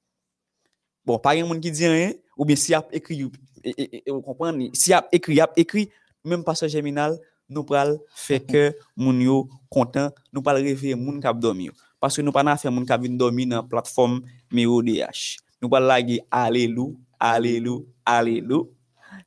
Bon, 1.05 1.19
pa 1.19 1.35
yon 1.35 1.49
moun 1.51 1.61
ki 1.63 1.73
di 1.75 1.89
an, 1.89 2.15
ou 2.37 2.47
bien 2.47 2.59
si 2.59 2.75
ap 2.77 2.93
ekri, 2.95 3.25
e, 3.63 3.73
e, 3.73 3.73
e, 3.75 4.01
e, 4.07 4.11
ou 4.13 4.23
kompran 4.23 4.55
ni, 4.55 4.71
si 4.79 4.95
ap 4.95 5.11
ekri, 5.15 5.41
ap 5.43 5.57
ekri, 5.59 5.89
menm 6.23 6.45
paso 6.47 6.69
geminal, 6.71 7.17
nou 7.53 7.67
pral 7.69 7.97
feke 8.17 8.71
moun 8.97 9.19
yo 9.23 9.43
kontan, 9.73 10.13
nou 10.33 10.45
pral 10.45 10.63
reveye 10.63 10.97
moun 10.99 11.21
kap 11.23 11.41
domi 11.43 11.69
yo. 11.71 11.77
Paske 12.03 12.25
nou 12.25 12.35
pral 12.35 12.47
na 12.49 12.59
fe 12.59 12.71
moun 12.73 12.87
kap 12.89 13.03
vin 13.03 13.19
domi 13.19 13.47
nan 13.47 13.67
platform 13.71 14.21
MEODH. 14.55 15.43
Nou 15.63 15.71
pral 15.73 15.87
lage 15.91 16.21
alelou, 16.33 16.97
alelou, 17.21 17.85
alelou. 18.09 18.71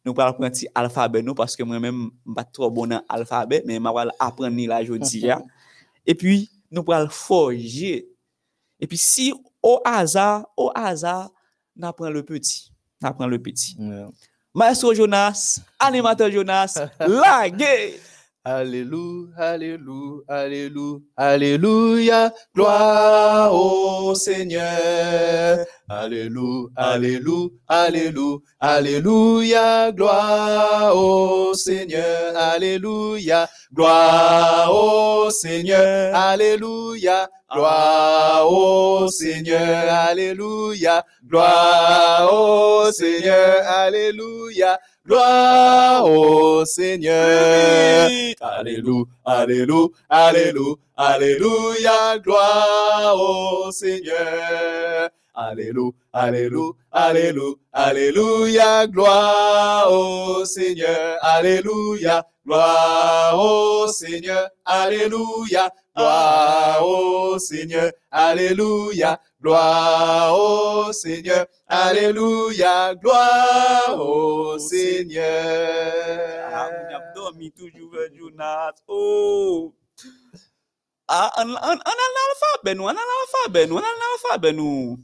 Nou 0.04 0.16
pral 0.18 0.34
pran 0.38 0.54
ti 0.54 0.70
alfabet 0.76 1.24
nou, 1.26 1.38
paske 1.38 1.64
mwen 1.68 1.84
menm 1.84 2.08
bat 2.36 2.50
tro 2.56 2.72
bonan 2.74 3.06
alfabet, 3.12 3.68
men 3.68 3.84
mwa 3.84 3.94
pral 4.00 4.16
apren 4.24 4.56
ni 4.56 4.68
la 4.72 4.82
jodi 4.86 5.28
ya. 5.28 5.42
E 6.06 6.14
pi, 6.14 6.44
nous 6.76 6.84
pral 6.84 7.10
forger. 7.10 8.08
Et 8.80 8.88
puis 8.88 8.98
si 8.98 9.34
au 9.64 9.82
hasard, 9.86 10.46
au 10.58 10.72
hasard, 10.76 11.32
n'apprend 11.76 12.10
le 12.10 12.24
petit, 12.24 12.72
n'apprend 13.02 13.28
le 13.28 13.42
petit. 13.42 13.78
Maestro 14.54 14.94
Jonas, 14.94 15.62
animateur 15.80 16.30
Jonas, 16.30 16.78
lagué. 17.00 18.00
Alléluia, 18.48 19.34
alléluia, 19.40 20.22
alléluia, 20.28 21.00
alléluia, 21.18 22.32
gloire 22.54 23.52
au 23.52 24.14
Seigneur. 24.14 25.66
Alléluia, 25.90 26.70
alléluia, 26.76 27.50
alléluia, 27.68 28.38
alléluia, 28.60 29.92
gloire 29.92 30.96
au 30.96 31.56
Seigneur. 31.56 32.38
Alléluia, 32.38 33.50
gloire 33.74 34.70
au 34.72 35.32
Seigneur. 35.32 36.14
Alléluia, 36.16 37.28
gloire 37.52 38.48
au 38.48 39.08
Seigneur. 39.08 39.92
Alléluia, 39.92 41.04
gloire 41.28 42.30
au 42.32 42.92
Seigneur. 42.92 43.64
Alléluia. 43.68 44.80
Gloire 45.06 46.04
au 46.10 46.66
Seigneur. 46.66 48.10
Alléluia, 48.42 49.06
alléluia, 49.24 49.88
alléluia, 50.10 50.76
alléluia, 50.98 52.18
gloire 52.18 53.16
au 53.16 53.72
Seigneur. 53.72 55.10
Alléluia, 55.36 55.92
alléluia, 56.12 56.74
alléluia, 56.92 57.56
alléluia, 57.72 58.88
gloire 58.88 59.92
au 59.92 60.44
Seigneur. 60.44 61.18
Alléluia, 61.22 62.26
gloire 62.44 63.38
au 63.38 63.88
Seigneur. 63.88 64.50
Alléluia, 64.66 65.70
gloire 65.96 66.82
au 66.84 67.38
Seigneur. 67.38 67.92
Alléluia, 68.10 69.20
gloire 69.46 70.34
au 70.34 70.92
Seigneur. 70.92 71.46
Alléluia, 71.68 72.96
gloire 72.96 74.00
au 74.00 74.58
Seigneur. 74.58 75.94
Dormi 77.14 77.52
toujours 77.52 77.94
Jonas. 78.14 78.74
Oh. 78.88 79.74
Ah, 81.08 81.30
an 81.38 81.54
al 81.54 82.12
l'alphabet 82.18 82.74
nou, 82.74 82.90
an 82.90 82.98
al 82.98 83.10
l'alphabet 83.12 83.70
nou, 83.70 83.78
an 83.78 83.86
al 83.86 84.00
l'alphabet 84.02 84.58
nou. 84.58 84.98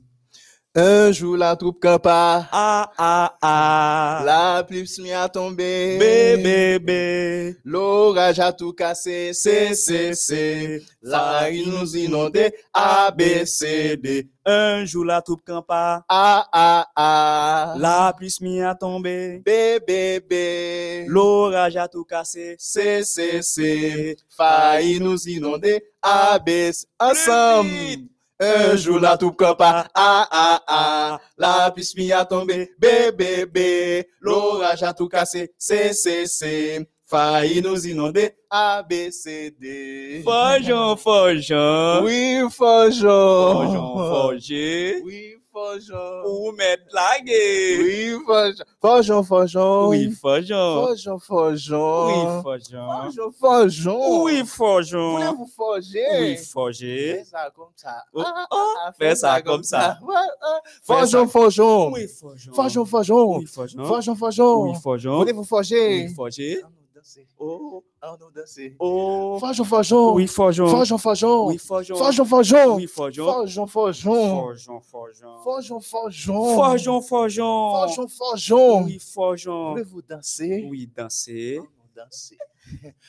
Un 0.73 1.11
jour 1.11 1.35
la 1.35 1.57
troupe 1.57 1.81
campa, 1.81 2.47
A, 2.49 2.91
A, 2.97 3.37
A. 3.41 4.23
la 4.23 4.63
pluie 4.63 4.87
se 4.87 5.01
mit 5.01 5.11
à 5.11 5.27
tomber. 5.27 5.97
B, 5.97 6.41
B, 6.41 6.79
B. 6.81 7.57
L'orage 7.65 8.39
a 8.39 8.53
tout 8.53 8.71
cassé, 8.71 9.33
C, 9.33 9.75
C, 9.75 10.13
C. 10.13 10.81
La 11.01 11.49
il 11.49 11.69
nous 11.69 11.97
inondait, 11.97 12.53
A, 12.73 13.11
B, 13.11 13.43
C, 13.43 13.97
D. 13.97 14.29
Un 14.45 14.85
jour 14.85 15.03
la 15.03 15.21
troupe 15.21 15.41
campa, 15.45 16.05
A, 16.07 16.47
A, 16.53 16.87
A. 16.95 17.75
la 17.77 18.13
pluie 18.15 18.31
se 18.31 18.41
mit 18.41 18.61
à 18.61 18.73
tomber, 18.73 19.39
B, 19.45 19.49
B, 19.85 20.21
B. 20.25 21.05
l'orage 21.09 21.75
a 21.75 21.89
tout 21.89 22.05
cassé. 22.05 22.55
C, 22.57 23.03
C, 23.03 23.41
C. 23.41 24.15
Failli 24.29 25.01
nous 25.01 25.21
inonder, 25.27 25.83
A, 26.01 26.39
B, 26.39 26.71
C. 26.71 26.85
Ensemble. 26.97 28.07
Un 28.43 28.75
jour 28.75 28.99
la 28.99 29.17
tout 29.17 29.33
pas, 29.33 29.85
ah 29.93 30.27
ah 30.31 30.63
ah, 30.67 31.19
la 31.37 31.69
piste 31.69 31.95
mi 31.95 32.11
a 32.11 32.25
tombé, 32.25 32.71
bé 32.79 33.11
bé 33.11 33.45
bé, 33.45 34.07
l'orage 34.19 34.81
a 34.81 34.93
tout 34.95 35.07
cassé, 35.07 35.53
c'est 35.59 35.93
c'est 35.93 36.25
c'est, 36.25 36.89
failli 37.05 37.61
nous 37.61 37.85
inonder, 37.85 38.31
A 38.49 38.81
B 38.81 39.11
C 39.11 39.55
D. 39.59 40.23
Forgeon, 40.23 40.95
forgeon. 40.95 42.03
Oui, 42.03 42.39
forgeon. 42.49 43.53
Forgeon, 43.53 43.95
forger. 44.09 45.01
Oui, 45.03 45.35
forgeon. 45.51 46.23
Ou 46.25 46.51
mettre 46.53 46.83
la 46.93 47.19
guerre. 47.23 47.79
Oui, 47.81 48.15
forgeon. 48.25 48.63
Forgeon, 48.81 49.23
forgeon. 49.23 49.87
Oui, 49.89 50.11
forgeon. 50.11 50.85
Forgeon, 50.87 51.19
forgeon. 51.19 52.07
Oui, 52.07 52.41
forgeon. 52.41 52.87
Forgeon, 53.01 53.31
forgeon. 53.39 54.23
Oui, 54.23 54.45
forgeon. 54.45 55.11
Voulez-vous 55.17 55.49
forger? 55.55 56.05
Oui, 56.19 56.37
forger. 56.37 57.13
Fais 57.17 57.23
ça 57.25 57.49
comme 57.55 57.71
ça. 57.75 58.03
Oh, 58.13 58.21
Ah, 58.25 58.45
oh, 58.51 58.73
ah, 58.85 58.91
fais 58.97 59.15
ça 59.15 59.41
comme 59.41 59.63
ça. 59.63 59.99
Ouais, 60.03 60.15
ah. 60.41 60.59
Fais 60.63 60.93
Forgeon, 60.93 61.25
ça. 61.25 61.31
forgeon. 61.31 61.91
Oui, 61.91 62.07
forgeon. 62.07 62.53
Forgeon, 62.53 62.85
forgeon. 62.85 63.37
Oui, 63.37 63.45
forgeon. 63.45 63.85
Forgeon, 63.85 64.15
forgeon. 64.15 64.61
Oui, 64.63 64.73
forgeon. 64.81 65.17
Voulez-vous 65.17 65.43
forger? 65.43 66.03
Oui, 66.05 66.13
forger. 66.13 66.61
Ah, 67.01 67.07
nous 67.09 67.09
danser. 67.09 67.27
Oh, 67.39 67.83
Ah, 68.01 68.17
nous 68.19 68.31
danser. 68.31 68.75
oh. 68.79 69.37
Forgeon, 69.39 69.63
forgeon. 69.63 70.13
Oui, 70.13 70.27
forgeon. 70.27 70.67
Forgeon, 70.67 70.97
forgeon. 70.97 71.47
Oui, 71.47 71.57
forgeon. 71.57 71.95
Forgeon, 71.97 72.25
forgeon. 72.25 72.75
Oui, 72.75 72.87
forgeon. 72.87 73.25
Forgeon, 73.25 73.67
forgeon. 73.67 74.35
Forgeon, 74.35 74.81
forgeon. 74.81 75.43
Forgeon, 75.43 75.79
forgeon. 75.81 76.55
Forgeon, 76.55 77.01
forgeon. 77.01 77.71
Forgeon, 77.71 78.07
forgeon. 78.07 78.83
Oui, 78.83 78.99
forgeon. 78.99 79.69
Voulez-vous 79.71 80.01
danser? 80.03 80.67
Oui, 80.69 80.87
danser. 80.95 81.59
Ah, 81.59 81.63
nous 81.63 82.01
danser. 82.03 82.37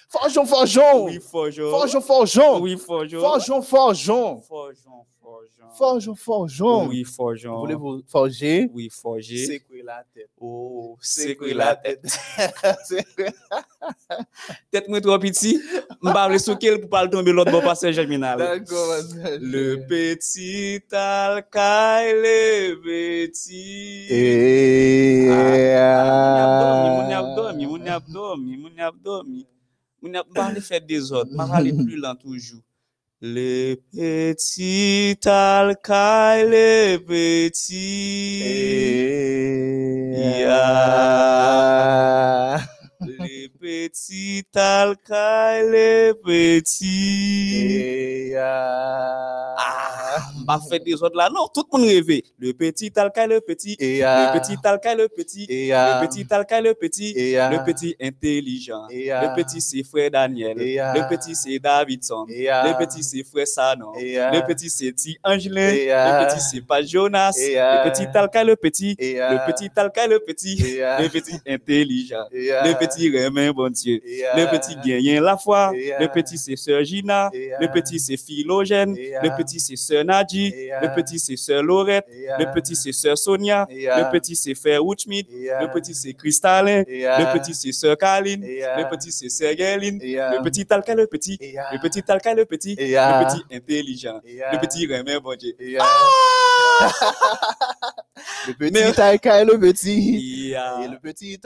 Forgeon, 0.09 0.45
forgeon. 0.47 1.05
Oui, 1.05 1.21
forgeon. 1.21 1.71
Forgeon, 1.71 2.01
forgeon. 2.01 2.61
Oui, 2.61 2.77
forgeon. 2.79 3.21
Forgeon, 3.21 3.63
forgeon. 3.63 4.41
Forgeon, 4.41 5.05
forgeon. 5.43 6.15
Forgeon, 6.15 6.15
forgeon. 6.15 6.89
Oui, 6.89 7.05
forgeon. 7.05 7.59
Voulez-vous 7.61 8.03
forger? 8.07 8.71
Oui, 8.73 8.89
forger. 8.91 9.47
Secouer 9.47 9.83
la 9.83 10.05
tête. 10.15 10.31
Oh, 10.39 10.97
Secouer 11.01 11.55
la 11.55 11.77
tête. 11.77 12.03
Tête 14.71 14.89
moi 14.89 15.01
trop 15.01 15.19
petit. 15.19 15.61
M'pa 16.03 16.29
vle 16.29 16.39
soukel 16.39 16.81
pour 16.81 16.91
pas 16.91 17.05
le 17.05 17.11
tomber 17.11 17.33
l'autre 17.33 17.53
bon 17.53 17.61
passage 17.61 17.95
germinal. 17.95 18.39
D'accord. 18.39 18.97
Le 19.41 19.87
petit 19.87 20.83
alcaï, 20.93 22.13
le 22.13 22.81
petit. 22.83 24.07
Et... 24.11 25.27
Moun 25.29 27.13
ap 27.13 27.37
dormi, 27.37 27.67
moun 27.67 27.89
ap 27.89 28.05
dormi, 28.09 28.57
moun 28.57 28.79
ap 28.79 28.95
dormi. 29.03 29.47
Moun 30.03 30.17
ap 30.17 30.27
pas 30.35 30.53
faire 30.61 30.81
des 30.81 31.13
autres, 31.13 31.35
pas 31.37 31.49
aller 31.53 31.73
plus 31.73 31.97
lent 31.97 32.17
toujours. 32.17 32.63
Le 33.25 33.77
petit 33.93 35.17
alcaï, 35.25 36.45
le 36.45 36.97
petit. 36.99 38.43
Yeah. 40.13 41.13
Le 42.57 42.72
petit 43.63 44.43
alcaï, 44.57 45.63
le 45.71 46.15
petit. 46.15 46.75
Ah, 48.37 50.19
pas 50.45 50.59
faire 50.69 50.81
des 50.81 50.95
autres 50.95 51.17
là. 51.17 51.31
Non, 51.33 51.47
tout 51.55 51.65
le 51.73 51.79
monde 51.79 51.87
rêve. 51.89 52.23
Le 52.41 52.53
petit 52.55 52.91
alcaï, 52.97 53.29
le 53.29 53.41
petit. 53.41 53.77
Le 53.79 54.37
petit 54.37 54.57
alcaï, 54.65 54.97
le 54.97 55.09
petit. 55.09 55.47
Le 55.49 56.01
petit 56.05 56.27
alcaï, 56.29 56.61
le 56.63 56.75
petit. 56.75 57.15
Le 57.15 57.65
petit 57.65 57.95
intelligent. 58.03 58.89
Le 58.91 59.37
petit 59.37 59.61
c'est 59.61 59.85
frère 59.85 60.11
Daniel. 60.11 60.57
Le 60.57 61.09
petit 61.09 61.37
c'est 61.37 61.61
Davidson. 61.61 62.27
Le 62.29 62.77
petit 62.85 63.05
c'est 63.05 63.23
frère 63.23 63.47
Sanon. 63.47 63.93
Le 63.95 64.45
petit 64.45 64.71
c'est 64.71 64.93
Ti 64.93 65.17
Angelin. 65.23 65.71
Le 65.71 66.27
petit 66.27 66.41
c'est 66.41 66.67
pas 66.67 66.83
Jonas. 66.83 67.37
Le 67.39 67.89
petit 67.89 68.09
alcaï, 68.13 68.45
le 68.45 68.57
petit. 68.57 68.97
Le 68.99 69.47
petit 69.47 69.71
alcaï, 69.77 70.09
le 70.09 70.19
petit. 70.19 70.57
Le 70.57 71.09
petit 71.09 71.39
intelligent. 71.47 72.25
Le 72.33 72.77
petit 72.77 73.09
bon 73.53 73.71
Dieu. 73.71 74.01
Le 74.05 74.51
petit 74.51 74.77
gagnant 74.85 75.23
la 75.23 75.37
foi. 75.37 75.73
Le 75.73 76.07
petit 76.09 76.39
c'est 76.39 76.57
sœur 76.57 76.83
Gina. 76.85 77.31
Le 77.33 77.67
petit 77.73 77.99
c'est 77.99 78.17
Philogène. 78.17 78.95
Le 78.97 79.37
petit 79.37 79.61
c'est 79.61 79.77
sœur 79.77 80.05
Nadji. 80.05 80.53
Le 80.81 80.95
petit 80.95 81.19
c'est 81.19 81.37
sœur 81.37 81.63
Laurette. 81.63 82.07
Le 82.39 82.53
petit 82.55 82.77
c'est 82.77 82.93
sœur 82.93 83.17
Sonia. 83.17 83.67
Le 83.71 84.11
petit 84.13 84.37
c'est 84.37 84.55
frère 84.55 84.85
Woodschmidt. 84.85 85.29
Le 85.33 85.73
petit 85.73 85.95
c'est 85.95 86.15
Crystalin. 86.15 86.85
Le 86.87 87.33
petit 87.39 87.55
c'est 87.55 87.73
sœur 87.73 87.97
Kaline. 87.97 88.43
Le 88.43 88.89
petit 88.91 89.13
c'est 89.13 89.29
sœur 89.29 89.57
Gerline. 89.57 89.99
Le 90.03 90.43
petit 90.43 90.67
Talca 90.67 90.95
le 90.95 91.07
petit. 91.07 91.39
Le 91.41 91.81
petit 91.81 92.03
Talca 92.03 92.35
le 92.35 92.45
petit. 92.45 92.77
Le 92.77 93.25
petit 93.25 93.43
intelligent. 93.55 94.21
Le 94.25 94.59
petit 94.59 94.87
remet 94.87 95.21
bon 95.21 95.35
Dieu. 95.37 95.55
Le 98.49 98.55
petit 98.55 98.79
et 98.79 99.45
le 99.45 99.59
petit. 99.59 100.53
Le 100.53 100.99
petit 100.99 101.35
et 101.35 101.39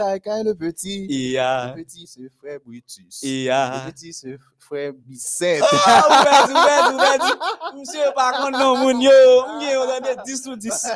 le 0.44 0.54
petit. 0.54 1.06
Le 1.08 1.74
petit 1.74 1.95
frère 2.38 2.58
Brutus. 2.64 3.22
Le 3.22 3.90
petit 3.90 4.12
frère 4.58 4.92
Bissette. 4.92 5.62
Ah, 5.86 6.92
ouvert. 6.92 7.74
Monsieur, 7.76 8.12
par 8.14 8.32
contre, 8.42 8.58
non, 8.58 9.00
yo, 9.00 9.46
m'gè, 9.56 9.76
on 9.76 9.88
a 9.88 10.00
dit 10.24 10.32
10 10.32 10.42
sur 10.42 10.56
10. 10.56 10.86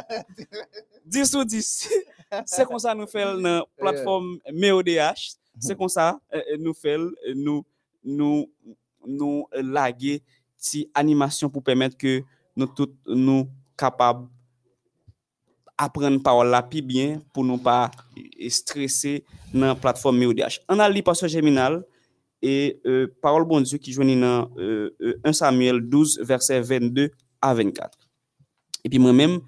10 1.06 1.30
sur 1.30 1.44
10. 1.44 1.88
C'est 2.46 2.66
comme 2.66 2.78
ça 2.78 2.94
nous 2.94 3.06
fait 3.06 3.24
dans 3.24 3.36
la 3.36 3.64
plateforme 3.76 4.38
MEODH. 4.52 5.36
C'est 5.58 5.76
comme 5.76 5.88
ça 5.88 6.18
nous 6.58 6.74
fait, 6.74 6.96
nous, 7.34 7.64
nous, 8.04 8.50
nous 9.06 9.46
laguer 9.52 10.22
si 10.56 10.90
animation 10.94 11.48
pour 11.48 11.62
permettre 11.62 11.96
que 11.96 12.22
nous 12.54 12.66
tous 12.66 12.92
nous 13.06 13.48
capables 13.76 14.28
apprendre 15.84 16.22
parole 16.22 16.48
là 16.48 16.62
puis 16.62 16.82
bien 16.82 17.22
pour 17.32 17.44
nous 17.44 17.58
pas 17.58 17.90
euh, 18.18 18.48
stresser 18.48 19.24
dans 19.52 19.66
la 19.68 19.74
plateforme 19.74 20.18
MEODH. 20.18 20.60
On 20.68 20.78
a 20.78 20.88
lu 20.88 21.02
Pasteur 21.02 21.28
Germinal 21.28 21.84
et 22.42 22.80
euh, 22.86 23.06
parole 23.22 23.44
bon 23.44 23.60
Dieu 23.60 23.78
qui 23.78 23.92
joignent 23.92 24.20
dans 24.20 24.50
euh, 24.58 24.94
euh, 25.00 25.20
1 25.24 25.32
Samuel 25.32 25.80
12 25.80 26.20
verset 26.22 26.60
22 26.60 27.10
à 27.40 27.54
24. 27.54 27.98
Et 28.84 28.88
puis 28.88 28.98
moi-même 28.98 29.40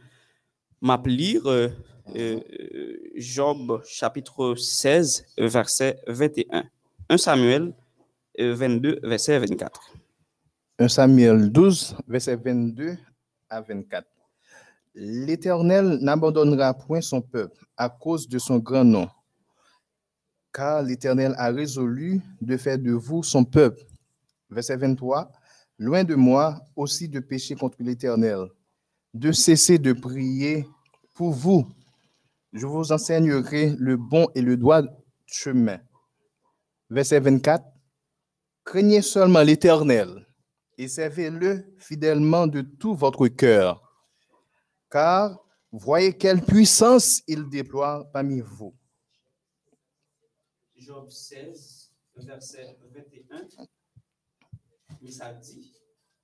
m'a 0.81 1.01
lire 1.05 1.47
euh, 1.47 1.69
euh, 2.17 2.41
euh, 2.75 2.97
Job 3.17 3.83
chapitre 3.85 4.55
16 4.55 5.27
euh, 5.39 5.49
verset 5.49 5.99
21. 6.07 6.65
1 7.09 7.17
Samuel 7.19 7.73
euh, 8.41 8.55
22 8.55 9.01
verset 9.03 9.39
24. 9.39 9.81
1 10.79 10.89
Samuel 10.89 11.53
12, 11.53 11.97
verset 12.09 12.37
22 12.37 12.97
à 13.51 13.61
24. 13.61 14.07
L'Éternel 14.95 15.99
n'abandonnera 16.01 16.75
point 16.75 17.01
son 17.01 17.23
peuple 17.23 17.65
à 17.77 17.89
cause 17.89 18.29
de 18.29 18.39
son 18.39 18.59
grand 18.59 18.85
nom, 18.85 19.09
car 20.53 20.83
l'Éternel 20.83 21.35
a 21.39 21.51
résolu 21.51 22.21
de 22.41 22.57
faire 22.57 22.79
de 22.79 22.93
vous 22.93 23.23
son 23.23 23.45
peuple. 23.45 23.83
Verset 24.51 24.77
23. 24.77 25.33
Loin 25.79 26.05
de 26.05 26.15
moi 26.15 26.61
aussi 26.77 27.09
de 27.09 27.21
pécher 27.21 27.55
contre 27.55 27.79
l'Éternel, 27.81 28.49
de 29.15 29.33
cesser 29.33 29.79
de 29.79 29.95
prier 29.95 30.67
pour 31.15 31.33
vous. 31.33 31.67
Je 32.53 32.67
vous 32.67 32.93
enseignerai 32.93 33.75
le 33.79 33.97
bon 33.97 34.29
et 34.35 34.43
le 34.43 34.59
droit 34.59 34.83
chemin. 35.25 35.81
Verset 36.91 37.21
24. 37.21 37.65
Craignez 38.65 39.03
seulement 39.03 39.43
l'Éternel 39.43 40.27
et 40.79 40.89
servez-le 40.89 41.65
fidèlement 41.79 42.47
de 42.47 42.61
tout 42.61 42.95
votre 42.95 43.27
cœur, 43.29 43.82
car 44.93 45.43
voyez 45.73 46.13
quelle 46.13 46.43
puissance 46.43 47.23
il 47.27 47.49
déploie 47.49 48.05
parmi 48.13 48.41
vous. 48.41 48.75
Job 50.77 51.09
16 51.09 51.91
verset 52.17 52.77
21. 52.95 53.47
Mais 55.01 55.11
ça 55.11 55.33
dit, 55.33 55.73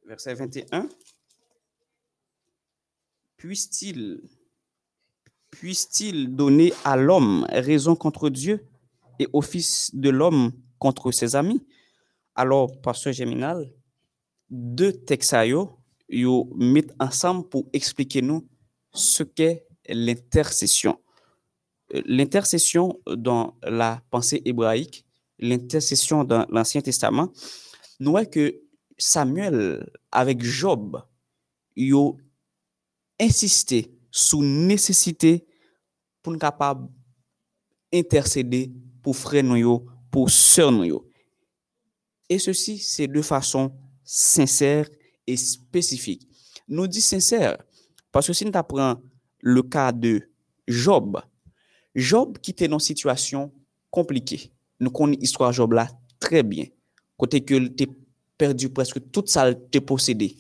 verset 0.05 0.35
21. 0.35 0.87
Puisse-t-il 3.39 4.21
donner 6.37 6.75
à 6.85 6.97
l'homme 6.97 7.47
raison 7.49 7.97
contre 7.97 8.29
Dieu 8.29 8.69
et 9.19 9.27
au 9.33 9.41
fils 9.41 9.95
de 9.95 10.11
l'homme 10.11 10.53
contre 10.79 11.11
ses 11.11 11.35
amis? 11.35 11.66
Alors, 12.35 12.79
pasteur 12.83 13.14
Géminal, 13.14 13.73
deux 14.51 14.93
textes 14.93 15.33
yo, 15.47 15.79
yo 16.09 16.53
mettent 16.55 16.95
ensemble 17.01 17.49
pour 17.49 17.69
expliquer 17.73 18.21
nous 18.23 18.47
ce 18.93 19.22
qu'est 19.22 19.66
l'intercession. 19.89 20.99
Euh, 21.95 22.03
L'intercession 22.07 22.99
dans 23.07 23.57
la 23.62 24.03
pensée 24.11 24.43
hébraïque, 24.45 25.05
l'intercession 25.39 26.24
dans 26.24 26.47
l'Ancien 26.51 26.80
Testament, 26.80 27.32
nous 28.01 28.12
voyons 28.12 28.28
que 28.28 28.61
Samuel 28.97 29.89
avec 30.11 30.43
Job, 30.43 31.03
yo 31.76 32.18
insisté 33.20 33.93
sur 34.11 34.41
nécessité 34.41 35.47
pour 36.22 36.32
nous 36.32 36.39
capable 36.39 36.89
intercéder 37.93 38.72
pour 39.03 39.16
frère 39.16 39.45
nous 39.45 39.57
yo, 39.57 39.86
pour 40.11 40.30
sœur 40.30 40.72
nous 40.72 40.84
yo. 40.84 41.09
Et 42.28 42.39
ceci, 42.39 42.78
c'est 42.78 43.07
de 43.07 43.22
façon 43.22 43.72
sincère 44.05 44.89
et 45.26 45.36
spécifique. 45.36 46.28
nous 46.68 46.86
dit 46.86 47.01
sincère. 47.01 47.57
Parce 48.12 48.26
que 48.26 48.32
si 48.32 48.44
nous 48.44 48.52
apprenons 48.54 49.02
le 49.40 49.62
cas 49.62 49.92
de 49.92 50.28
Job, 50.66 51.20
Job 51.94 52.38
qui 52.38 52.52
était 52.52 52.68
dans 52.68 52.78
une 52.78 52.80
situation 52.80 53.52
compliquée. 53.90 54.52
Nous 54.80 54.90
connaissons 54.90 55.20
l'histoire 55.20 55.50
de 55.50 55.54
Job 55.54 55.72
là 55.72 55.88
très 56.20 56.42
bien. 56.42 56.66
Côté 57.16 57.44
que 57.44 57.68
tu 57.68 57.88
perdu 58.36 58.70
presque 58.70 59.11
tout 59.11 59.24
ça 59.26 59.52
te 59.52 59.78
possédé. 59.78 60.36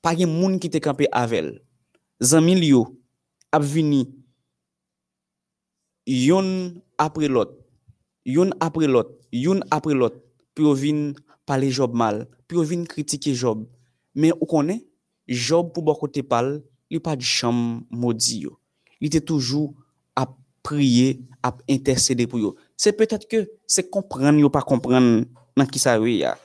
Pas 0.00 0.14
de 0.14 0.24
monde 0.24 0.58
qui 0.58 0.70
te 0.70 0.78
campé 0.78 1.06
avec 1.12 1.38
elle. 1.38 1.60
Zanmi 2.22 2.54
yo 2.66 3.00
ap 3.52 3.62
vini 3.62 4.08
yon 6.06 6.74
après 6.96 7.28
l'autre, 7.28 7.56
yon 8.24 8.50
après 8.60 8.86
l'autre, 8.86 9.12
yon 9.32 9.60
après 9.70 9.94
l'autre, 9.94 10.20
puis 10.54 10.64
on 10.64 10.72
vient 10.72 11.12
parler 11.44 11.70
Job 11.70 11.94
mal, 11.94 12.28
puis 12.46 12.56
on 12.56 12.62
vient 12.62 12.84
critiquer 12.84 13.34
Job. 13.34 13.66
Mais 14.14 14.32
on 14.40 14.46
connaît 14.46 14.86
Job 15.26 15.72
pour 15.72 15.82
beaucoup 15.82 16.00
côté 16.00 16.22
parle, 16.22 16.62
il 16.90 17.00
pas 17.00 17.16
de 17.16 17.22
chambre. 17.22 17.82
Il 19.00 19.06
était 19.06 19.20
toujours 19.20 19.74
à 20.14 20.26
prier, 20.62 21.22
à 21.42 21.56
intercéder 21.68 22.26
pour 22.26 22.38
yo. 22.38 22.56
C'est 22.76 22.92
peut-être 22.92 23.28
que 23.28 23.50
c'est 23.66 23.88
comprendre 23.90 24.38
yo 24.38 24.50
pas 24.50 24.62
comprendre 24.62 25.24
dans 25.56 25.66
qui 25.66 25.78
ça 25.78 25.98
ya. 25.98 26.38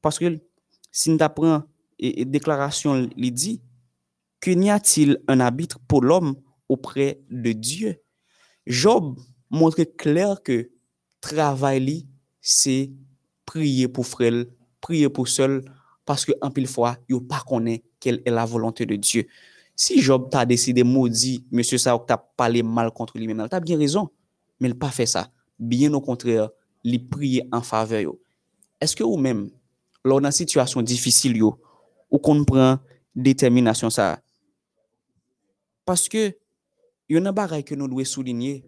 Parce 0.00 0.18
que 0.18 0.40
si 0.90 1.10
nous 1.10 1.18
apprend 1.20 1.64
et, 1.98 2.24
déclaration 2.24 3.08
il 3.16 3.32
dit 3.32 3.62
que 4.40 4.50
n'y 4.50 4.70
a-t-il 4.70 5.18
un 5.28 5.40
arbitre 5.40 5.78
pour 5.80 6.02
l'homme 6.02 6.36
auprès 6.68 7.20
de 7.30 7.52
Dieu? 7.52 8.00
Job 8.66 9.18
montre 9.50 9.82
clair 9.82 10.42
que 10.42 10.70
travail 11.20 12.06
c'est 12.40 12.90
prier 13.44 13.88
pour 13.88 14.06
frère, 14.06 14.44
prier 14.80 15.08
pour 15.08 15.28
seul 15.28 15.64
parce 16.08 16.24
que 16.24 16.32
en 16.40 16.50
pile 16.50 16.66
fois, 16.66 16.96
yo 17.06 17.20
pas 17.20 17.44
quelle 18.00 18.22
est 18.24 18.30
la 18.30 18.46
volonté 18.46 18.86
de 18.86 18.96
Dieu. 18.96 19.26
Si 19.76 20.00
Job 20.00 20.30
t'a 20.30 20.46
décidé 20.46 20.82
maudit 20.82 21.44
monsieur 21.52 21.76
ça 21.76 22.02
t'a 22.06 22.16
parlé 22.16 22.62
mal 22.62 22.90
contre 22.92 23.18
lui 23.18 23.26
maintenant, 23.26 23.46
t'as 23.46 23.60
bien 23.60 23.76
raison, 23.76 24.08
mais 24.58 24.70
il 24.70 24.74
pas 24.74 24.90
fait 24.90 25.04
ça. 25.04 25.30
Bien 25.58 25.92
au 25.92 26.00
contraire, 26.00 26.48
il 26.82 27.06
prier 27.10 27.46
en 27.52 27.60
faveur 27.60 28.14
Est-ce 28.80 28.96
que 28.96 29.04
vous 29.04 29.18
même 29.18 29.50
lors 30.02 30.22
d'une 30.22 30.30
situation 30.30 30.80
difficile 30.80 31.36
yo, 31.36 31.60
ou 32.10 32.16
qu'on 32.16 32.42
prend 32.42 32.78
détermination 33.14 33.90
ça 33.90 34.18
parce 35.84 36.08
que 36.08 36.34
il 37.10 37.16
y 37.16 37.18
a 37.18 37.28
un 37.28 37.32
bagage 37.32 37.64
que 37.64 37.74
nous 37.74 37.86
devons 37.86 38.04
souligner 38.06 38.64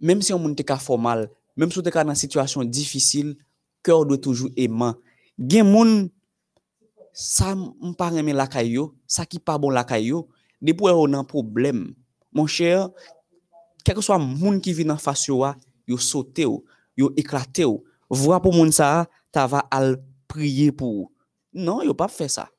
même 0.00 0.22
si 0.22 0.32
on 0.32 0.38
monte 0.38 0.64
cas 0.64 0.78
formal 0.78 1.28
même 1.58 1.70
si 1.70 1.78
on 1.78 1.82
est 1.82 1.90
dans 1.90 2.08
une 2.08 2.14
situation 2.14 2.64
difficile 2.64 3.36
cœur 3.82 4.06
doit 4.06 4.16
toujours 4.16 4.48
aimant 4.56 4.94
gen 5.38 5.70
moun 5.70 6.10
ça 7.12 7.54
m'pa 7.54 8.12
aimer 8.12 8.32
la 8.32 8.46
caillou 8.46 8.94
ça 9.06 9.26
qui 9.26 9.38
pas 9.38 9.58
bon 9.58 9.70
la 9.70 9.84
caillou 9.84 10.28
depuis 10.60 10.86
on 10.86 11.12
a 11.12 11.18
un 11.18 11.24
problème 11.24 11.94
mon 12.32 12.46
cher 12.46 12.90
quel 13.84 13.94
que 13.94 14.00
soit 14.00 14.18
moun 14.18 14.60
qui 14.60 14.72
vient 14.72 14.90
en 14.90 14.96
face 14.96 15.26
yo 15.26 15.44
yo 15.86 15.98
sauté 15.98 16.46
yo 16.96 17.12
éclaté 17.16 17.64
voir 18.08 18.40
pour 18.40 18.54
moun 18.54 18.72
ça 18.72 19.08
ta 19.32 19.46
va 19.46 19.66
al 19.70 20.02
prier 20.28 20.72
pour 20.72 21.12
non 21.52 21.82
yo 21.82 21.94
pas 21.94 22.08
fait 22.08 22.28
ça 22.28 22.50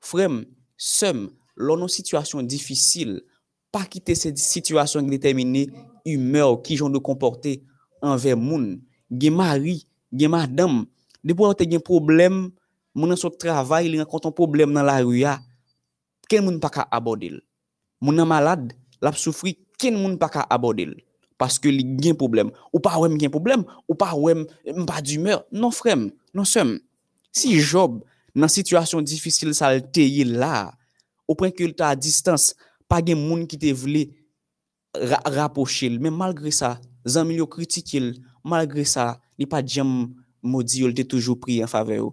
frère 0.00 0.30
seum 0.76 1.30
lors 1.56 1.90
situation 1.90 2.42
difficile 2.42 3.22
pas 3.72 3.84
quitter 3.84 4.14
cette 4.14 4.38
situation 4.38 5.02
déterminée 5.02 5.70
humeur 6.06 6.62
qui 6.62 6.76
j'ont 6.76 6.88
de 6.88 6.98
comporter 6.98 7.62
envers 8.00 8.36
moun. 8.36 8.80
Gen 9.10 9.34
mari 9.34 9.86
gen 10.12 10.30
madame 10.30 10.86
Depo 11.26 11.48
an 11.48 11.56
te 11.58 11.66
gen 11.66 11.82
problem, 11.82 12.46
moun 12.94 13.10
an 13.10 13.18
sot 13.18 13.34
travay, 13.42 13.88
li 13.90 13.98
renkonton 13.98 14.34
problem 14.34 14.70
nan 14.76 14.86
la 14.86 15.00
ruya, 15.02 15.40
ken 16.30 16.44
moun 16.46 16.60
pa 16.62 16.70
ka 16.70 16.86
abodil. 16.94 17.40
Moun 17.98 18.22
an 18.22 18.28
malade, 18.30 18.76
lap 19.02 19.18
soufri, 19.18 19.56
ken 19.80 19.98
moun 19.98 20.14
pa 20.20 20.30
ka 20.30 20.46
abodil. 20.52 20.94
Paske 21.36 21.68
li 21.72 21.84
gen 22.00 22.16
problem. 22.16 22.52
Ou 22.72 22.80
pa 22.82 22.94
wèm 23.00 23.18
gen 23.20 23.32
problem, 23.32 23.66
ou 23.88 23.98
pa 23.98 24.12
wèm 24.16 24.46
mpa 24.84 25.02
d'humeur. 25.02 25.42
Non 25.52 25.74
frem, 25.74 26.08
non 26.32 26.46
sem. 26.48 26.76
Si 27.34 27.58
Job 27.60 28.00
nan 28.36 28.52
situasyon 28.52 29.04
difisil 29.04 29.52
sa 29.56 29.72
l 29.74 29.82
teye 29.92 30.24
la, 30.28 30.70
ou 31.26 31.36
pren 31.36 31.52
ke 31.52 31.66
l 31.66 31.74
ta 31.76 31.90
a 31.92 31.98
distans, 31.98 32.52
pa 32.88 33.02
gen 33.04 33.18
moun 33.20 33.44
ki 33.50 33.58
te 33.60 33.72
vle 33.76 34.06
ra 35.10 35.20
rapoche 35.34 35.90
l. 35.90 35.98
Men 36.00 36.16
malgre 36.16 36.54
sa, 36.54 36.76
zanmil 37.04 37.42
yo 37.42 37.50
kritike 37.50 38.00
l, 38.00 38.14
malgre 38.46 38.86
sa, 38.88 39.16
li 39.36 39.48
pa 39.50 39.60
djem 39.64 40.14
maudit 40.46 40.84
il 40.84 41.06
toujours 41.06 41.38
prié 41.38 41.64
en 41.64 41.66
faveur 41.66 42.12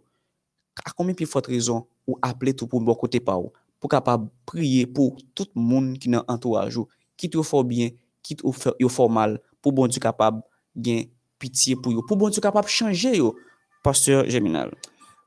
à 0.84 0.92
combien 0.92 1.14
de 1.14 1.26
forte 1.26 1.48
raison 1.48 1.88
ou 2.08 2.18
appeler 2.22 2.54
tout 2.54 2.68
pour 2.68 2.82
bon 2.82 2.96
côté 2.96 3.20
pas 3.20 3.40
pour 3.80 3.90
capable 3.90 4.30
prier 4.46 4.86
pour 4.86 5.18
tout 5.36 5.48
le 5.56 5.62
monde 5.62 5.98
qui 5.98 6.10
dans 6.10 6.24
entourage 6.28 6.80
qui 7.18 7.30
te 7.30 7.42
fait 7.42 7.64
bien 7.64 7.90
qui 8.22 8.36
te 8.36 8.52
fait 8.52 9.08
mal 9.10 9.40
pour 9.62 9.74
bon 9.74 9.88
Dieu 9.88 10.00
capable 10.00 10.42
gain 10.76 11.04
pitié 11.38 11.76
pour 11.76 11.92
yo. 11.92 12.02
Pour 12.08 12.18
bon 12.18 12.30
Dieu 12.30 12.42
capable 12.42 12.68
changer 12.68 13.18
yo. 13.18 13.36
Pasteur 13.84 14.30
Geminal 14.30 14.72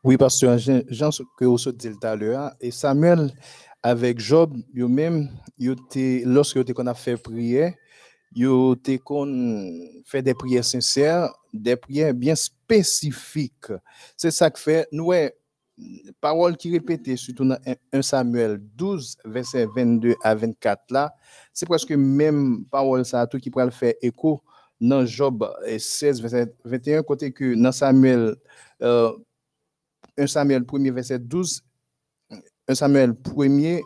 oui 0.02 0.16
pasteur 0.16 0.58
Jean 0.58 1.10
que 1.38 1.44
vous 1.44 1.72
dit 1.72 1.90
tout 1.90 2.06
à 2.06 2.16
l'heure 2.16 2.52
et 2.60 2.70
Samuel 2.70 3.32
avec 3.82 4.18
Job 4.18 4.56
yo 4.72 4.88
même 4.88 5.28
yo 5.58 5.74
lorsque 6.24 6.56
yo 6.56 6.64
qu'on 6.64 6.86
a 6.86 6.94
fait 6.94 7.16
prière 7.16 7.74
yo 8.34 8.74
te 8.76 8.96
qu'on 8.96 9.70
fait 10.04 10.22
des 10.22 10.34
prières 10.34 10.64
sincères 10.64 11.30
des 11.62 11.76
prières 11.76 12.14
bien 12.14 12.34
spécifiques. 12.34 13.72
C'est 14.16 14.30
ça 14.30 14.50
que 14.50 14.58
fait. 14.58 14.88
Nous 14.92 15.12
parole 16.20 16.56
qui 16.56 16.72
répétait 16.72 17.16
surtout 17.16 17.44
dans 17.44 17.58
1 17.92 18.02
Samuel 18.02 18.58
12 18.76 19.18
verset 19.24 19.66
22 19.66 20.14
à 20.22 20.34
24 20.34 20.90
là 20.90 21.14
c'est 21.52 21.66
presque 21.66 21.90
même 21.90 22.64
parole 22.70 23.04
ça 23.04 23.26
tout 23.26 23.38
qui 23.38 23.50
pourrait 23.50 23.70
faire 23.70 23.94
écho 24.00 24.42
dans 24.80 25.04
Job 25.04 25.46
16 25.66 26.22
verset 26.22 26.54
21 26.64 27.02
côté 27.02 27.30
que 27.30 27.54
dans 27.54 27.72
Samuel 27.72 28.36
1 28.80 28.86
euh, 28.86 29.12
Samuel 30.26 30.64
1 30.72 30.92
verset 30.92 31.18
12 31.18 31.62
1 32.68 32.74
Samuel 32.74 33.14
1 33.36 33.78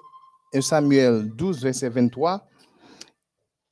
1 0.54 0.60
Samuel 0.60 1.28
12 1.34 1.62
verset 1.62 1.88
23 1.88 2.46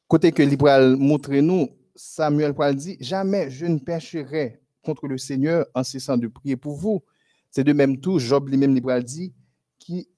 côté 0.08 0.32
que 0.32 0.42
libéral 0.42 0.96
montre 0.96 1.32
nous 1.34 1.68
Samuel 1.98 2.54
dit 2.76 2.96
jamais 3.00 3.50
je 3.50 3.66
ne 3.66 3.78
pécherai 3.78 4.60
contre 4.82 5.06
le 5.06 5.18
Seigneur 5.18 5.66
en 5.74 5.82
cessant 5.82 6.16
de 6.16 6.28
prier 6.28 6.56
pour 6.56 6.76
vous 6.76 7.02
c'est 7.50 7.64
de 7.64 7.72
même 7.72 8.00
tout, 8.00 8.18
Job 8.18 8.48
lui-même 8.48 8.74
libéral 8.74 9.02
dit, 9.02 9.32
qui, 9.78 10.08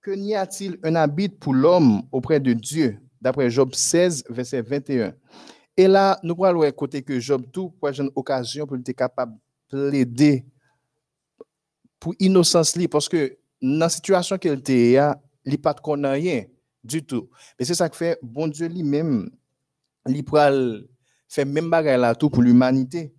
que 0.00 0.10
n'y 0.10 0.34
a-t-il 0.34 0.78
un 0.82 0.94
habit 0.94 1.28
pour 1.28 1.54
l'homme 1.54 2.02
auprès 2.10 2.40
de 2.40 2.52
Dieu, 2.52 2.98
d'après 3.20 3.50
Job 3.50 3.74
16, 3.74 4.24
verset 4.30 4.62
21. 4.62 5.14
Et 5.76 5.88
là, 5.88 6.18
nous 6.22 6.34
pourrons 6.34 6.70
côté 6.72 7.02
que 7.02 7.20
Job 7.20 7.44
tout, 7.52 7.70
pour 7.70 7.88
une 7.88 8.10
occasion 8.14 8.66
pour 8.66 8.76
être 8.76 8.92
capable 8.92 9.34
de 9.70 9.88
plaider 9.90 10.44
pour 11.98 12.14
innocence, 12.18 12.76
parce 12.90 13.08
que 13.08 13.38
dans 13.60 13.78
la 13.78 13.88
situation 13.88 14.36
qu'elle 14.36 14.58
était, 14.58 14.88
il 14.88 14.90
n'y 14.90 15.54
a 15.54 15.58
pas 15.62 15.72
de 15.72 16.06
rien 16.08 16.44
du 16.82 17.04
tout. 17.04 17.28
Mais 17.58 17.64
c'est 17.64 17.74
ça 17.74 17.88
que 17.88 17.94
fait, 17.94 18.18
bon 18.22 18.48
Dieu 18.48 18.66
lui-même, 18.66 19.30
il 20.06 20.24
pourrait 20.24 20.52
faire 21.28 21.46
même 21.46 21.70
bagarre 21.70 21.98
là 21.98 22.14
tout 22.14 22.30
pour 22.30 22.42
l'humanité. 22.42 23.14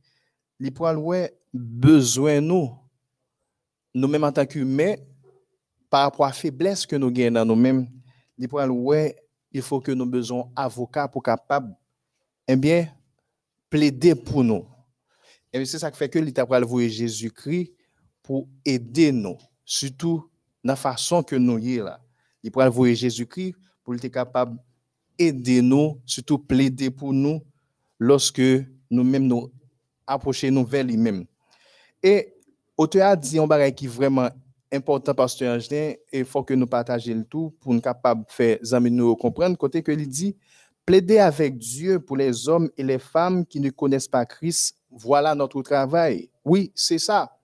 Il 0.59 0.73
pourrait 0.73 0.95
ouais 0.95 1.33
besoin 1.53 2.41
nous 2.41 2.77
nous-mêmes 3.93 4.23
en 4.23 4.31
tant 4.31 4.45
qu'humains, 4.45 4.95
par 5.89 6.03
rapport 6.03 6.25
à 6.25 6.29
la 6.29 6.33
faiblesse 6.33 6.85
que 6.85 6.95
nous 6.95 7.11
gagnons 7.11 7.33
dans 7.35 7.45
nous-mêmes, 7.45 7.87
il 8.37 9.61
faut 9.61 9.79
que 9.79 9.91
nous 9.91 10.05
besoin 10.05 10.49
d'avocats 10.55 11.07
pour 11.07 11.21
capable, 11.21 11.75
eh 12.47 12.55
bien, 12.55 12.87
plaider 13.69 14.15
pour 14.15 14.43
nous. 14.43 14.67
Et 15.51 15.63
c'est 15.65 15.77
ça 15.77 15.91
qui 15.91 15.97
fait 15.97 16.09
que 16.09 16.17
l'État 16.17 16.45
va 16.45 16.59
voir 16.61 16.87
Jésus-Christ 16.87 17.73
pour 18.23 18.47
aider 18.65 19.11
nous, 19.11 19.37
surtout 19.63 20.31
dans 20.63 20.71
la 20.71 20.75
façon 20.75 21.21
que 21.21 21.35
nous 21.35 21.59
y 21.59 21.77
là. 21.77 22.01
Il 22.41 22.51
voir 22.51 22.93
Jésus-Christ 22.93 23.55
pour 23.83 23.93
être 23.93 24.07
capable 24.07 24.59
d'aider 25.17 25.61
nous, 25.61 25.99
surtout 26.05 26.39
plaider 26.39 26.89
pour 26.89 27.13
nous 27.13 27.41
lorsque 27.99 28.41
nous-mêmes 28.89 29.27
nous 29.27 29.51
approchons 30.05 30.51
nous 30.51 30.65
vers 30.65 30.83
lui-même. 30.83 31.25
Et 32.01 32.33
Auteur 32.75 33.07
a 33.07 33.15
dit 33.15 33.39
un 33.39 33.47
bagage 33.47 33.75
qui 33.75 33.85
est 33.85 33.89
vraiment 33.89 34.29
important, 34.71 35.13
pasteur 35.13 35.55
Angelin, 35.55 35.93
il 36.11 36.25
faut 36.25 36.43
que 36.43 36.53
nous 36.53 36.67
partagions 36.67 37.15
le 37.15 37.23
tout 37.23 37.53
pour 37.59 37.73
nous 37.73 37.81
capables 37.81 38.25
de 38.25 38.31
faire 38.31 38.81
nous 38.81 39.15
comprendre. 39.15 39.57
Côté 39.57 39.83
que 39.83 39.91
il 39.91 40.07
dit, 40.07 40.35
plaider 40.85 41.19
avec 41.19 41.57
Dieu 41.57 41.99
pour 41.99 42.17
les 42.17 42.49
hommes 42.49 42.69
et 42.77 42.83
les 42.83 42.99
femmes 42.99 43.45
qui 43.45 43.59
ne 43.59 43.69
connaissent 43.69 44.07
pas 44.07 44.25
Christ, 44.25 44.75
voilà 44.89 45.35
notre 45.35 45.61
travail. 45.61 46.29
Oui, 46.43 46.71
c'est 46.75 46.97
ça. 46.97 47.37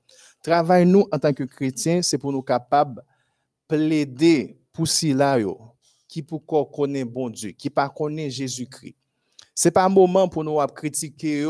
Travail 0.44 0.86
nous 0.86 1.06
en 1.12 1.20
tant 1.20 1.34
que 1.34 1.44
chrétiens, 1.44 2.02
c'est 2.02 2.18
pour 2.18 2.32
nous 2.32 2.42
capables 2.42 3.04
plaider 3.68 4.58
pour 4.74 4.88
cela 4.88 5.38
qui 6.10 6.22
pour 6.22 6.46
connaître 6.46 7.10
bon 7.10 7.30
Dieu, 7.30 7.52
qui 7.52 7.70
pas 7.70 7.88
connaît 7.88 8.30
Jésus-Christ. 8.30 8.98
C'est 9.56 9.72
pas 9.72 9.86
un 9.86 9.90
moment 9.90 10.28
pour 10.28 10.44
nous 10.44 10.58
critiquer 10.76 11.46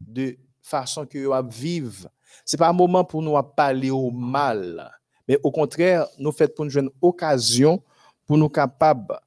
de 0.00 0.36
façon 0.60 1.06
que 1.06 1.18
nous 1.18 1.48
vivre 1.48 2.08
c'est 2.44 2.56
pas 2.56 2.68
un 2.68 2.72
moment 2.72 3.04
pour 3.04 3.22
nous 3.22 3.40
parler 3.56 3.90
au 3.90 4.10
mal, 4.10 4.90
mais 5.26 5.38
au 5.42 5.50
contraire, 5.50 6.06
nous 6.18 6.32
faisons 6.32 6.52
pour 6.56 6.64
une 6.66 6.90
occasion 7.00 7.82
pour 8.26 8.38
nous 8.38 8.48
capables 8.48 9.18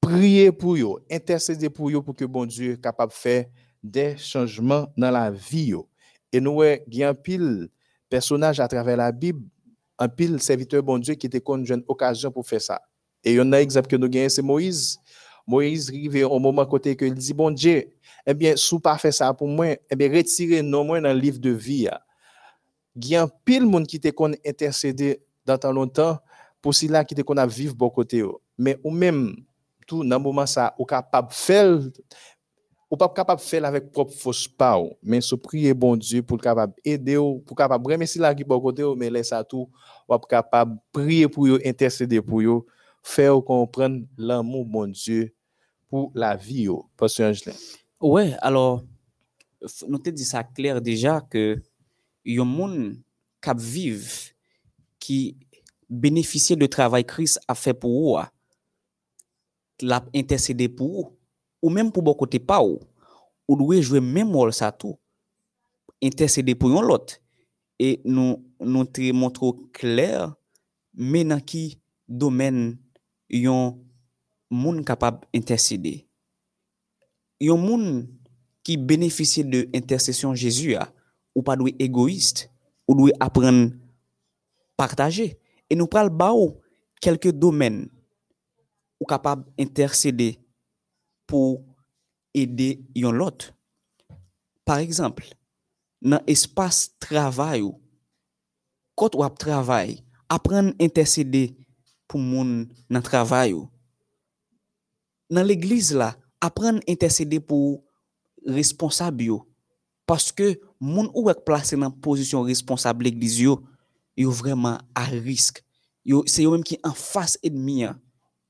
prier 0.00 0.52
pour 0.52 0.76
eux, 0.76 1.04
intercéder 1.10 1.68
pour 1.68 1.90
eux 1.90 2.02
pour 2.02 2.14
que 2.14 2.24
bon 2.24 2.46
Dieu 2.46 2.74
soit 2.74 2.82
capable 2.82 3.12
de 3.12 3.16
faire 3.16 3.44
des 3.82 4.16
changements 4.16 4.86
dans 4.96 5.10
la 5.10 5.30
vie. 5.30 5.74
Et 6.32 6.40
nous 6.40 6.62
avons 6.62 6.80
un 7.02 7.14
pile 7.14 7.68
personnage 8.08 8.60
à 8.60 8.68
travers 8.68 8.96
la 8.96 9.12
Bible, 9.12 9.46
un 9.98 10.08
pile 10.08 10.40
serviteur 10.40 10.82
bon 10.82 10.98
Dieu 10.98 11.14
qui 11.14 11.26
était 11.26 11.42
une 11.46 11.84
occasion 11.88 12.30
pour 12.30 12.46
faire 12.46 12.60
ça. 12.60 12.80
Et 13.24 13.34
il 13.34 13.52
a 13.52 13.60
exemple 13.60 13.88
que 13.88 13.96
nous 13.96 14.08
gagnons, 14.08 14.28
c'est 14.28 14.42
Moïse. 14.42 14.98
Moïse 15.46 15.88
arrive 15.88 16.26
au 16.26 16.38
moment 16.38 16.66
côté 16.66 16.94
que 16.94 17.04
il 17.04 17.14
dit, 17.14 17.32
bon 17.32 17.50
Dieu, 17.50 17.90
eh 18.26 18.34
bien, 18.34 18.54
si 18.56 18.68
vous 18.70 18.80
pas 18.80 18.98
fait 18.98 19.12
ça 19.12 19.32
pour 19.32 19.48
moi, 19.48 19.76
eh 19.90 19.96
bien, 19.96 20.12
retirez 20.12 20.62
non 20.62 20.84
moins 20.84 21.00
dans 21.00 21.12
le 21.12 21.18
livre 21.18 21.38
de 21.38 21.50
vie. 21.50 21.84
ya. 21.84 22.02
Il 22.94 23.08
y 23.08 23.16
a 23.16 23.22
un 23.22 23.28
pile 23.44 23.64
monde 23.64 23.86
qui 23.86 23.98
te 23.98 24.08
qu'on 24.08 24.32
intercédé 24.46 25.22
dans 25.46 25.56
tant 25.56 25.72
longtemps 25.72 26.18
pour 26.60 26.74
cela 26.74 27.04
qui 27.04 27.14
te 27.14 27.22
qu'on 27.22 27.36
a 27.36 27.46
vivre 27.46 27.74
bon 27.74 27.88
côté. 27.88 28.18
yo. 28.18 28.40
Mais 28.58 28.78
ou 28.84 28.90
même, 28.90 29.36
tout 29.86 30.04
dans 30.04 30.20
moment 30.20 30.44
ça, 30.46 30.74
ou 30.78 30.84
capable 30.84 31.28
de 31.28 31.34
faire, 31.34 31.78
ou 32.90 32.96
pas 32.96 33.08
capable 33.08 33.40
de 33.40 33.46
faire 33.46 33.64
avec 33.64 33.90
propre 33.90 34.12
force 34.12 34.46
pas, 34.46 34.78
ou. 34.78 34.92
mais 35.02 35.22
se 35.22 35.34
prier 35.34 35.72
bon 35.72 35.96
Dieu 35.96 36.22
pour 36.22 36.38
capable 36.38 36.74
aider, 36.84 37.16
ou, 37.16 37.38
pour 37.38 37.56
capable 37.56 37.90
remercier 37.90 38.20
la 38.20 38.34
qui 38.34 38.44
bon 38.44 38.60
côté, 38.60 38.84
mais 38.96 39.08
laisse 39.08 39.28
ça 39.28 39.42
tout, 39.42 39.70
ou 40.06 40.18
capable 40.18 40.76
prier 40.92 41.28
pour 41.28 41.46
eux, 41.46 41.60
intercéder 41.64 42.20
pour 42.20 42.40
eux, 42.42 42.66
faire 43.08 43.42
comprendre 43.42 44.04
l'amour 44.18 44.66
bon 44.66 44.86
Dieu 44.86 45.34
pour 45.88 46.12
la 46.14 46.36
vie. 46.36 46.62
yo. 46.64 46.90
Pasteur 46.96 47.30
Angelin. 47.30 47.56
Ouais, 48.00 48.36
alors, 48.40 48.84
nous 49.88 49.98
te 49.98 50.10
dit 50.10 50.24
ça 50.24 50.44
clair 50.44 50.80
déjà 50.80 51.20
que 51.22 51.60
y 52.24 52.38
a 52.38 52.44
monde 52.44 52.96
qui 53.40 53.50
vivent 53.56 54.32
qui 54.98 55.36
bénéficient 55.88 56.56
de 56.56 56.66
travail 56.66 57.04
Christ 57.04 57.40
a 57.48 57.54
fait 57.54 57.72
pour 57.72 58.18
eux, 58.18 58.24
l'a 59.80 60.04
intercédé 60.14 60.68
pour 60.68 61.00
eux, 61.00 61.18
ou 61.62 61.70
même 61.70 61.90
pour 61.90 62.02
beaucoup 62.02 62.26
côté 62.26 62.38
pas 62.38 62.62
ou, 62.62 62.78
ou 63.48 63.56
doit 63.56 63.80
jouer 63.80 64.00
même 64.00 64.36
rôle 64.36 64.52
ça 64.52 64.70
tout, 64.70 64.98
intercéder 66.02 66.54
pour 66.54 66.82
l'autre. 66.82 67.14
Et 67.78 68.02
nous, 68.04 68.44
nous 68.60 68.84
te 68.84 69.12
montrons 69.12 69.52
clair, 69.72 70.34
mais 70.92 71.24
dans 71.24 71.40
qui 71.40 71.80
domaine 72.06 72.76
yon 73.28 73.78
moun 74.50 74.84
capable 74.84 75.26
d'intercéder. 75.32 76.08
Yon 77.40 77.58
moun 77.58 78.08
qui 78.62 78.76
bénéficie 78.76 79.44
de 79.44 79.68
intercession 79.74 80.34
Jésus 80.34 80.76
ou 81.34 81.42
pas 81.42 81.56
doué 81.56 81.74
égoïste, 81.78 82.50
ou 82.86 82.94
doit 82.94 83.12
apprendre 83.20 83.72
partager. 84.76 85.38
Et 85.70 85.76
nous 85.76 85.86
pral 85.86 86.08
ba 86.08 86.32
ou 86.32 86.56
quelques 87.00 87.30
domaines 87.30 87.88
ou 88.98 89.04
capable 89.04 89.44
intercéder 89.58 90.40
pour 91.26 91.62
aider 92.34 92.80
yon 92.94 93.12
l'autre. 93.12 93.52
Par 94.64 94.78
exemple, 94.78 95.24
dans 96.00 96.22
espace 96.26 96.96
travail 96.98 97.62
quand 98.98 99.14
ou 99.14 99.22
ap 99.22 99.38
travail, 99.38 100.02
apprendre 100.28 100.74
intercéder 100.80 101.54
pour 102.08 102.18
moun 102.18 102.66
dans 102.88 103.02
travail. 103.02 103.54
Dans 105.30 105.42
l'église 105.42 105.94
là, 105.94 106.16
apprendre 106.40 106.80
intercéder 106.88 107.38
pour 107.38 107.84
responsable. 108.46 109.30
Parce 110.06 110.32
que 110.32 110.58
moun 110.80 111.10
ou 111.14 111.28
est 111.28 111.44
placé 111.44 111.76
dans 111.76 111.90
position 111.90 112.40
responsable 112.42 113.04
l'église 113.04 113.40
yo, 113.40 113.62
yo 114.16 114.30
vraiment 114.30 114.78
à 114.94 115.04
risque. 115.04 115.62
C'est 116.26 116.42
yo 116.42 116.50
même 116.50 116.64
qui 116.64 116.78
en 116.82 116.94
face 116.94 117.38
ennemi 117.42 117.84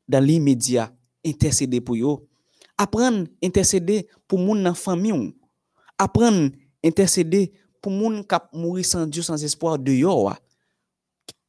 dans 0.07 0.25
l'immédiat 0.25 0.95
intercéder 1.27 1.81
pour 1.81 1.97
yo. 1.97 2.29
Apprendre 2.77 3.27
intercéder 3.43 4.07
pour 4.29 4.39
moun 4.39 4.63
dans 4.63 4.75
famille. 4.75 5.35
Apprendre 5.99 6.53
intercéder 6.85 7.53
pour 7.83 7.91
moun 7.91 8.25
k'ap 8.25 8.53
mourir 8.53 8.87
sans 8.87 9.05
Dieu 9.09 9.23
sans 9.23 9.43
espoir 9.43 9.81
de 9.81 10.05
wa. 10.05 10.39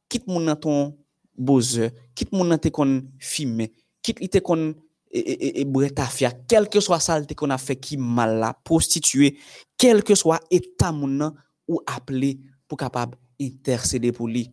Quitte 0.08 0.26
moun 0.26 0.44
dans 0.44 0.56
ton 0.56 0.98
boze, 1.40 1.90
kit 2.14 2.30
moun 2.34 2.52
nan 2.52 2.60
te 2.60 2.72
kon 2.74 2.98
fime, 3.22 3.70
kit 4.04 4.20
li 4.20 4.28
te 4.32 4.42
kon 4.44 4.68
e, 4.70 5.20
e, 5.20 5.34
e, 5.34 5.50
e 5.62 5.64
breta 5.64 6.06
fya, 6.10 6.32
kelke 6.50 6.82
swa 6.84 7.00
sal 7.02 7.26
te 7.28 7.36
kon 7.38 7.54
a 7.54 7.58
fe 7.60 7.78
ki 7.80 7.98
mal 8.00 8.36
la, 8.42 8.52
prostitue, 8.66 9.32
kelke 9.80 10.16
swa 10.18 10.38
eta 10.52 10.92
moun 10.94 11.16
nan 11.22 11.36
ou 11.70 11.80
aple 11.88 12.36
pou 12.68 12.78
kapab 12.80 13.16
intercede 13.40 14.12
pou 14.16 14.28
li, 14.30 14.46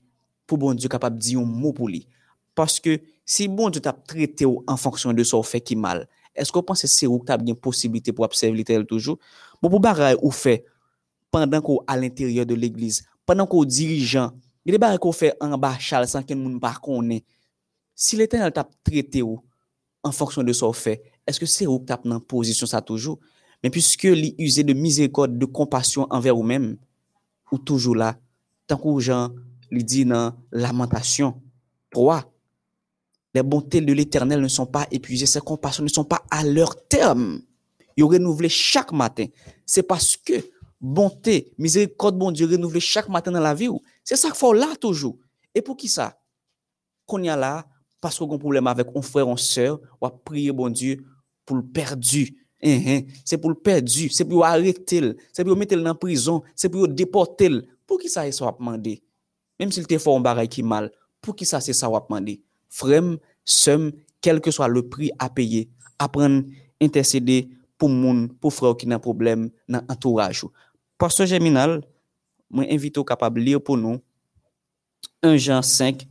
pou 0.48 0.60
bon 0.60 0.78
Diyo 0.78 0.90
kapab 0.92 1.18
di 1.20 1.36
yon 1.36 1.48
mou 1.48 1.76
pou 1.76 1.92
li. 1.92 2.06
Paske 2.58 3.02
si 3.28 3.50
bon 3.52 3.74
Diyo 3.74 3.84
tap 3.86 4.06
trete 4.08 4.48
ou 4.48 4.64
an 4.70 4.80
fonksyon 4.80 5.18
de 5.18 5.26
sou 5.28 5.46
fe 5.46 5.62
ki 5.62 5.78
mal, 5.78 6.06
esko 6.38 6.64
panse 6.66 6.88
se 6.90 7.10
ou 7.10 7.20
tap 7.28 7.44
gen 7.46 7.58
posibilite 7.60 8.16
pou 8.16 8.26
apsev 8.26 8.56
li 8.56 8.66
tel 8.66 8.88
toujou? 8.88 9.20
Bo 9.62 9.70
pou 9.70 9.84
baray 9.84 10.16
ou 10.22 10.32
fe, 10.32 10.62
pandan 11.34 11.64
ko 11.66 11.82
al 11.90 12.06
interior 12.08 12.48
de 12.48 12.56
l'eglise, 12.56 13.04
pandan 13.28 13.50
ko 13.50 13.64
dirijan, 13.68 14.32
Gede 14.68 14.82
ba 14.84 14.92
reko 14.92 15.14
fe 15.16 15.32
an 15.40 15.56
ba 15.56 15.72
chal 15.80 16.04
san 16.12 16.26
ken 16.28 16.42
moun 16.42 16.60
pa 16.60 16.74
konen. 16.84 17.24
Si 17.96 18.20
leten 18.20 18.44
al 18.44 18.52
tap 18.52 18.74
trete 18.84 19.24
ou, 19.24 19.40
an 20.04 20.12
fonksyon 20.12 20.46
de 20.48 20.54
so 20.54 20.70
fe, 20.76 20.98
eske 21.28 21.48
se 21.48 21.66
ou 21.66 21.80
tap 21.88 22.04
nan 22.06 22.20
pozisyon 22.20 22.70
sa 22.70 22.84
toujou? 22.84 23.16
Men 23.64 23.72
pwiske 23.74 24.12
li 24.12 24.36
use 24.44 24.62
de 24.68 24.76
mizekod, 24.78 25.40
de 25.40 25.48
kompasyon 25.48 26.12
anver 26.14 26.36
ou 26.36 26.44
men, 26.46 26.76
ou 27.48 27.58
toujou 27.58 27.96
la, 27.96 28.12
tankou 28.68 29.00
jan 29.00 29.34
li 29.72 29.88
di 29.88 30.04
nan 30.06 30.36
lamentasyon. 30.52 31.34
3. 31.92 32.24
Les 33.34 33.44
bontés 33.44 33.82
de 33.82 33.94
l'éternel 33.94 34.42
ne 34.42 34.48
sont 34.48 34.66
pas 34.66 34.88
épuisées, 34.92 35.26
ses 35.26 35.40
compassions 35.40 35.84
ne 35.84 35.90
sont 35.90 36.04
pas 36.04 36.24
à 36.30 36.44
leur 36.44 36.88
terme. 36.88 37.42
Ils 37.96 38.04
renouvelé 38.04 38.50
chaque 38.50 38.92
matin. 38.92 39.26
C'est 39.66 39.84
parce 39.84 40.18
que 40.18 40.34
bonté, 40.80 41.54
miséricorde, 41.58 42.18
bon 42.18 42.32
Dieu, 42.32 42.48
renouvelé 42.48 42.80
chaque 42.80 43.10
matin 43.10 43.32
dans 43.32 43.40
la 43.40 43.54
vie. 43.54 43.70
Où 43.70 43.82
Se 44.08 44.16
sa 44.16 44.32
k 44.32 44.40
fò 44.40 44.54
la 44.56 44.72
toujou. 44.80 45.18
E 45.52 45.60
pou 45.60 45.76
ki 45.76 45.90
sa? 45.92 46.14
Kon 47.08 47.26
ya 47.28 47.36
la, 47.40 47.66
pasko 48.04 48.28
kon 48.30 48.40
problem 48.40 48.70
avèk 48.72 48.94
on 48.96 49.04
frè, 49.04 49.26
on 49.28 49.40
sè, 49.40 49.68
wap 50.00 50.22
priye 50.28 50.54
bon 50.56 50.72
Diyo 50.72 51.02
pou 51.48 51.60
l'perdu. 51.60 52.28
Se 53.28 53.38
pou 53.38 53.52
l'perdu, 53.52 54.08
se 54.14 54.26
pou 54.26 54.40
yo 54.40 54.46
arrektel, 54.48 55.14
se 55.32 55.44
pou 55.44 55.54
yo 55.54 55.60
metel 55.60 55.84
nan 55.86 55.98
prison, 56.00 56.42
se 56.56 56.72
pou 56.72 56.86
yo 56.86 56.92
deportel. 56.92 57.62
Pou 57.88 58.00
ki 58.02 58.10
sa 58.12 58.26
e 58.28 58.34
sa 58.36 58.48
wap 58.48 58.60
mande? 58.64 58.98
Mem 59.60 59.72
si 59.74 59.82
lte 59.84 60.00
fò 60.02 60.16
an 60.18 60.26
baray 60.26 60.50
ki 60.52 60.64
mal, 60.66 60.90
pou 61.24 61.36
ki 61.38 61.48
sa 61.48 61.62
se 61.64 61.76
sa 61.76 61.90
wap 61.92 62.10
mande? 62.12 62.38
Frem, 62.74 63.16
sem, 63.48 63.90
kel 64.24 64.42
ke 64.44 64.52
swa 64.52 64.68
le 64.68 64.84
pri 64.92 65.10
a 65.24 65.30
peye, 65.32 65.66
apren 66.04 66.42
intercede 66.84 67.46
pou 67.80 67.88
moun, 67.90 68.26
pou 68.42 68.52
frè 68.54 68.68
ou 68.70 68.78
ki 68.78 68.90
nan 68.90 69.02
problem 69.04 69.48
nan 69.72 69.88
entouraj 69.88 70.44
ou. 70.46 70.52
Pastor 71.00 71.30
Geminal, 71.30 71.80
moi 72.50 72.66
invite 72.70 72.98
au 72.98 73.04
capable 73.04 73.40
de 73.40 73.46
lire 73.46 73.62
pour 73.62 73.78
nous 73.78 74.02
1 75.22 75.38
Jean 75.38 75.62
5, 75.62 76.08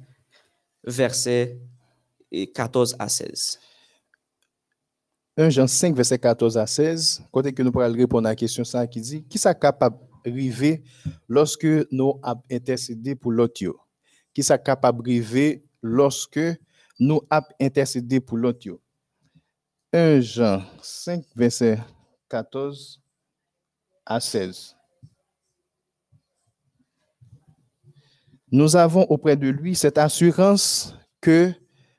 verset 0.85 1.59
eh, 2.31 2.51
14 2.51 2.97
à 2.99 3.09
16. 3.09 3.61
1 5.37 5.51
Jean 5.51 5.67
5, 5.67 5.95
verset 5.95 6.19
14 6.19 6.59
à 6.59 6.67
16, 6.67 7.25
côté 7.31 7.53
que 7.53 7.63
nous 7.63 7.71
pourrons 7.71 7.93
répondre 7.93 8.27
à 8.27 8.31
la 8.31 8.37
question 8.37 8.65
ça 8.65 8.87
qui 8.87 9.01
dit, 9.01 9.25
qui 9.25 9.39
ça 9.39 9.55
capable 9.55 9.99
arriver 10.27 10.83
lorsque 11.29 11.67
nous 11.91 12.19
avons 12.23 12.43
intercédé 12.51 13.15
pour 13.15 13.33
l'autre 13.33 13.63
yo? 13.63 13.79
Qui 14.35 14.43
ça 14.43 14.59
capable 14.59 15.03
arriver 15.09 15.65
lorsque 15.83 16.41
nous 16.99 17.21
avons 17.31 17.47
intercédé 17.61 18.21
pour 18.21 18.39
l'autre 18.39 18.67
yo? 18.67 18.81
1 19.93 20.21
Jean 20.21 20.63
5, 20.83 21.25
verset 21.35 21.79
14 22.29 23.01
à 24.05 24.21
16. 24.21 24.76
Nous 28.57 28.75
avons 28.75 29.03
auprès 29.11 29.37
de 29.37 29.49
lui 29.49 29.75
cette 29.75 29.99
assurance 29.99 30.97
que 31.21 31.53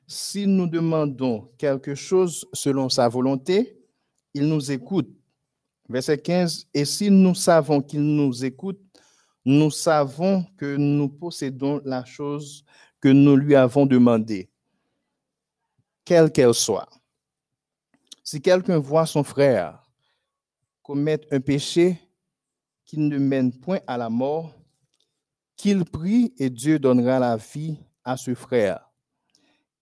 si 0.08 0.44
nous 0.44 0.66
demandons 0.66 1.52
quelque 1.56 1.94
chose 1.94 2.48
selon 2.52 2.88
sa 2.88 3.08
volonté, 3.08 3.78
il 4.34 4.48
nous 4.48 4.72
écoute. 4.72 5.08
Verset 5.88 6.18
15, 6.18 6.66
et 6.74 6.84
si 6.84 7.12
nous 7.12 7.36
savons 7.36 7.80
qu'il 7.80 8.02
nous 8.02 8.44
écoute, 8.44 8.80
nous 9.44 9.70
savons 9.70 10.44
que 10.56 10.74
nous 10.74 11.08
possédons 11.08 11.80
la 11.84 12.04
chose 12.04 12.64
que 13.00 13.08
nous 13.08 13.36
lui 13.36 13.54
avons 13.54 13.86
demandée, 13.86 14.50
quelle 16.04 16.32
qu'elle 16.32 16.54
soit. 16.54 16.88
Si 18.24 18.42
quelqu'un 18.42 18.78
voit 18.78 19.06
son 19.06 19.22
frère 19.22 19.88
commettre 20.82 21.28
un 21.30 21.38
péché 21.38 22.00
qui 22.84 22.98
ne 22.98 23.16
mène 23.16 23.52
point 23.52 23.78
à 23.86 23.96
la 23.96 24.10
mort, 24.10 24.57
qu'il 25.58 25.84
prie 25.84 26.32
et 26.38 26.48
Dieu 26.48 26.78
donnera 26.78 27.18
la 27.18 27.36
vie 27.36 27.76
à 28.02 28.16
ce 28.16 28.34
frère 28.34 28.88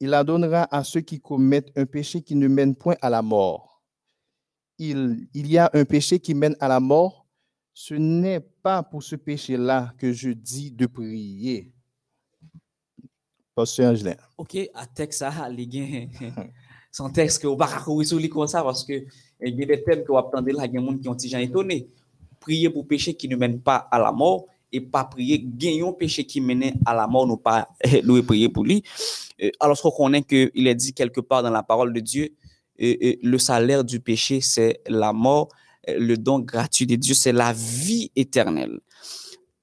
il 0.01 0.09
la 0.11 0.25
donnera 0.25 0.69
à 0.75 0.85
ceux 0.85 1.01
qui 1.01 1.21
commettent 1.21 1.73
un 1.77 1.87
péché 1.87 2.23
qui 2.23 2.35
ne 2.35 2.49
mène 2.49 2.75
point 2.75 2.97
à 3.01 3.11
la 3.11 3.23
mort. 3.23 3.83
Il, 4.79 5.29
il 5.33 5.51
y 5.51 5.57
a 5.57 5.71
un 5.73 5.85
péché 5.85 6.19
qui 6.19 6.35
mène 6.35 6.57
à 6.61 6.69
la 6.69 6.81
mort. 6.81 7.27
Ce 7.73 7.95
n'est 7.95 8.41
pas 8.41 8.83
pour 8.83 9.03
ce 9.03 9.17
péché-là 9.17 9.95
que 9.99 10.13
je 10.13 10.31
dis 10.31 10.71
de 10.71 10.87
prier. 10.87 11.73
Pasteur 13.55 13.93
Angelin. 13.93 14.17
Ok, 14.37 14.57
a 14.75 14.87
texte 14.87 15.21
ça, 15.21 15.49
les 15.49 15.71
gen, 15.71 16.11
son 16.93 17.09
texte 17.11 17.41
que 17.41 17.47
ou 17.47 17.57
pas 17.57 17.69
courir 17.83 18.07
sur 18.07 18.19
lui 18.19 18.29
comme 18.29 18.47
ça 18.47 18.63
parce 18.63 18.85
que 18.85 19.05
il 19.41 19.55
y 19.59 19.63
a 19.63 19.67
des 19.67 19.83
thèmes 19.83 20.03
que 20.03 20.09
vous 20.09 20.19
attendez 20.19 20.53
là, 20.53 20.67
il 20.67 20.75
y 20.75 20.79
a 20.79 20.81
des 20.81 21.03
gens 21.03 21.15
qui 21.15 21.35
ont 21.35 21.39
étonné. 21.39 21.89
Prier 22.39 22.69
pour 22.69 22.87
péché 22.87 23.15
qui 23.15 23.29
ne 23.29 23.37
mène 23.37 23.61
pas 23.61 23.89
à 23.91 23.99
la 23.99 24.13
mort 24.13 24.47
et 24.73 24.81
pas 24.81 25.05
prier 25.05 25.43
gagnons 25.43 25.93
péché 25.93 26.25
qui 26.25 26.41
mène 26.41 26.79
à 26.85 26.95
la 26.95 27.07
mort, 27.07 27.27
nous 27.27 27.37
pas 27.37 27.69
louer 28.03 28.23
prier 28.23 28.49
pour 28.49 28.65
lui. 28.65 28.83
Euh, 29.43 29.51
Alors 29.61 29.81
qu'on 29.81 29.91
connaît 29.91 30.23
que 30.23 30.51
il 30.55 30.67
est 30.67 30.75
dit 30.75 30.93
quelque 30.93 31.21
part 31.21 31.43
dans 31.43 31.51
la 31.51 31.63
parole 31.63 31.93
de 31.93 32.01
Dieu, 32.01 32.31
euh, 32.83 32.95
euh, 33.03 33.15
le 33.23 33.39
salaire 33.39 33.85
du 33.85 34.01
péché 34.01 34.41
c'est 34.41 34.81
la 34.87 35.13
mort, 35.13 35.49
le 35.89 36.17
don 36.17 36.41
gratuit 36.41 36.87
de 36.87 36.97
Dieu 36.97 37.15
c'est 37.15 37.33
la 37.33 37.53
vie 37.53 38.11
éternelle. 38.17 38.81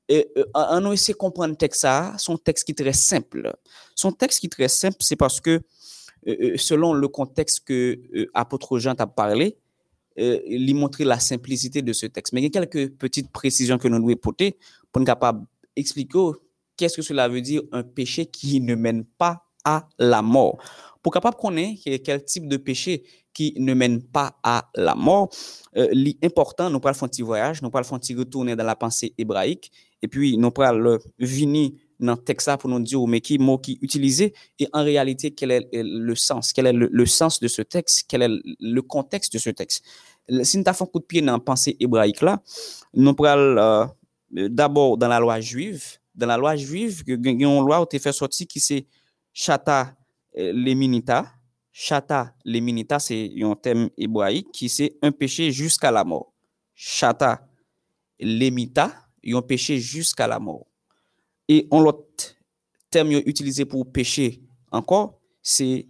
Et, 0.10 0.28
on 0.54 0.86
a 0.86 0.94
essayé 0.94 1.14
de 1.14 1.18
comprendre 1.18 1.52
le 1.52 1.56
texte 1.56 1.88
son 2.18 2.38
texte 2.38 2.66
qui 2.66 2.74
est 2.74 2.76
très 2.76 2.94
simple. 2.94 3.54
Son 3.96 4.12
texte 4.12 4.42
qui 4.42 4.48
est 4.48 4.50
très 4.50 4.68
simple, 4.68 4.98
c'est 5.00 5.16
parce 5.16 5.40
que 5.40 5.62
selon 6.58 6.94
le 6.94 7.08
contexte 7.08 7.62
que 7.66 8.00
euh, 8.16 8.30
apôtre 8.34 8.80
Jean 8.80 8.96
t'a 8.96 9.08
parlé, 9.08 9.58
euh, 10.20 10.40
il 10.46 10.76
montrer 10.76 11.04
la 11.04 11.20
simplicité 11.20 11.82
de 11.82 11.94
ce 11.94 12.06
texte. 12.06 12.34
Mais 12.34 12.42
il 12.42 12.44
y 12.44 12.48
a 12.48 12.50
quelques 12.50 12.94
petites 12.96 13.32
précisions 13.32 13.78
que 13.78 13.88
nous 13.88 14.00
devons 14.00 14.16
porter 14.16 14.58
pour 14.92 15.00
nous 15.00 15.06
capable 15.06 15.46
expliquer 15.76 16.32
qu'est-ce 16.78 16.98
que 16.98 17.02
cela 17.02 17.28
veut 17.28 17.42
dire 17.42 17.62
un 17.72 17.84
péché 17.84 18.26
qui 18.26 18.62
ne 18.62 18.76
mène 18.76 19.06
pas 19.06 19.46
à 19.66 19.88
la 19.98 20.22
mort. 20.22 20.58
Pour 21.02 21.12
capable 21.12 21.36
connaître 21.36 21.82
quel 22.04 22.24
type 22.24 22.48
de 22.48 22.58
péché 22.58 23.04
qui 23.34 23.54
ne 23.58 23.74
mène 23.74 24.02
pas 24.04 24.38
à 24.44 24.70
la 24.76 24.96
mort, 24.96 25.30
euh, 25.76 25.88
l'important, 25.92 26.70
nous 26.70 26.80
parlons 26.80 27.04
un 27.04 27.08
petit 27.08 27.24
voyage, 27.24 27.62
nous 27.62 27.70
parlons 27.70 27.94
un 27.94 28.00
petit 28.00 28.16
retourner 28.16 28.56
dans 28.56 28.64
la 28.64 28.76
pensée 28.76 29.14
hébraïque, 29.18 29.72
et 30.02 30.08
puis 30.08 30.38
nous 30.38 30.52
parlons 30.52 31.00
venir 31.20 31.72
dans 32.06 32.14
le 32.14 32.24
texte 32.24 32.50
pour 32.58 32.70
nous 32.70 32.80
dire 32.80 33.06
mais 33.08 33.22
qui 33.22 33.38
mot 33.38 33.58
qui 33.58 33.78
utilisé 33.82 34.34
et 34.60 34.68
en 34.74 34.84
réalité 34.84 35.32
quel 35.32 35.52
est 35.52 35.70
le 35.74 36.16
sens, 36.16 36.54
quel 36.54 36.68
est 36.68 36.74
le, 36.74 37.06
sens 37.06 37.40
de 37.40 37.48
ce 37.48 37.62
texte, 37.62 38.06
quel 38.08 38.22
est 38.22 38.30
le 38.60 38.82
contexte 38.82 39.34
de 39.34 39.40
ce 39.40 39.50
texte. 39.50 39.84
Si 40.44 40.58
nous 40.58 40.64
avons 40.66 40.86
un 40.86 40.88
coup 40.88 41.00
de 41.00 41.06
pied 41.06 41.22
dans 41.22 41.34
la 41.34 41.40
pensée 41.40 41.76
hébraïque 41.80 42.22
là, 42.22 42.42
nous 42.94 43.14
parlons 43.14 43.58
euh, 43.58 43.86
d'abord 44.50 44.98
dans 44.98 45.08
la 45.08 45.20
loi 45.20 45.40
juive, 45.40 45.84
dans 46.16 46.28
la 46.28 46.38
loi 46.38 46.56
juive, 46.56 47.04
il 47.08 47.26
y 47.26 47.46
a 47.46 47.48
une 47.48 47.66
loi 47.66 47.86
qui 47.88 48.00
fait 48.00 48.14
sortir 48.14 48.48
qui 48.48 48.60
c'est 48.60 48.86
chata 49.34 49.96
euh, 50.38 50.52
leminita. 50.54 51.26
Chata 51.76 52.36
leminita, 52.46 53.00
c'est 53.00 53.32
un 53.42 53.56
thème 53.56 53.90
hébraïque 53.98 54.52
qui 54.52 54.70
c'est 54.70 54.96
un 55.02 55.12
péché 55.12 55.52
jusqu'à 55.52 55.90
la 55.90 56.04
mort. 56.04 56.32
Chata 56.76 57.48
lemita, 58.20 58.94
un 59.26 59.42
péché 59.42 59.80
jusqu'à 59.80 60.28
la 60.28 60.40
mort. 60.40 60.68
Et 61.48 61.68
on 61.72 61.82
l'autre 61.82 62.36
terme 62.90 63.12
utilisé 63.12 63.66
pour 63.66 63.92
péché 63.92 64.42
encore, 64.72 65.20
c'est 65.42 65.88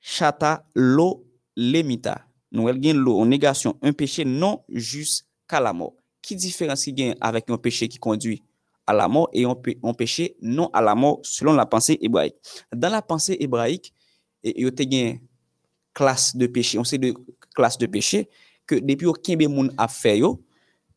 chata 0.00 0.64
lo 0.74 1.26
lemita. 1.56 2.26
Nous 2.52 2.64
gagne 2.64 2.96
lo 2.96 3.18
en 3.18 3.26
négation, 3.26 3.78
un 3.82 3.92
péché 3.92 4.24
non 4.24 4.64
jusqu'à 4.68 5.60
la 5.60 5.72
mort. 5.72 5.94
Qui 6.22 6.36
différence 6.36 6.88
avec 7.20 7.50
un 7.50 7.56
péché 7.56 7.88
qui 7.88 7.98
conduit 7.98 8.42
à 8.86 8.92
la 8.92 9.08
mort 9.08 9.28
et 9.32 9.44
un, 9.44 9.54
pé- 9.54 9.78
un 9.82 9.94
péché 9.94 10.36
non 10.42 10.68
à 10.72 10.82
la 10.82 10.94
mort 10.94 11.20
selon 11.22 11.52
la 11.54 11.64
pensée 11.64 11.98
hébraïque? 12.00 12.36
Dans 12.74 12.90
la 12.90 13.02
pensée 13.02 13.36
hébraïque, 13.40 13.94
et 14.42 14.60
yo 14.60 14.70
te 14.70 14.82
gagne 14.82 15.20
classe 15.94 16.36
de 16.36 16.46
péché, 16.46 16.78
on 16.78 16.84
sait 16.84 16.98
de 16.98 17.14
classe 17.54 17.78
de 17.78 17.86
péché 17.86 18.28
que 18.66 18.74
depuis 18.74 19.06
au 19.06 19.12
kembe 19.12 19.48
moun 19.48 19.72
a 19.76 19.88
fait 19.88 20.20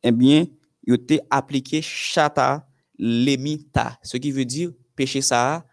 eh 0.03 0.11
bien, 0.11 0.45
te 0.85 1.19
appliqué 1.29 1.81
chata 1.81 2.67
lemita, 2.97 3.99
ce 4.03 4.17
qui 4.17 4.31
veut 4.31 4.45
dire 4.45 4.71
péché 4.95 5.21
ça, 5.21 5.65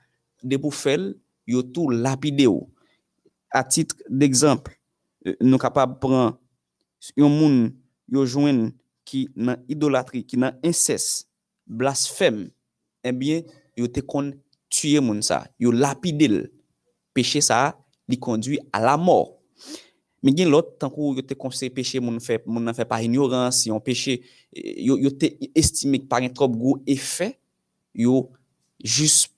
de 0.42 0.56
pour 0.56 0.74
faire, 0.74 1.14
yo 1.46 1.62
tout 1.62 1.90
lapidé 1.90 2.46
ou. 2.46 2.70
À 3.50 3.64
titre 3.64 3.96
d'exemple, 4.08 4.78
euh, 5.26 5.34
nous 5.40 5.58
capable 5.58 5.98
prendre 5.98 6.38
un 7.18 7.28
moun 7.28 7.74
yo 8.08 8.24
joine 8.24 8.72
qui 9.04 9.28
dans 9.36 9.56
idolâtrie, 9.68 10.24
qui 10.24 10.36
dans 10.36 10.54
inceste, 10.64 11.28
blasphème, 11.66 12.50
eh 13.02 13.12
bien, 13.12 13.42
yo 13.76 13.88
te 13.88 14.00
kon 14.00 14.32
tuer 14.68 15.00
moun 15.00 15.22
ça, 15.22 15.48
yo 15.58 15.72
lapidé 15.72 16.26
l. 16.26 16.50
Péché 17.12 17.40
ça, 17.40 17.76
li 18.08 18.18
conduit 18.18 18.60
à 18.72 18.80
la 18.80 18.96
mort. 18.96 19.39
Mais 20.22 20.36
gen 20.36 20.50
l'autre 20.50 20.76
tant 20.78 20.92
yo 20.94 21.22
te 21.22 21.32
conseillé 21.34 21.70
péché 21.70 21.98
moun 21.98 22.20
fait 22.20 22.46
nan 22.46 22.74
fait 22.74 22.84
par 22.84 23.00
ignorance, 23.02 23.64
yon 23.66 23.80
péché 23.80 24.20
eh, 24.52 24.84
yo, 24.84 24.98
yo 24.98 25.10
te 25.10 25.26
estimé 25.54 25.98
par 26.00 26.20
un 26.20 26.28
trop 26.28 26.48
gros 26.48 26.78
effet, 26.86 27.38
yo 27.94 28.30
juste 28.84 29.32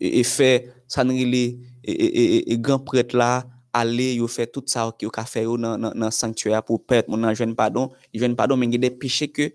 et, 0.00 0.20
et 0.20 0.24
fait 0.24 0.72
ça 0.88 1.04
ne 1.04 1.12
relé 1.12 1.58
et, 1.84 1.92
et, 1.92 2.52
et 2.52 2.58
grand 2.58 2.78
prêtre 2.78 3.14
là 3.14 3.46
aller 3.74 4.14
yo 4.14 4.26
fait 4.26 4.46
tout 4.46 4.62
ça 4.66 4.90
yo 5.02 5.10
ka 5.10 5.26
fait 5.26 5.42
yo 5.42 5.58
dans 5.58 6.10
sanctuaire 6.10 6.62
pour 6.62 6.82
perdre 6.82 7.10
mon 7.10 7.18
nan 7.18 7.34
jeune 7.34 7.54
pardon, 7.54 7.90
il 8.14 8.20
jeune 8.20 8.34
pardon 8.34 8.56
mais 8.56 8.66
il 8.66 8.72
y 8.72 8.76
a 8.76 8.78
des 8.78 8.90
péchés 8.90 9.28
que 9.28 9.52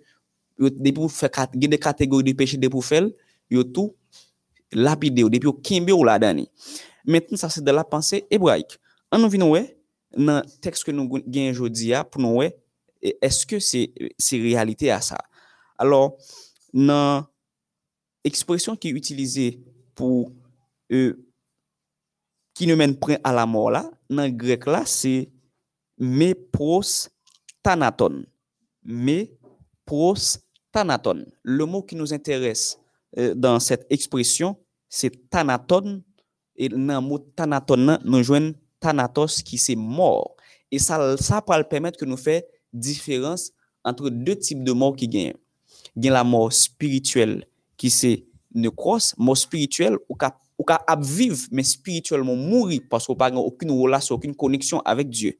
yo 0.59 0.69
il 0.69 0.87
y 0.87 1.65
a 1.65 1.67
des 1.69 1.79
catégories 1.79 2.23
de 2.23 2.33
péchés 2.33 2.57
de 2.57 2.67
pour 2.67 2.85
faire 2.85 3.07
yo 3.49 3.63
tout 3.63 3.95
lapidé 4.71 5.23
ou 5.23 5.29
depuis 5.29 5.45
yo 5.47 5.53
kembe 5.53 5.91
ou 5.91 6.03
la 6.03 6.19
dani. 6.19 6.49
Maintenant 7.05 7.37
ça 7.37 7.49
c'est 7.49 7.63
de 7.63 7.71
la 7.71 7.83
pensée 7.83 8.25
hébraïque. 8.29 8.77
On 9.11 9.17
nous 9.17 9.29
vient 9.29 9.47
ouais 9.47 9.76
nan 10.17 10.47
tekst 10.63 10.85
ke 10.87 10.95
nou 10.95 11.21
gen 11.29 11.53
jodi 11.53 11.91
ya 11.93 12.03
pou 12.07 12.21
nou 12.23 12.41
we, 12.41 12.49
e, 13.01 13.13
eske 13.23 13.61
se, 13.63 13.85
se 14.19 14.39
realite 14.41 14.89
a 14.93 14.99
sa. 15.05 15.19
Alors, 15.77 16.17
nan 16.73 17.27
ekspresyon 18.27 18.77
ki 18.81 18.95
utilize 18.97 19.51
pou 19.97 20.31
e, 20.89 21.13
ki 22.57 22.67
nou 22.69 22.79
men 22.79 22.95
pren 22.97 23.21
a 23.25 23.33
la 23.35 23.45
mor 23.49 23.69
la, 23.75 23.85
nan 24.09 24.33
grek 24.33 24.65
la 24.69 24.83
se 24.89 25.27
me 25.97 26.33
pros 26.33 27.05
tanaton. 27.65 28.23
Me 28.81 29.27
pros 29.87 30.35
tanaton. 30.73 31.23
Le 31.45 31.67
mot 31.69 31.85
ki 31.85 31.97
nou 31.97 32.09
interesse 32.15 32.77
euh, 33.17 33.33
dan 33.37 33.61
set 33.63 33.85
ekspresyon, 33.93 34.57
se 34.89 35.11
tanaton, 35.31 35.99
e 36.57 36.71
nan 36.73 37.05
mot 37.05 37.21
tanaton 37.37 37.85
nan 37.85 38.01
nou 38.05 38.25
jwen 38.25 38.51
thanatos 38.79 39.41
qui 39.43 39.57
c'est 39.57 39.75
mort. 39.75 40.35
Et 40.71 40.79
ça, 40.79 41.15
ça 41.17 41.43
va 41.45 41.63
permettre 41.63 41.97
que 41.97 42.05
nous 42.05 42.17
fassions 42.17 42.43
différence 42.73 43.51
entre 43.83 44.09
deux 44.09 44.35
types 44.35 44.63
de 44.63 44.71
mort 44.71 44.95
qui 44.95 45.07
gagnent. 45.07 45.33
Il 45.95 46.05
y 46.05 46.09
a 46.09 46.13
la 46.13 46.23
mort 46.23 46.51
spirituelle 46.51 47.45
qui 47.77 47.89
c'est 47.89 48.25
nécros, 48.53 49.13
mort 49.17 49.37
spirituelle 49.37 49.97
ou 50.09 50.15
ka 50.15 50.37
ou 50.57 50.63
ka 50.63 50.83
ap 50.87 51.03
vivre 51.03 51.37
mais 51.51 51.63
spirituellement 51.63 52.35
mourir 52.35 52.81
parce 52.89 53.05
qu'on 53.05 53.15
pas 53.15 53.31
aucune 53.31 53.71
relation, 53.71 54.15
aucune 54.15 54.35
connexion 54.35 54.79
avec 54.81 55.09
Dieu. 55.09 55.37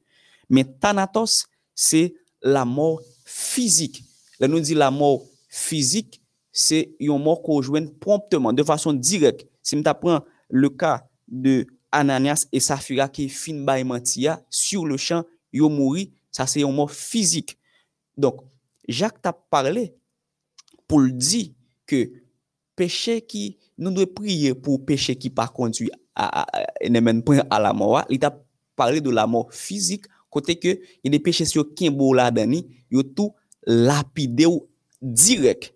Mais 0.48 0.64
thanatos 0.64 1.46
c'est 1.74 2.14
la 2.42 2.64
mort 2.64 3.00
physique. 3.24 4.02
Là 4.40 4.48
nous 4.48 4.60
dit 4.60 4.74
la 4.74 4.90
mort 4.90 5.22
physique, 5.48 6.20
c'est 6.52 6.94
une 7.00 7.18
mort 7.22 7.42
qu'on 7.42 7.62
joint 7.62 7.86
promptement 8.00 8.52
de 8.52 8.62
façon 8.62 8.92
directe. 8.92 9.46
Si 9.62 9.76
on 9.76 9.82
prend 9.82 10.20
le 10.48 10.70
cas 10.70 11.06
de 11.26 11.66
Ananias 11.92 12.46
et 12.52 12.60
Safira 12.60 13.08
qui 13.08 13.28
fin 13.28 13.54
bay 13.64 13.84
mentia 13.84 14.44
sur 14.50 14.86
le 14.86 14.96
champ 14.96 15.24
yo 15.52 15.68
mouri 15.68 16.12
ça 16.30 16.46
c'est 16.46 16.62
un 16.62 16.70
mort 16.70 16.90
physique. 16.90 17.58
Donc 18.16 18.40
Jacques 18.88 19.22
t'a 19.22 19.32
parlé 19.32 19.94
pour 20.86 21.00
le 21.00 21.12
dire 21.12 21.50
que 21.86 22.10
péché 22.76 23.22
qui 23.22 23.58
nous 23.76 23.90
devons 23.90 24.06
prier 24.06 24.54
pour 24.54 24.84
péché 24.84 25.16
qui 25.16 25.30
pas 25.30 25.48
conduit 25.48 25.90
à, 26.14 26.42
à, 26.42 26.62
à, 26.62 26.66
à 27.50 27.60
la 27.60 27.72
mort 27.72 28.04
il 28.10 28.18
t'a 28.18 28.42
parlé 28.76 29.00
de 29.00 29.10
la 29.10 29.26
mort 29.26 29.52
physique 29.52 30.06
côté 30.30 30.58
que 30.58 30.68
il 30.68 30.80
y 31.04 31.08
a 31.08 31.10
des 31.10 31.18
péchés 31.20 31.44
sur 31.44 31.74
kimbo 31.74 32.12
là 32.12 32.30
dani 32.30 32.66
yo 32.90 33.02
tout 33.02 33.34
lapidé 33.66 34.46
ou 34.46 34.68
direct. 35.00 35.74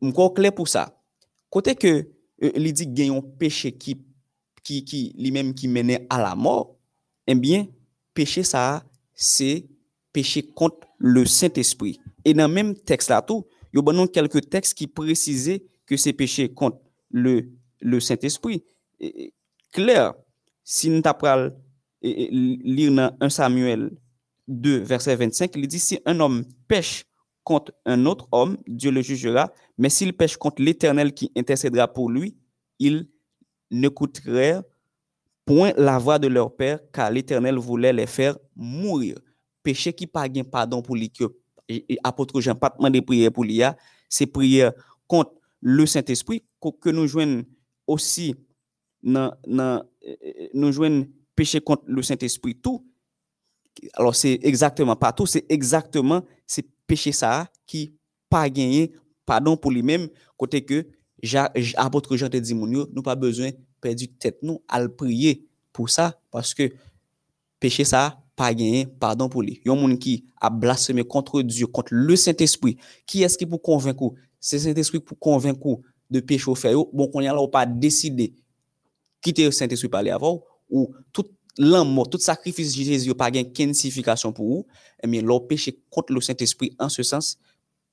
M'con 0.00 0.30
clair 0.30 0.54
pour 0.54 0.68
ça. 0.68 1.00
Côté 1.48 1.74
que 1.74 2.08
euh, 2.42 2.50
il 2.54 2.72
dit 2.72 2.86
gagne 2.86 3.16
un 3.16 3.22
péché 3.22 3.72
qui 3.72 3.96
qui 4.64 4.84
qui 4.84 5.14
lui-même 5.16 5.54
qui 5.54 5.68
menait 5.68 6.06
à 6.10 6.20
la 6.20 6.34
mort, 6.34 6.76
eh 7.26 7.34
bien 7.34 7.68
péché 8.14 8.42
ça 8.42 8.84
c'est 9.14 9.66
péché 10.12 10.42
contre 10.42 10.88
le 10.98 11.24
Saint-Esprit. 11.24 12.00
Et 12.24 12.34
dans 12.34 12.48
le 12.48 12.54
même 12.54 12.74
texte 12.74 13.10
là 13.10 13.22
tout, 13.22 13.44
il 13.72 13.80
y 13.84 14.00
a 14.00 14.06
quelques 14.08 14.48
textes 14.48 14.74
qui 14.74 14.86
précisaient 14.86 15.64
que 15.86 15.96
c'est 15.96 16.12
péché 16.12 16.52
contre 16.52 16.78
le, 17.10 17.50
Saint-Esprit. 18.00 18.64
Et- 19.00 19.24
et 19.24 19.34
Clair, 19.72 20.14
si 20.62 20.88
nous 20.88 21.00
t'apprenons 21.02 21.52
lire 22.02 22.92
dans 22.92 23.16
1 23.20 23.28
Samuel 23.28 23.90
2, 24.46 24.78
verset 24.78 25.16
25, 25.16 25.50
il 25.56 25.66
dit 25.66 25.78
si 25.78 25.98
un 26.06 26.20
homme 26.20 26.44
pêche 26.68 27.04
contre 27.42 27.72
un 27.84 28.06
autre 28.06 28.28
homme, 28.32 28.56
Dieu 28.66 28.90
le 28.90 29.02
jugera, 29.02 29.52
mais 29.78 29.90
s'il 29.90 30.12
pêche 30.12 30.36
contre 30.36 30.62
l'Éternel 30.62 31.12
qui 31.12 31.30
intercédera 31.36 31.92
pour 31.92 32.10
lui, 32.10 32.36
il 32.78 33.08
n'écouterait 33.70 34.60
point 35.44 35.72
la 35.76 35.98
voix 35.98 36.18
de 36.18 36.28
leur 36.28 36.54
père, 36.54 36.80
car 36.92 37.10
l'Éternel 37.10 37.56
voulait 37.56 37.92
les 37.92 38.06
faire 38.06 38.36
mourir. 38.56 39.16
Péché 39.62 39.92
qui 39.92 40.06
pas 40.06 40.28
gain 40.28 40.44
pardon 40.44 40.82
pour 40.82 40.96
lui 40.96 41.10
que 41.10 41.24
apôtre 42.02 42.40
Jean 42.40 42.54
pas 42.54 42.70
demandé 42.76 43.00
prière 43.00 43.32
pour 43.32 43.44
lui, 43.44 43.60
c'est 44.08 44.26
prière 44.26 44.72
contre 45.06 45.32
le 45.60 45.86
Saint-Esprit 45.86 46.44
que 46.80 46.90
nous 46.90 47.06
joignons 47.06 47.44
aussi 47.86 48.34
euh, 49.06 49.30
nou 50.54 50.72
jwen 50.72 51.04
péché 51.36 51.60
contre 51.60 51.84
le 51.86 52.02
Saint-Esprit 52.02 52.54
tout, 52.56 52.86
alors 53.94 54.14
c'est 54.14 54.38
exactement 54.42 54.96
pas 54.96 55.12
tout, 55.12 55.26
c'est 55.26 55.44
exactement 55.48 56.22
c'est 56.46 56.66
péché 56.86 57.12
ça 57.12 57.50
qui 57.66 57.94
pas 58.28 58.48
gagné 58.48 58.92
pardon 59.26 59.56
pour 59.56 59.70
lui-même 59.70 60.08
côté 60.36 60.64
que 60.64 60.86
Apôtre 61.76 62.16
Jean 62.16 62.28
te 62.28 62.36
dit 62.36 62.54
nous 62.54 63.02
pas 63.02 63.14
besoin 63.14 63.50
perdre 63.80 64.04
tête 64.18 64.38
nous 64.42 64.62
le 64.76 64.88
prier 64.88 65.46
pour 65.72 65.90
ça 65.90 66.20
parce 66.30 66.54
que 66.54 66.70
péché 67.60 67.84
ça 67.84 68.20
pas 68.36 68.52
gagné 68.52 68.86
pardon 68.86 69.28
pour 69.28 69.42
lui. 69.42 69.60
Yon 69.64 69.76
moun 69.76 69.98
qui 69.98 70.24
a 70.40 70.50
blasphémé 70.50 71.04
contre 71.04 71.42
Dieu, 71.42 71.66
contre 71.66 71.94
le 71.94 72.16
Saint-Esprit. 72.16 72.76
Qui 73.06 73.22
est-ce 73.22 73.38
qui 73.38 73.46
pour 73.46 73.62
convaincre 73.62 74.12
C'est 74.40 74.58
Saint-Esprit 74.58 75.00
pour 75.00 75.18
convaincre 75.18 75.80
de 76.10 76.20
péché 76.20 76.50
au 76.50 76.54
fait. 76.54 76.74
Bon 76.74 77.08
qu'on 77.08 77.20
y 77.20 77.50
pas 77.50 77.66
décidé 77.66 78.34
quitter 79.22 79.44
le 79.44 79.52
Saint-Esprit 79.52 79.88
par 79.88 80.00
aller 80.00 80.10
avant 80.10 80.42
ou? 80.68 80.92
Tout 81.12 81.26
l'amour, 81.56 82.10
tout 82.10 82.18
sacrifice 82.18 82.76
de 82.76 82.82
Jésus 82.82 83.14
pas 83.14 83.30
gain 83.30 83.44
qu'une 83.44 83.74
signification 83.74 84.32
pour 84.32 84.46
vous, 84.46 84.66
eh 85.02 85.06
bien 85.06 85.22
leur 85.22 85.46
péché 85.46 85.78
contre 85.88 86.12
le 86.12 86.20
Saint-Esprit 86.20 86.74
en 86.78 86.88
ce 86.88 87.02
sens 87.02 87.38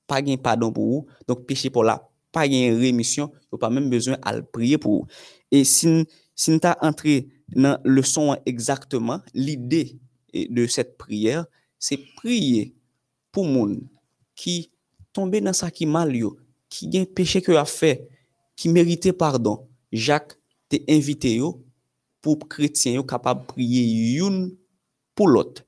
pas 0.06 0.20
gain 0.20 0.36
pardon 0.36 0.72
pour 0.72 0.84
vous. 0.84 1.06
Donc 1.28 1.46
péché 1.46 1.70
pour 1.70 1.84
là 1.84 2.08
pa 2.34 2.46
gen 2.50 2.78
remisyon, 2.80 3.30
yo 3.52 3.60
pa 3.60 3.70
menm 3.72 3.90
bezwen 3.92 4.18
al 4.26 4.42
priye 4.54 4.80
pou. 4.80 5.06
E 5.52 5.62
sin, 5.68 6.02
sin 6.34 6.60
ta 6.62 6.74
antre 6.84 7.20
nan 7.52 7.80
le 7.84 8.04
son 8.06 8.32
an 8.34 8.44
exactement, 8.48 9.20
l'ide 9.34 9.98
de 10.32 10.66
set 10.66 10.96
priyer, 11.00 11.44
se 11.82 11.98
priye 12.18 12.70
pou 13.34 13.44
moun 13.44 13.76
ki 14.38 14.70
tombe 15.12 15.42
nan 15.44 15.56
sa 15.56 15.68
ki 15.72 15.88
mal 15.88 16.14
yo, 16.16 16.34
ki 16.72 16.88
gen 16.92 17.04
peche 17.04 17.42
ke 17.44 17.56
a 17.60 17.66
fe, 17.68 17.98
ki 18.56 18.72
merite 18.72 19.12
pardon. 19.16 19.66
Jacques 19.92 20.38
te 20.72 20.80
invite 20.88 21.34
yo 21.36 21.58
pou 22.24 22.38
kretien 22.48 22.96
yo 22.96 23.04
kapab 23.04 23.44
priye 23.50 23.82
youn 24.16 24.46
pou 25.16 25.28
lot. 25.28 25.60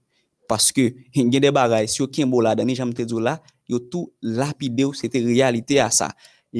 Paske 0.48 0.90
gen 1.12 1.40
de 1.42 1.50
bagay, 1.52 1.88
si 1.88 2.00
yo 2.00 2.08
ken 2.08 2.30
bo 2.32 2.40
la 2.44 2.54
dani, 2.56 2.76
jam 2.76 2.92
te 2.96 3.04
dzo 3.08 3.20
la, 3.20 3.36
yo 3.68 3.80
tou 3.80 4.12
lapide 4.20 4.86
yo, 4.86 4.94
se 4.96 5.10
te 5.12 5.20
realite 5.24 5.80
a 5.82 5.90
sa. 5.92 6.10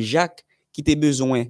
Jacques 0.03 0.45
qui 0.72 0.80
était 0.80 0.97
besoin 0.97 1.45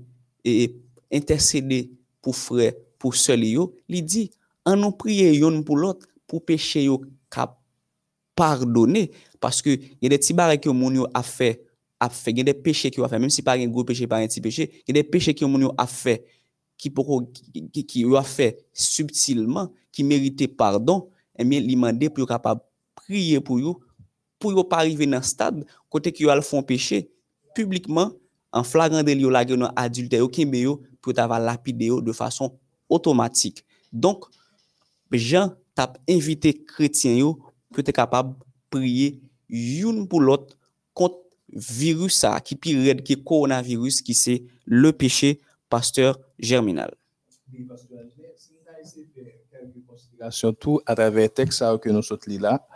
et 0.45 0.77
intercéder 1.13 1.91
pour 2.21 2.37
frère, 2.37 2.73
pour 2.99 3.15
seul 3.15 3.45
il 3.45 4.05
dit, 4.05 4.31
en 4.65 4.77
nous 4.77 4.93
prier 4.93 5.35
yon 5.35 5.63
pour 5.63 5.77
l'autre, 5.77 6.07
pour 6.27 6.45
péché 6.45 6.85
yo 6.85 7.03
cap 7.31 7.59
pardonner, 8.35 9.11
parce 9.41 9.63
que 9.63 9.71
il 9.71 9.99
y 10.03 10.07
a 10.07 10.09
des 10.09 10.19
petits 10.19 10.33
barres 10.33 10.59
que 10.59 10.69
mon 10.69 11.05
a 11.15 11.23
fait, 11.23 11.65
a 12.01 12.09
fait, 12.09 12.33
il 12.33 12.39
y 12.39 12.41
a 12.41 12.45
des 12.45 12.55
péchés 12.55 12.91
qui 12.91 13.01
a 13.01 13.09
fait, 13.09 13.19
même 13.19 13.31
si 13.31 13.43
pas 13.43 13.53
un 13.53 13.67
gros 13.69 13.85
péché, 13.85 14.07
pas 14.07 14.19
un 14.19 14.27
petit 14.27 14.41
péché, 14.41 14.71
il 14.87 14.97
y 14.97 14.99
a 14.99 15.03
des 15.03 15.09
péchés 15.09 15.35
que 15.35 15.45
mon 15.45 15.73
a 15.77 15.87
fait, 15.87 16.25
qui 16.77 16.91
pour 16.91 17.23
qui, 17.33 17.87
qui 17.87 18.05
a 18.17 18.23
fait 18.23 18.67
subtilement, 18.73 19.73
qui 19.93 20.03
méritait 20.03 20.49
pardon, 20.49 21.09
et 21.39 21.45
bien, 21.45 21.61
il 21.61 21.71
demandé 21.71 22.11
pour 22.11 22.27
capable 22.27 22.61
prier 22.95 23.41
pour 23.41 23.59
eux, 23.59 23.75
pour 24.39 24.59
eux 24.59 24.69
pas 24.69 24.79
arriver 24.79 25.07
dans 25.07 25.19
le 25.19 25.23
stade, 25.23 25.65
côté 25.89 26.11
qu'ils 26.13 26.43
font 26.43 26.63
péché, 26.63 27.11
publiquement, 27.55 28.13
en 28.55 28.63
flagrant 28.63 29.03
délit 29.03 29.27
yo 29.27 29.31
la 29.35 29.45
gen 29.47 29.67
adultère 29.75 30.23
yo 30.23 30.29
kembe 30.29 30.63
yo 30.63 30.81
pour 31.03 31.13
t'avoir 31.13 31.41
lapidé 31.41 31.87
yo 31.91 32.01
de 32.01 32.13
façon 32.13 32.57
automatique 32.89 33.65
donc 33.93 34.25
Jean 35.11 35.53
t'a 35.75 35.93
invité 36.09 36.55
chrétien 36.55 37.17
yo 37.17 37.39
pour 37.71 37.81
être 37.81 37.93
capable 37.93 38.37
prier 38.71 39.21
youn 39.49 40.07
pour 40.07 40.21
l'autre 40.21 40.57
contre 40.95 41.19
virus 41.53 42.15
ça 42.15 42.41
qui 42.41 42.55
pire 42.55 42.79
raide 42.79 43.03
que 43.03 43.15
coronavirus 43.15 44.01
qui 44.03 44.15
c'est 44.15 44.45
le 44.65 44.93
péché 44.93 45.41
pasteur 45.69 46.21
germinal. 46.39 46.95
Oui, 47.53 47.65
parce 47.65 47.83
que 47.83 47.95
si 48.37 48.53
nous 48.53 48.69
avons 48.69 48.81
essayé 48.81 49.05
de 49.05 49.13
faire 49.23 49.33
quelques 49.51 49.87
considérations 49.87 50.53
tout 50.53 50.81
à 50.87 50.95
travers 50.95 51.33
texte 51.33 51.65
que 51.81 51.91
nous 51.91 52.03
sommes 52.03 52.19
là, 52.41 52.67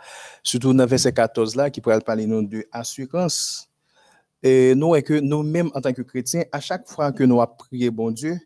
surtout 0.43 0.73
dans 0.73 0.85
verset 0.85 1.13
14 1.13 1.55
là, 1.55 1.69
qui 1.69 1.81
pourrait 1.81 1.99
parler 2.01 2.25
de 2.27 2.67
assurance. 2.71 3.68
Et 4.41 4.73
nous, 4.73 4.95
et 4.95 5.03
que 5.03 5.19
nous-mêmes, 5.19 5.69
en 5.73 5.81
tant 5.81 5.91
que 5.91 6.01
chrétiens, 6.01 6.45
à 6.51 6.59
chaque 6.59 6.87
fois 6.87 7.11
que 7.11 7.23
nous 7.23 7.41
avons 7.41 7.55
prié 7.57 7.89
bon 7.89 8.11
Dieu, 8.11 8.39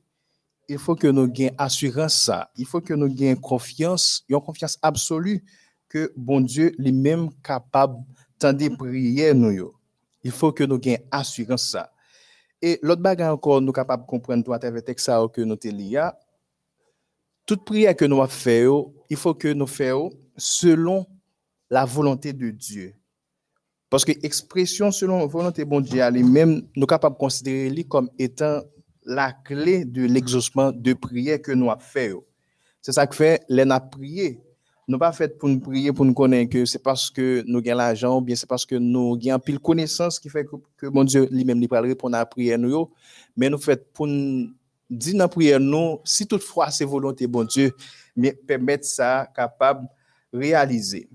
il 0.67 0.77
faut 0.77 0.95
que 0.95 1.07
nous 1.07 1.31
ayons 1.35 1.51
assurance 1.57 2.15
ça. 2.15 2.49
Il 2.55 2.65
faut 2.65 2.81
que 2.81 2.93
nous 2.93 3.07
ayons 3.21 3.35
confiance, 3.35 4.23
une 4.27 4.39
confiance 4.39 4.77
absolue 4.81 5.43
que 5.89 6.11
bon 6.15 6.41
Dieu 6.41 6.73
lui-même 6.77 7.29
capable 7.43 7.97
de 8.39 8.75
prier 8.75 9.33
nous. 9.33 9.73
Il 10.23 10.31
faut 10.31 10.51
que 10.51 10.63
nous 10.63 10.79
ayons 10.83 10.97
assurance 11.11 11.69
ça. 11.69 11.91
Et 12.61 12.79
l'autre 12.81 13.01
bagage 13.01 13.31
encore, 13.31 13.61
nous 13.61 13.73
capables 13.73 14.03
de 14.03 14.07
comprendre 14.07 14.43
tout 14.43 14.53
à 14.53 14.59
travers 14.59 14.83
texte 14.83 15.11
que 15.33 15.41
nous 15.41 15.57
lié. 15.63 16.09
Toute 17.45 17.65
prière 17.65 17.95
que 17.95 18.05
nous 18.05 18.21
avons 18.21 18.49
yo, 18.49 18.95
il 19.09 19.17
faut 19.17 19.33
que 19.33 19.49
nous 19.49 19.67
fassions 19.67 20.09
selon 20.37 21.05
la 21.69 21.85
volonté 21.85 22.31
de 22.31 22.49
Dieu. 22.49 22.95
Parce 23.93 24.05
que 24.05 24.11
expression 24.23 24.91
selon 24.91 25.27
volonté 25.27 25.63
Dieu, 25.65 26.11
même 26.23 26.63
nous 26.75 26.81
sommes 26.81 26.87
capables 26.87 27.13
de 27.13 27.19
considérer 27.19 27.83
comme 27.83 28.09
étant 28.17 28.63
la 29.05 29.31
clé 29.31 29.85
de 29.85 30.05
l'exaucement 30.05 30.71
de 30.71 30.93
prière 30.93 31.39
que 31.39 31.51
nous 31.51 31.69
avons 31.69 31.79
fait. 31.79 32.11
C'est 32.81 32.91
ça 32.91 33.05
que 33.05 33.15
fait, 33.15 33.43
les 33.49 33.65
n'a 33.65 33.79
prié. 33.79 34.41
Nous 34.87 34.97
pas 34.97 35.11
fait 35.11 35.37
pour 35.37 35.47
nous 35.47 35.59
prier, 35.59 35.93
pour 35.93 36.05
nous 36.05 36.13
connaître 36.15 36.51
que 36.51 36.65
c'est 36.65 36.81
parce 36.81 37.11
que 37.11 37.43
nous 37.45 37.59
avons 37.59 37.77
l'argent, 37.77 38.17
ou 38.17 38.21
bien 38.21 38.35
c'est 38.35 38.49
parce 38.49 38.65
que 38.65 38.73
nous 38.73 39.15
avons 39.29 39.39
pile 39.39 39.59
connaissance 39.59 40.19
qui 40.19 40.27
fait 40.27 40.43
que, 40.43 40.55
que 40.75 40.87
mon 40.87 41.03
Dieu 41.03 41.27
lui-même 41.29 41.59
lui 41.59 41.67
parle 41.67 41.85
répondre 41.85 42.15
à 42.15 42.21
la 42.21 42.25
prière 42.25 42.57
nous, 42.57 42.89
mais 43.37 43.47
nous 43.47 43.59
fait 43.59 43.93
pour 43.93 44.07
nous 44.07 44.49
dire 44.89 45.13
dans 45.13 45.25
la 45.25 45.27
prière 45.27 45.59
nous, 45.59 45.99
si 46.03 46.25
toutefois 46.25 46.71
c'est 46.71 46.83
volonté 46.83 47.27
bon 47.27 47.43
Dieu, 47.43 47.71
mais 48.15 48.33
permettre 48.33 48.85
ça 48.85 49.29
capable 49.35 49.87
de 50.33 50.39
réaliser. 50.39 51.07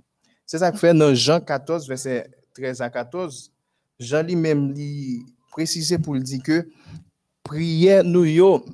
C'est 0.47 0.59
ça 0.59 0.71
que 0.71 0.79
fait 0.79 0.95
dans 0.95 1.13
Jean 1.13 1.41
14, 1.41 1.89
verset 1.89 2.31
13 2.55 2.81
à 2.83 2.91
14, 2.91 3.53
Jean 3.99 4.23
lui-même 4.23 4.73
lui 4.73 5.25
précisé 5.51 5.99
pour 5.99 6.15
le 6.15 6.21
dire 6.21 6.43
que 6.43 6.69
prière 7.43 8.05
nous 8.05 8.25
yo, 8.25 8.65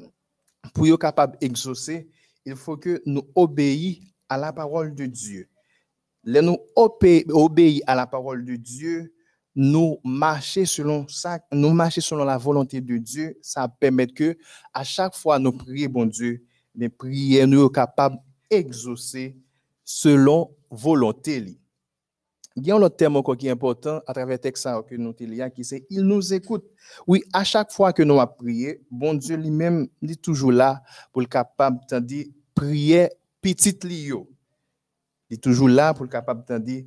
pour 0.75 0.87
yo 0.87 0.97
capable 0.99 1.39
d'exaucer, 1.39 2.09
il 2.45 2.57
faut 2.57 2.77
que 2.77 3.03
nous 3.07 3.23
obéissions 3.35 4.03
à 4.29 4.37
la 4.39 4.53
parole 4.53 4.95
de 4.95 5.07
Dieu. 5.07 5.49
Les 6.25 6.41
nous 6.43 6.59
obé- 6.75 7.25
obéir 7.31 7.83
à 7.87 7.95
la 7.95 8.07
parole 8.07 8.45
de 8.45 8.57
Dieu, 8.57 9.13
nous 9.55 9.99
marcher 10.03 10.65
selon 10.67 11.07
ça, 11.07 11.39
nous 11.53 11.71
marcher 11.73 12.01
selon 12.01 12.25
la 12.25 12.39
volonté 12.39 12.81
de 12.81 12.97
Dieu, 12.97 13.39
ça 13.43 13.69
permet 13.69 14.07
que 14.09 14.37
à 14.73 14.83
chaque 14.83 15.15
fois 15.15 15.39
nous 15.39 15.53
prions 15.53 15.89
bon 15.91 16.07
Dieu, 16.07 16.45
mais 16.75 16.89
prier 16.89 17.47
nous 17.47 17.69
capable 17.69 18.17
d'exaucer 18.51 19.37
selon 19.85 20.51
volonté. 20.71 21.57
Il 22.57 22.65
y 22.65 22.71
a 22.71 22.77
un 22.77 22.83
autre 22.83 22.97
terme 22.97 23.17
encore 23.17 23.37
qui 23.37 23.49
est 23.49 23.51
important 23.51 24.01
à 24.07 24.13
travers 24.13 24.37
le 24.37 24.39
texte 24.39 24.69
que 24.87 24.95
nous 24.95 25.15
lions, 25.19 25.51
qui 25.51 25.65
c'est 25.65 25.87
il 25.91 26.03
nous 26.03 26.33
écoute. 26.33 26.65
Oui, 27.07 27.25
à 27.33 27.43
chaque 27.43 27.73
fois 27.73 27.93
que 27.93 28.03
nous 28.05 28.21
avons 28.21 28.33
prié, 28.39 28.81
bon 28.91 29.15
Dieu 29.15 29.37
lui-même 29.37 29.89
est 30.03 30.23
toujours 30.23 30.53
là 30.53 30.83
pour 31.13 31.21
le 31.21 31.27
capable 31.27 31.81
de 31.91 32.27
prier 32.55 33.09
petit 33.41 33.77
lio. 33.83 34.31
Il 35.29 35.35
est 35.35 35.43
toujours 35.43 35.69
là 35.69 35.95
pour 35.95 36.05
le 36.05 36.11
capable 36.11 36.45
de 36.65 36.85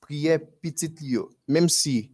prier 0.00 0.38
petit 0.38 0.94
lio. 1.00 1.30
Même 1.48 1.68
si 1.68 2.12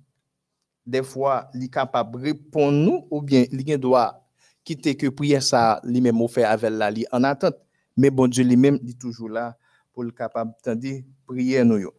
des 0.86 1.02
fois 1.02 1.50
il 1.52 1.64
est 1.64 1.68
capable 1.68 2.18
de 2.18 2.24
répondre 2.24 2.78
nous 2.78 3.07
ou 3.11 3.20
bien 3.20 3.44
il 3.52 3.78
doit 3.78 4.26
quitter 4.64 4.96
que 4.96 5.09
prière 5.09 5.42
ça 5.42 5.78
lui-même 5.84 6.22
au 6.22 6.28
fait 6.28 6.44
avec 6.44 6.70
la 6.70 6.90
li 6.90 7.05
en 7.12 7.22
attente. 7.22 7.57
Mais 7.98 8.09
bon 8.09 8.28
Dieu 8.28 8.44
lui-même 8.44 8.78
est 8.88 8.98
toujours 8.98 9.28
là 9.28 9.59
pour 9.92 10.05
le 10.05 10.11
capable 10.11 10.55
de 10.64 11.05
prier 11.26 11.62
nous. 11.64 11.90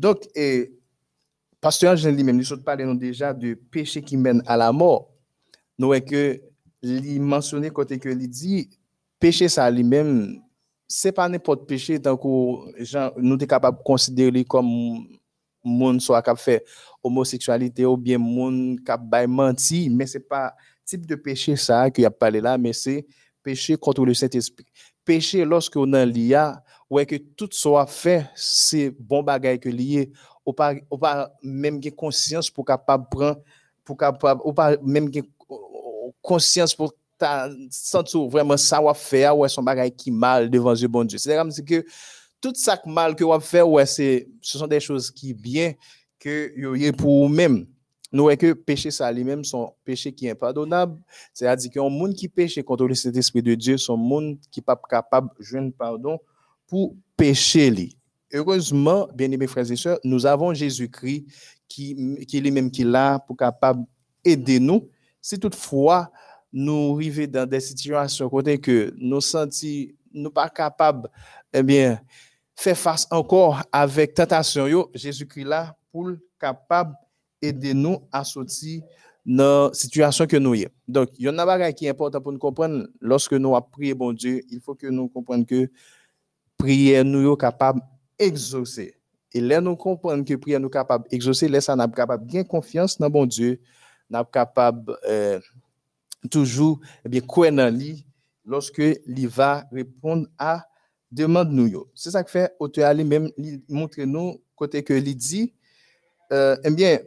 Donc, 0.00 0.26
et, 0.34 0.72
Pasteur 1.60 1.94
Jean 1.94 2.10
lui-même, 2.10 2.38
nous 2.38 2.62
parlé 2.62 2.86
nous 2.86 2.94
déjà 2.94 3.34
de 3.34 3.52
péché 3.52 4.00
qui 4.00 4.16
mène 4.16 4.42
à 4.46 4.56
la 4.56 4.72
mort. 4.72 5.10
Nous 5.78 5.88
voyons 5.88 6.04
que 6.04 6.40
il 6.82 7.20
mentionné 7.20 7.68
côté 7.68 7.98
que 7.98 8.08
il 8.08 8.26
dit 8.26 8.70
péché 9.18 9.50
ça 9.50 9.70
lui-même 9.70 10.40
c'est 10.88 11.12
pas 11.12 11.28
n'importe 11.28 11.68
péché 11.68 12.00
tant 12.00 12.16
que 12.16 13.20
nous 13.20 13.38
sommes 13.38 13.46
capable 13.46 13.76
de 13.76 13.82
considérer 13.82 14.44
comme 14.44 15.06
monde 15.62 16.00
soit 16.00 16.22
cap 16.22 16.38
fait 16.38 16.64
homosexualité 17.02 17.84
ou 17.84 17.98
bien 17.98 18.16
monde 18.16 18.82
cap 18.82 19.02
bay 19.02 19.26
menti 19.26 19.90
mais 19.90 20.06
c'est 20.06 20.26
pas 20.26 20.54
type 20.86 21.04
de 21.04 21.16
péché 21.16 21.54
ça 21.56 21.90
qu'il 21.90 22.06
a 22.06 22.10
parlé 22.10 22.40
là 22.40 22.56
mais 22.56 22.72
c'est 22.72 23.04
péché 23.42 23.76
contre 23.76 24.06
le 24.06 24.14
Saint-Esprit. 24.14 24.66
Péché 25.04 25.44
lorsque 25.44 25.76
on 25.76 25.92
a 25.92 26.06
l'IA 26.06 26.62
ouais 26.90 27.06
que 27.06 27.16
tout 27.16 27.48
soit 27.52 27.86
fait 27.86 28.26
c'est 28.34 28.90
bon 28.90 29.22
bagay 29.22 29.58
que 29.58 29.68
lié 29.68 30.10
ou 30.44 30.52
pas 30.52 30.74
ou 30.90 30.98
pas 30.98 31.32
même 31.42 31.80
gen 31.82 31.92
conscience 31.92 32.50
pour 32.50 32.64
capable 32.64 33.06
prendre 33.08 33.40
pour 33.84 33.96
capable 33.96 34.40
ou 34.44 34.52
pas 34.52 34.76
même 34.82 35.12
gen 35.12 35.22
conscience 36.20 36.74
pour 36.74 36.92
ta 37.16 37.48
sentir 37.70 38.26
vraiment 38.26 38.56
ça 38.56 38.80
va 38.80 38.92
faire 38.92 39.38
ouais 39.38 39.48
son 39.48 39.62
bagay 39.62 39.90
qui 39.90 40.10
mal 40.10 40.50
devant 40.50 40.74
Dieu 40.74 40.88
bon 40.88 41.04
Dieu. 41.04 41.18
C'est 41.18 41.36
comme 41.36 41.52
si 41.52 41.64
que 41.64 41.84
tout 42.40 42.52
ça 42.54 42.76
que 42.76 42.88
mal 42.88 43.14
que 43.14 43.22
on 43.22 43.38
fait 43.38 43.62
ouais 43.62 43.86
c'est 43.86 44.28
ce 44.40 44.58
sont 44.58 44.66
des 44.66 44.80
choses 44.80 45.10
qui 45.10 45.32
bien 45.32 45.74
que 46.18 46.52
yo 46.56 46.74
yé 46.74 46.90
pour 46.92 47.22
vous-même. 47.22 47.66
nous 48.12 48.24
voyons 48.24 48.36
que 48.36 48.52
péché 48.52 48.90
ça 48.90 49.12
lui-même 49.12 49.44
son 49.44 49.72
péché 49.84 50.12
qui 50.12 50.26
est 50.26 50.30
impardonnable? 50.30 50.98
C'est-à-dire 51.32 51.70
qu'un 51.70 51.88
monde 51.88 52.14
qui 52.14 52.28
péché 52.28 52.62
contre 52.64 52.86
le 52.86 52.94
Saint-Esprit 52.94 53.42
de 53.42 53.54
Dieu, 53.54 53.78
son 53.78 53.96
monde 53.96 54.38
qui 54.50 54.58
n'est 54.60 54.64
pas 54.64 54.80
capable 54.88 55.28
de 55.38 55.44
jouer 55.44 55.70
pardon 55.70 56.18
pour 56.70 56.94
pécher. 57.16 57.90
Heureusement, 58.32 59.08
bien 59.12 59.30
aimés 59.32 59.48
frères 59.48 59.70
et 59.70 59.76
sœurs, 59.76 59.98
nous 60.04 60.24
avons 60.24 60.54
Jésus-Christ 60.54 61.26
qui, 61.68 62.24
qui 62.26 62.38
est 62.38 62.40
lui-même 62.40 62.70
qui 62.70 62.82
est 62.82 62.84
là 62.84 63.18
pour 63.18 63.36
capable 63.36 63.84
aider 64.24 64.60
nous. 64.60 64.88
Si 65.20 65.38
toutefois 65.38 66.10
nous 66.52 66.94
arrivons 66.94 67.26
dans 67.26 67.48
des 67.48 67.60
situations 67.60 68.30
côté 68.30 68.58
que 68.58 68.94
nous 68.98 69.20
sentons 69.20 69.88
nous 70.12 70.30
pas 70.30 70.48
capables, 70.48 71.08
eh 71.52 71.62
bien, 71.62 72.00
faire 72.54 72.78
face 72.78 73.06
encore 73.10 73.62
avec 73.72 74.14
tentation, 74.14 74.88
Jésus-Christ 74.94 75.44
là 75.44 75.76
pour 75.92 76.10
capable 76.38 76.94
aider 77.42 77.74
nous 77.74 77.98
à 78.12 78.22
sortir 78.22 78.82
dans 79.26 79.68
la 79.68 79.74
situation 79.74 80.26
que 80.26 80.36
nous 80.36 80.54
sommes. 80.54 80.68
Donc, 80.86 81.10
il 81.18 81.24
y 81.24 81.28
a 81.28 81.30
un 81.32 81.72
qui 81.72 81.86
est 81.86 81.90
important 81.90 82.20
pour 82.20 82.32
nous 82.32 82.38
comprendre. 82.38 82.86
Lorsque 83.00 83.32
nous 83.32 83.58
prié, 83.72 83.94
bon 83.94 84.12
Dieu, 84.12 84.42
il 84.50 84.60
faut 84.60 84.74
que 84.74 84.86
nous 84.86 85.08
comprenions 85.08 85.44
que 85.44 85.70
prière 86.60 87.04
nous 87.04 87.32
est 87.32 87.36
capable 87.40 87.80
d'exaucer. 88.18 88.94
Et 89.32 89.40
là, 89.40 89.60
nous 89.60 89.76
comprenons 89.76 90.22
que 90.24 90.34
prière 90.34 90.60
nous 90.60 90.68
est 90.68 90.72
capable 90.72 91.08
d'exaucer. 91.08 91.48
Là, 91.48 91.60
ça 91.60 91.74
nous 91.74 91.88
capable 91.88 92.26
de 92.26 92.42
confiance 92.42 92.98
dans 92.98 93.10
bon 93.10 93.26
Dieu. 93.26 93.60
Nous 94.08 94.24
capable 94.24 94.96
euh, 95.08 95.40
toujours 96.30 96.80
eh 97.04 97.08
bien, 97.08 97.70
lui 97.70 98.04
lorsque 98.44 98.82
il 99.06 99.28
va 99.28 99.64
répondre 99.72 100.26
à 100.38 100.66
demande 101.10 101.50
nous. 101.50 101.86
C'est 101.94 102.10
ça 102.10 102.22
que 102.22 102.30
fait 102.30 102.52
auteur 102.58 102.94
même 102.94 103.30
montrer 103.68 104.06
nous 104.06 104.40
côté 104.54 104.82
que 104.82 104.94
il 104.94 105.16
dit 105.16 105.52
euh, 106.32 106.56
eh 106.64 106.70
bien 106.70 106.98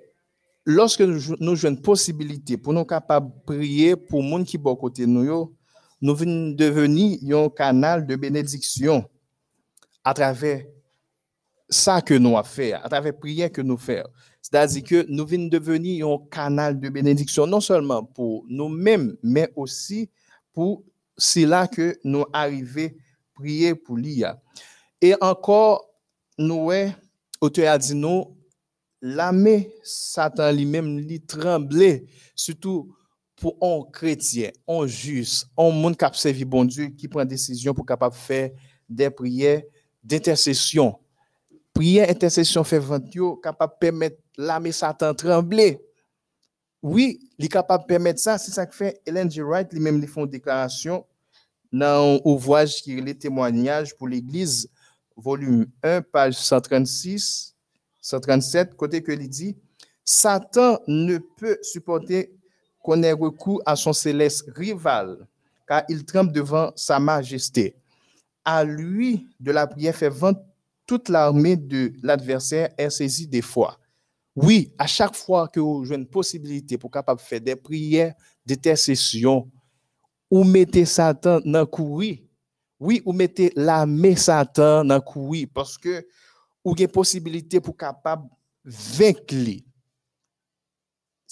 lorsque 0.66 1.02
nous, 1.02 1.36
nous 1.40 1.56
jouons 1.56 1.70
une 1.70 1.82
possibilité 1.82 2.58
pour 2.58 2.74
nous 2.74 2.86
capables 2.86 3.28
de 3.28 3.42
prier 3.46 3.96
pour 3.96 4.22
les 4.22 4.30
gens 4.30 4.44
qui 4.44 4.58
sont 4.58 4.72
à 4.72 4.76
côté 4.76 5.06
nous, 5.06 5.56
nous 6.02 6.16
un 6.16 7.50
canal 7.50 8.06
de 8.06 8.16
bénédiction 8.16 9.06
à 10.04 10.14
travers 10.14 10.66
ça 11.70 12.02
que 12.02 12.14
nous 12.14 12.38
avons 12.38 12.44
fait, 12.44 12.74
à 12.74 12.88
travers 12.90 13.14
la 13.14 13.18
prière 13.18 13.52
que 13.52 13.62
nous 13.62 13.78
faisons. 13.78 14.08
C'est-à-dire 14.42 14.84
que 14.84 15.06
nous 15.10 15.26
venons 15.26 15.48
devenir 15.48 16.08
un 16.08 16.20
canal 16.30 16.80
de 16.80 16.90
bénédiction, 16.90 17.48
non 17.48 17.62
seulement 17.62 18.04
pour 18.04 18.46
nous-mêmes, 18.50 19.16
mais 19.24 19.52
aussi 19.56 20.10
pour 20.54 20.84
cela 21.18 21.68
que 21.68 21.98
nous 22.04 22.26
arrivons 22.34 22.88
à 22.88 23.40
prier 23.40 23.76
pour 23.76 23.98
l'IA. 23.98 24.40
Et 25.02 25.16
encore, 25.22 25.90
nous, 26.38 26.70
auteur 27.42 27.72
a 27.72 27.78
dit 27.78 27.96
nous, 27.96 28.38
l'armée 29.02 29.74
Satan 29.84 30.52
lui-même 30.52 31.00
lui 31.00 31.22
tremblait, 31.22 32.06
surtout 32.36 32.96
pour 33.36 33.58
un 33.62 33.92
chrétien, 33.92 34.52
un 34.68 34.86
juste, 34.88 35.48
un 35.58 35.70
monde 35.72 35.98
qui 35.98 36.06
a 36.06 36.14
servi 36.14 36.46
bon 36.46 36.66
Dieu, 36.66 36.88
qui 36.88 37.08
prend 37.08 37.26
décision 37.26 37.74
pour 37.74 37.86
capable 37.86 38.16
faire 38.16 38.52
des 38.88 39.10
prières 39.10 39.64
d'intercession. 40.04 41.00
Prière, 41.74 42.10
intercession, 42.10 42.64
fait 42.64 42.82
capable 43.42 43.74
de 43.74 43.78
permettre 43.80 44.18
l'armée 44.38 44.72
Satan 44.72 45.14
trembler. 45.14 45.80
Oui, 46.82 47.20
il 47.38 47.46
est 47.46 47.50
capable 47.50 47.84
de 47.84 47.88
permettre 47.88 48.20
ça. 48.20 48.38
C'est 48.38 48.52
ça 48.52 48.66
que 48.66 48.76
fait 48.76 49.02
Ellen 49.06 49.32
G. 49.32 49.42
Wright, 49.42 49.72
lui-même, 49.72 50.00
lui 50.00 50.08
font 50.08 50.26
une 50.26 50.30
déclaration 50.30 51.06
dans 51.72 52.20
l'ouvrage 52.24 52.82
qui 52.82 52.98
est 52.98 53.02
les 53.02 53.18
témoignages 53.18 53.96
pour 53.96 54.08
l'Église, 54.08 54.70
volume 55.16 55.66
1, 55.82 56.02
page 56.02 56.36
136 56.36 57.54
137, 58.04 58.76
côté 58.76 59.02
que 59.02 59.14
il 59.14 59.30
dit, 59.30 59.56
Satan 60.04 60.78
ne 60.88 61.18
peut 61.18 61.58
supporter 61.62 62.36
qu'on 62.82 63.02
ait 63.02 63.14
recours 63.14 63.62
à 63.66 63.78
son 63.78 63.94
céleste 63.94 64.44
rival, 64.56 65.26
car 65.66 65.84
il 65.88 66.04
tremble 66.04 66.34
devant 66.34 66.74
sa 66.76 67.00
majesté. 67.00 67.76
À 68.46 68.64
lui 68.64 69.30
de 69.40 69.52
la 69.52 69.68
prière 69.68 69.96
fait 69.96 70.10
vendre 70.10 70.44
toute 70.86 71.10
l'armée 71.10 71.56
de 71.56 71.94
l'adversaire 72.02 72.70
est 72.78 72.90
saisie 72.90 73.28
des 73.28 73.42
fois. 73.42 73.80
Oui, 74.36 74.74
à 74.78 74.88
chaque 74.88 75.16
fois 75.16 75.48
que 75.48 75.60
vous 75.60 75.84
avez 75.86 75.96
une 75.96 76.08
possibilité 76.08 76.78
pour 76.78 76.92
capable 76.92 77.22
faire 77.22 77.40
des 77.40 77.56
prières 77.56 78.14
d'intercession, 78.46 79.50
ou 80.30 80.44
mettez 80.44 80.86
Satan 80.86 81.40
dans 81.46 81.66
courir. 81.66 82.18
Oui, 82.80 83.02
ou 83.06 83.14
mettez 83.14 83.54
l'armée 83.56 84.16
Satan 84.16 84.84
dans 84.84 85.00
courir 85.00 85.48
parce 85.54 85.78
que 85.78 86.06
ou 86.66 86.74
une 86.78 86.88
possibilité 86.88 87.60
pour 87.60 87.78
capable 87.78 88.28
vaincre 88.66 89.36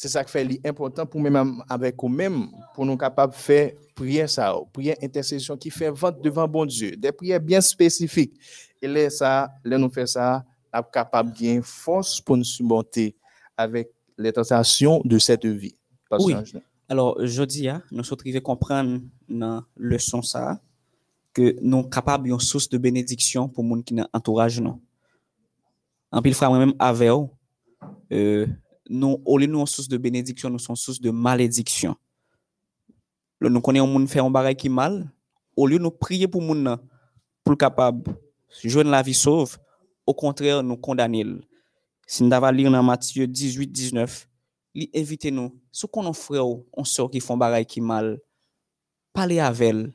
C'est 0.01 0.07
ça 0.07 0.23
qui 0.23 0.31
fait 0.31 0.59
important 0.65 1.05
pour 1.05 1.21
même 1.21 1.61
avec 1.69 2.01
nous-mêmes, 2.01 2.47
pour 2.73 2.87
nous 2.87 2.97
capables 2.97 3.33
de 3.33 3.37
faire 3.37 3.71
prière 3.93 4.27
ça, 4.27 4.55
prière 4.73 4.95
intercession 4.99 5.55
qui 5.55 5.69
fait 5.69 5.91
vente 5.91 6.19
devant 6.23 6.47
bon 6.47 6.65
Dieu, 6.65 6.95
des 6.97 7.11
prières 7.11 7.39
bien 7.39 7.61
spécifiques. 7.61 8.33
Et 8.81 8.87
là, 8.87 9.11
ça, 9.11 9.51
là 9.63 9.77
nous 9.77 9.91
fait 9.91 10.07
ça, 10.07 10.43
nous 10.73 10.81
capable 10.91 11.31
de 11.33 11.61
force 11.61 12.19
pour 12.19 12.35
nous 12.35 12.43
surmonter 12.43 13.15
avec 13.55 13.91
les 14.17 14.33
tentations 14.33 15.03
de 15.05 15.19
cette 15.19 15.45
vie. 15.45 15.75
Oui. 16.17 16.33
Alors, 16.89 17.23
je 17.23 17.43
dis, 17.43 17.69
hein, 17.69 17.83
nous 17.91 18.03
sommes 18.03 18.17
arrivés 18.21 18.39
à 18.39 18.41
comprendre 18.41 19.01
dans 19.29 19.63
le 19.75 19.89
leçon 19.89 20.23
ça, 20.23 20.59
que 21.31 21.55
nous 21.61 21.79
sommes 21.79 21.91
capables 21.91 22.23
d'une 22.23 22.39
source 22.39 22.67
de 22.69 22.79
bénédiction 22.79 23.47
pour 23.47 23.63
les 23.63 23.69
gens 23.69 23.81
qui 23.83 23.93
nous 23.93 24.05
entourage. 24.13 24.63
En 26.11 26.21
pile 26.23 26.33
frère 26.33 26.49
moi-même 26.49 26.73
avec 26.79 27.11
euh, 28.11 28.47
nous 28.91 29.21
au 29.25 29.37
lieu 29.37 29.47
nous 29.47 29.65
source 29.65 29.87
de 29.87 29.97
bénédiction 29.97 30.49
nous 30.49 30.59
sommes 30.59 30.75
source 30.75 30.99
de 30.99 31.09
malédiction. 31.09 31.95
Le, 33.39 33.49
nous 33.49 33.61
connaissons 33.61 33.85
un 33.85 33.91
monde 33.91 34.09
fait 34.09 34.19
un 34.19 34.29
bagage 34.29 34.55
qui 34.57 34.69
mal 34.69 35.11
au 35.55 35.65
lieu 35.65 35.77
de 35.77 35.83
nous 35.83 35.91
prier 35.91 36.27
pour 36.27 36.41
monde 36.41 36.77
pour 37.43 37.57
capable 37.57 38.15
jouer 38.63 38.83
la 38.83 39.01
vie 39.01 39.13
sauve 39.13 39.57
au 40.05 40.13
contraire 40.13 40.61
nous 40.61 40.77
condamner. 40.77 41.25
Si 42.05 42.23
nous 42.23 42.33
avons 42.33 42.51
lire 42.51 42.69
dans 42.69 42.83
Matthieu 42.83 43.25
18 43.25 43.67
19 43.67 44.27
il 44.73 44.89
invite 44.95 45.25
nous 45.25 45.59
ce 45.71 45.85
qu'on 45.85 46.05
a 46.07 46.13
frère 46.13 46.45
on 46.45 46.83
sort 46.83 47.09
qui 47.09 47.19
font 47.19 47.37
bagage 47.37 47.65
qui 47.65 47.81
mal 47.81 48.19
parler 49.13 49.39
avec 49.39 49.61
elle 49.61 49.93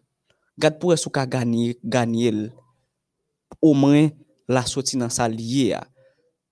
garde 0.59 0.79
pour 0.79 0.99
ce 0.99 1.09
qu'a 1.09 1.27
gagner 1.27 1.79
gagner 1.85 2.51
au 3.63 3.75
moins 3.75 4.09
la 4.49 4.65
sortie 4.65 4.97
dans 4.97 5.09
sa 5.09 5.29
liée 5.29 5.77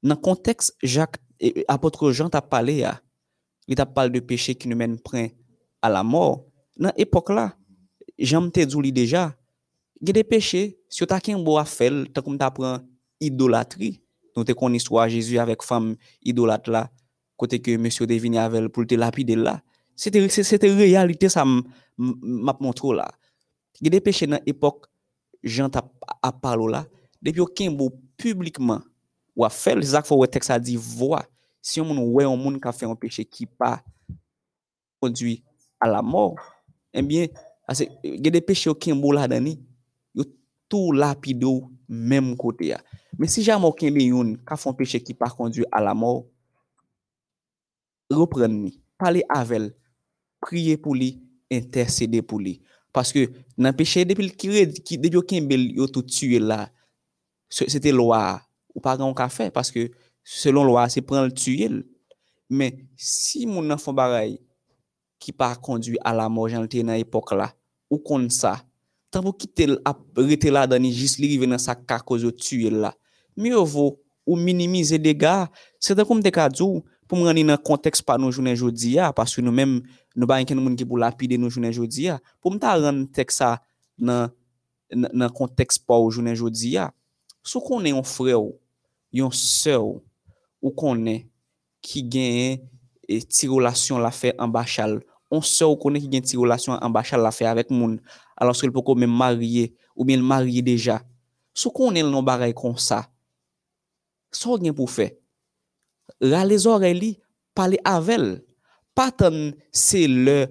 dans 0.05 0.11
le 0.11 0.21
contexte, 0.21 0.77
Jacques, 0.83 1.17
apôtre 1.69 2.13
Jean 2.13 2.29
t'a 2.29 2.43
parlé, 2.43 2.87
il 3.67 3.75
t'a 3.75 3.87
parlé 3.87 4.11
de 4.11 4.21
péché 4.21 4.55
qui 4.55 4.69
nous 4.69 4.77
mène 4.77 4.99
à 5.83 5.89
la 5.89 6.03
mort. 6.03 6.47
Dans 6.77 6.93
l'époque 6.97 7.31
là, 7.31 7.57
Jean 8.19 8.49
t'a 8.51 8.65
dit 8.65 8.93
déjà, 8.93 9.37
il 10.01 10.09
y 10.09 10.11
a 10.11 10.13
des 10.13 10.25
péchés, 10.25 10.79
si 10.89 11.07
tu 11.07 11.13
as 11.13 11.21
un 11.29 11.39
beau 11.39 11.59
affaire, 11.59 11.93
tu 12.15 12.23
comme 12.23 12.39
tu 12.39 12.45
apprends 12.45 12.81
idolâtrie. 13.21 14.01
Nous 14.37 14.45
te 14.45 14.53
connaissons 14.53 14.77
histoire 14.77 15.09
Jésus 15.09 15.39
avec 15.39 15.63
femme 15.63 15.97
idolâtre 16.23 16.71
là, 16.71 16.91
côté 17.37 17.61
que 17.61 17.77
monsieur 17.77 18.07
devine 18.07 18.37
avec 18.37 18.69
pour 18.69 18.87
te 18.87 18.95
lapider 18.95 19.37
là. 19.37 19.63
C'était 19.97 20.29
c'était 20.29 20.75
réalité 20.75 21.29
ça 21.29 21.45
m'a 21.97 22.57
montré 22.61 22.95
là. 22.95 23.09
Il 23.81 23.87
y 23.87 23.89
a 23.89 23.91
des 23.91 24.01
péchés 24.01 24.27
dans 24.27 24.41
l'époque 24.45 24.87
Jean 25.43 25.71
t'a 25.71 25.85
parlé 26.43 26.73
là, 26.73 26.87
depuis 27.23 27.41
aucun 27.41 27.71
beau 27.71 27.91
publiquement 28.17 28.81
ou 29.37 29.45
a 29.45 29.51
fait 29.51 29.75
les 29.75 29.95
actes 29.95 30.11
où 30.11 30.27
texte 30.27 30.51
a 30.51 30.59
dit 30.59 30.77
voix 30.77 31.27
si 31.61 31.81
on 31.81 31.99
ouais 31.99 32.25
on 32.25 32.37
monde 32.37 32.61
qui 32.61 32.69
a 32.69 32.73
fait 32.73 32.87
un 32.87 32.95
péché 32.95 33.25
qui 33.25 33.47
pas 33.47 33.83
conduit 35.01 35.43
à 35.81 35.89
la 35.89 36.03
mort 36.03 36.37
eh 36.93 37.03
bien 37.03 37.27
il 38.03 38.25
y 38.25 38.29
a 38.29 38.31
des 38.31 38.41
péchés 38.41 38.71
qui 38.79 38.91
sont 38.91 39.13
là 39.13 39.27
dedans 39.27 39.57
yo 40.15 40.25
tout 40.69 40.93
lapido 40.93 41.71
même 41.89 42.37
côté 42.37 42.75
mais 43.19 43.27
si 43.27 43.43
jamais 43.43 43.67
aucun 43.67 43.91
de 43.91 44.01
yon 44.01 44.35
qui 44.35 44.41
a 44.47 44.57
fait 44.57 44.69
un 44.69 44.73
péché 44.75 45.03
qui 45.03 45.15
pas 45.15 45.31
conduit 45.31 45.65
à 45.73 45.81
la 45.81 45.95
mort 45.95 46.27
reprendre 48.11 48.71
parler 48.99 49.25
avec 49.29 49.73
prier 50.41 50.77
pour 50.77 50.95
lui 50.95 51.23
intercéder 51.51 52.23
pour 52.23 52.39
lui 52.39 52.63
parce 52.93 53.13
que 53.13 53.31
dans 53.57 53.73
péché 53.73 54.05
depuis 54.05 54.31
qui 54.31 54.99
depuis 54.99 55.17
aucun 55.17 55.43
bel 55.43 55.73
yo 55.73 55.87
tout 55.89 56.03
tué 56.03 56.39
là 56.39 56.71
c'était 57.49 57.93
loi 57.93 58.41
ou 58.75 58.83
pa 58.83 58.97
gen 58.99 59.07
ou 59.09 59.17
ka 59.17 59.31
fe, 59.33 59.49
paske 59.55 59.89
selon 60.25 60.67
lwa 60.69 60.87
se 60.93 61.03
pren 61.05 61.29
l 61.29 61.35
tuye 61.37 61.71
l. 61.71 61.83
Men, 62.53 62.77
si 62.99 63.47
moun 63.49 63.67
nan 63.71 63.81
fon 63.81 63.97
baray 63.97 64.37
ki 65.23 65.33
pa 65.33 65.55
kondwi 65.57 65.97
a 66.05 66.13
la 66.17 66.29
mor 66.29 66.51
jan 66.53 66.65
lte 66.67 66.83
nan 66.85 67.01
epok 67.01 67.33
la, 67.39 67.49
ou 67.89 68.03
kon 68.05 68.27
sa, 68.33 68.59
tan 69.15 69.25
pou 69.25 69.37
ki 69.39 69.49
te 69.49 69.69
ap 69.87 70.03
rete 70.19 70.51
la 70.53 70.67
dani 70.69 70.91
jis 70.93 71.17
li 71.23 71.31
rive 71.33 71.49
nan 71.49 71.63
sa 71.63 71.77
ka 71.79 72.01
kozo 72.05 72.33
tuye 72.35 72.73
la. 72.73 72.93
Myo 73.39 73.65
vo 73.65 73.87
ou 74.25 74.37
minimize 74.41 74.99
dega, 75.01 75.47
se 75.83 75.97
tan 75.97 76.07
koum 76.09 76.23
te 76.25 76.33
ka 76.35 76.49
djou, 76.53 76.83
pou 77.09 77.21
mwen 77.21 77.37
ni 77.37 77.45
nan 77.47 77.61
konteks 77.61 78.03
pa 78.05 78.17
nou 78.21 78.33
jounen 78.33 78.57
jodi 78.57 78.97
ya, 78.97 79.11
paske 79.17 79.43
nou 79.45 79.55
men 79.55 79.79
nou 80.17 80.29
ba 80.29 80.41
enken 80.43 80.61
moun 80.61 80.77
ki 80.79 80.87
pou 80.89 81.01
lapide 81.01 81.37
nou 81.41 81.53
jounen 81.53 81.75
jodi 81.75 82.09
ya, 82.09 82.19
pou 82.41 82.53
mwen 82.53 82.63
ta 82.63 82.75
ren 82.81 83.05
tek 83.15 83.33
sa 83.35 83.55
nan, 83.97 84.33
nan, 84.89 85.11
nan 85.13 85.33
konteks 85.37 85.81
pa 85.81 85.99
ou 86.01 86.13
jounen 86.13 86.37
jodi 86.37 86.75
ya, 86.79 86.89
sou 87.45 87.61
konen 87.65 87.99
yon 87.99 88.07
fre 88.09 88.37
ou, 88.39 88.55
yon 89.15 89.31
se 89.35 89.77
ou, 89.79 90.01
ou 90.59 90.73
konen 90.75 91.23
ki 91.85 92.03
genye 92.11 92.47
e 93.05 93.19
eh, 93.19 93.25
ti 93.29 93.49
relasyon 93.51 94.03
la 94.03 94.11
fe 94.15 94.33
ambachal. 94.43 94.99
On 95.33 95.43
se 95.45 95.67
ou 95.67 95.79
konen 95.81 96.03
ki 96.03 96.11
genye 96.11 96.27
ti 96.27 96.41
relasyon 96.41 96.83
ambachal 96.83 97.23
la 97.23 97.33
fe 97.35 97.47
avèk 97.49 97.71
moun, 97.75 97.99
alonske 98.35 98.69
l 98.69 98.75
pou 98.75 98.87
kon 98.87 98.99
men 98.99 99.13
marye, 99.13 99.71
ou 99.95 100.07
men 100.09 100.25
marye 100.25 100.65
deja. 100.67 100.99
Sou 101.55 101.71
konen 101.75 102.09
l 102.09 102.11
non 102.11 102.27
barey 102.27 102.55
kon 102.57 102.75
sa, 102.81 103.05
sou 104.35 104.59
gen 104.59 104.75
pou 104.75 104.91
fe. 104.91 105.13
Ra 106.19 106.43
le 106.47 106.59
zore 106.59 106.91
li, 106.97 107.15
pale 107.55 107.79
avel, 107.87 108.41
patan 108.99 109.53
se 109.71 110.09
le 110.11 110.39
eh, 110.43 110.49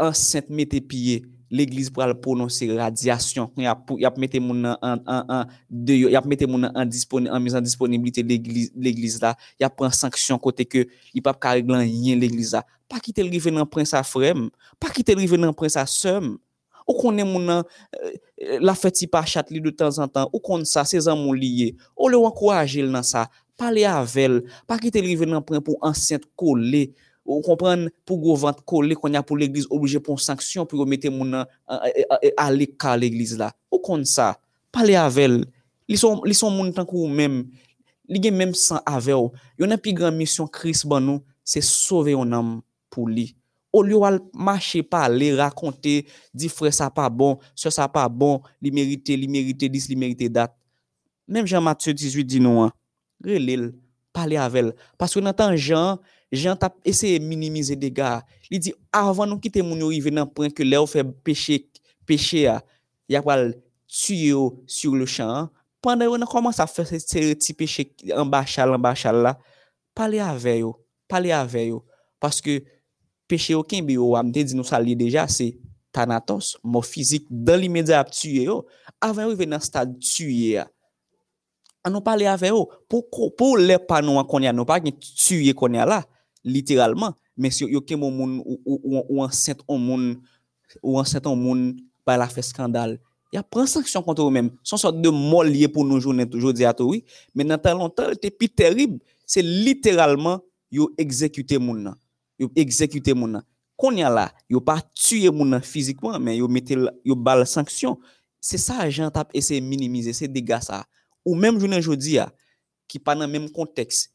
ansent 0.00 0.48
mette 0.48 0.80
piye, 0.88 1.26
l'Eglise 1.50 1.92
pral 1.94 2.14
prononse 2.20 2.66
radiasyon, 2.76 3.50
yap 3.62 4.18
mette 4.18 4.40
moun 4.40 4.66
an 4.66 6.90
disponibilite 6.90 8.24
l'Eglise 8.26 9.22
la, 9.22 9.36
yap 9.62 9.76
pran 9.78 9.94
sanksyon 9.94 10.40
kote 10.42 10.66
ke 10.68 10.86
yap 11.14 11.32
ap 11.32 11.40
kare 11.42 11.64
glan 11.66 11.86
yin 11.86 12.20
l'Eglise 12.20 12.58
la. 12.58 12.66
Pa 12.86 13.00
ki 13.02 13.10
tel 13.14 13.30
rive 13.32 13.50
nan 13.50 13.66
prens 13.66 13.90
a 13.98 14.02
frem, 14.06 14.46
pa 14.82 14.92
ki 14.94 15.02
tel 15.06 15.18
rive 15.18 15.38
nan 15.40 15.54
prens 15.56 15.74
a 15.78 15.82
sem, 15.90 16.34
ou 16.86 16.94
konen 17.00 17.26
moun 17.26 17.48
nan 17.48 17.64
la 18.62 18.76
feti 18.78 19.08
pa 19.10 19.24
chat 19.26 19.50
li 19.50 19.58
de 19.62 19.72
tan 19.74 19.90
zan 19.94 20.10
tan, 20.10 20.30
ou 20.30 20.42
konen 20.42 20.66
sa 20.68 20.84
se 20.86 21.00
zan 21.02 21.18
moun 21.18 21.38
liye, 21.38 21.72
ou 21.98 22.10
le 22.12 22.20
wankwa 22.20 22.62
l 22.62 22.92
nan 22.94 23.06
sa, 23.06 23.26
pale 23.58 23.82
avel, 23.88 24.44
pa 24.68 24.78
ki 24.78 24.92
tel 24.94 25.08
rive 25.08 25.26
nan 25.26 25.42
pren 25.42 25.64
pou 25.64 25.80
ansyent 25.82 26.28
kole, 26.38 26.86
Ou 27.26 27.42
kompren 27.42 27.88
pou 28.06 28.22
govant 28.22 28.58
kole 28.68 28.94
kon 28.98 29.14
ya 29.16 29.24
pou 29.26 29.38
l'eglize 29.38 29.66
oblije 29.74 29.98
pou 30.02 30.20
sanksyon 30.22 30.68
pou 30.70 30.78
yo 30.78 30.86
mette 30.86 31.10
moun 31.10 31.34
ale 32.38 32.68
ka 32.78 32.94
l'eglize 32.96 33.38
la. 33.40 33.50
Ou 33.72 33.82
kon 33.82 34.04
sa, 34.06 34.36
pale 34.70 34.94
avel, 35.00 35.40
li 35.90 35.98
son, 35.98 36.22
li 36.22 36.36
son 36.38 36.54
moun 36.54 36.70
tankou 36.76 37.02
ou 37.02 37.10
mem, 37.10 37.42
li 38.06 38.22
gen 38.22 38.38
mem 38.38 38.54
san 38.56 38.78
avel. 38.86 39.32
Yon 39.58 39.74
api 39.74 39.96
gran 39.98 40.14
misyon 40.14 40.50
kris 40.54 40.84
ban 40.86 41.02
nou, 41.02 41.24
se 41.46 41.62
sove 41.66 42.14
yon 42.14 42.30
nam 42.30 42.56
pou 42.94 43.10
li. 43.10 43.32
Ou 43.74 43.82
li 43.84 43.96
wal 43.98 44.20
mache 44.32 44.80
pale, 44.86 45.32
rakonte, 45.36 45.98
di 46.32 46.48
fre 46.48 46.70
sa 46.72 46.88
pa 46.94 47.10
bon, 47.12 47.40
se 47.58 47.72
sa 47.74 47.88
pa 47.92 48.06
bon, 48.08 48.38
li 48.62 48.70
merite, 48.72 49.18
li 49.18 49.28
merite 49.28 49.68
dis, 49.72 49.90
li 49.90 49.98
merite 49.98 50.30
dat. 50.32 50.54
Mem 51.28 51.48
jan 51.50 51.64
Matthew 51.66 51.96
18 51.98 52.30
di 52.30 52.40
nou 52.40 52.62
an, 52.64 52.72
re 53.26 53.40
li 53.42 53.58
l, 53.58 53.66
pale 54.16 54.38
avel. 54.40 54.70
Paske 54.96 55.20
nan 55.20 55.34
tan 55.36 55.58
jan, 55.58 55.98
jan 56.32 56.58
tap 56.58 56.76
eseye 56.86 57.18
minimize 57.22 57.76
dega. 57.78 58.20
Li 58.50 58.60
di, 58.62 58.72
avan 58.94 59.30
nou 59.30 59.42
kite 59.42 59.62
moun 59.64 59.80
yo 59.82 59.90
rive 59.92 60.12
nan 60.14 60.28
pren 60.30 60.52
ke 60.54 60.66
le 60.66 60.78
ou 60.80 60.90
fe 60.90 61.04
peche, 61.26 61.60
peche 62.06 62.44
ya, 62.46 62.58
ah. 62.58 62.64
ya 63.10 63.22
pal 63.22 63.52
tuye 63.86 64.32
yo 64.32 64.62
sur 64.66 64.96
le 64.96 65.06
chan, 65.06 65.50
pande 65.82 66.06
yo 66.06 66.16
nan 66.18 66.30
koman 66.30 66.54
sa 66.54 66.66
fe 66.70 66.84
se 66.86 67.22
ti 67.34 67.54
peche 67.54 67.88
an 68.14 68.30
bachal, 68.30 68.74
an 68.74 68.82
bachal 68.82 69.22
la, 69.26 69.36
pale 69.96 70.20
ave 70.22 70.58
yo, 70.60 70.74
pale 71.10 71.32
ave 71.34 71.68
yo, 71.70 71.84
paske 72.22 72.60
peche 73.30 73.54
yo 73.54 73.62
ken 73.66 73.86
bi 73.86 73.98
yo 73.98 74.14
amde, 74.18 74.46
di 74.46 74.58
nou 74.58 74.66
sa 74.66 74.82
li 74.82 74.96
deja, 74.98 75.26
se 75.30 75.54
tanatos, 75.94 76.56
mou 76.62 76.84
fizik, 76.84 77.24
dan 77.30 77.62
li 77.62 77.70
medya 77.72 78.02
ap 78.02 78.10
tuye 78.12 78.46
yo, 78.46 78.64
avan 79.02 79.26
yo 79.26 79.34
rive 79.34 79.48
nan 79.48 79.62
stad 79.62 79.94
tuye 80.02 80.58
ya. 80.58 80.66
An 81.86 81.94
nou 81.94 82.02
pale 82.02 82.26
ave 82.26 82.50
yo, 82.50 82.66
pou, 82.90 83.06
pou 83.38 83.58
le 83.58 83.78
panou 83.78 84.18
an 84.20 84.26
konya, 84.26 84.52
nou 84.54 84.66
pa 84.68 84.80
gen 84.82 84.94
tuye 84.98 85.54
konya 85.56 85.86
la, 85.86 86.02
literalman, 86.46 87.14
men 87.36 87.52
si 87.52 87.66
yo 87.66 87.82
kem 87.84 88.04
ou 88.06 88.14
moun, 88.14 88.38
ou 88.64 89.20
ansent 89.24 89.60
ou 89.66 89.76
moun, 89.82 90.14
ou 90.80 90.96
ansent 91.00 91.26
ou 91.26 91.36
moun, 91.36 91.74
pa 92.06 92.16
la 92.20 92.30
fe 92.30 92.44
skandal, 92.46 92.96
ya 93.34 93.42
pren 93.42 93.66
sanksyon 93.68 94.04
kontre 94.06 94.24
ou 94.24 94.32
men, 94.32 94.52
son 94.64 94.80
sort 94.80 94.96
de 95.02 95.10
mol 95.12 95.50
liye 95.50 95.68
pou 95.72 95.84
nou 95.86 96.00
jounen 96.00 96.28
toujou 96.30 96.54
di 96.54 96.64
ato 96.68 96.86
oui, 96.88 97.02
men 97.34 97.50
nan 97.50 97.60
tan 97.60 97.76
lontan, 97.78 98.14
te 98.20 98.30
pi 98.30 98.48
terib, 98.48 99.00
se 99.26 99.42
literalman, 99.42 100.40
yo 100.72 100.88
ekzekute 101.00 101.58
moun 101.62 101.82
nan, 101.88 101.98
yo 102.40 102.48
ekzekute 102.58 103.14
moun 103.18 103.36
nan, 103.38 103.46
kon 103.76 103.98
ya 103.98 104.08
la, 104.12 104.30
yo 104.48 104.62
pa 104.62 104.78
tue 104.96 105.28
moun 105.34 105.50
nan 105.52 105.64
fizikman, 105.66 106.20
men 106.22 106.38
yo 106.38 106.48
metel, 106.48 106.88
yo 107.04 107.18
bal 107.18 107.44
sanksyon, 107.48 107.98
se 108.40 108.60
sa 108.62 108.86
jan 108.86 109.10
tap 109.12 109.34
ese 109.36 109.58
minimize, 109.60 110.14
se 110.16 110.30
dega 110.30 110.62
sa, 110.64 110.84
ou 111.26 111.34
men 111.34 111.58
jounen 111.58 111.82
joudi 111.82 112.16
ya, 112.20 112.30
ki 112.86 113.02
pa 113.02 113.16
nan 113.18 113.30
men 113.30 113.50
konteks, 113.52 114.06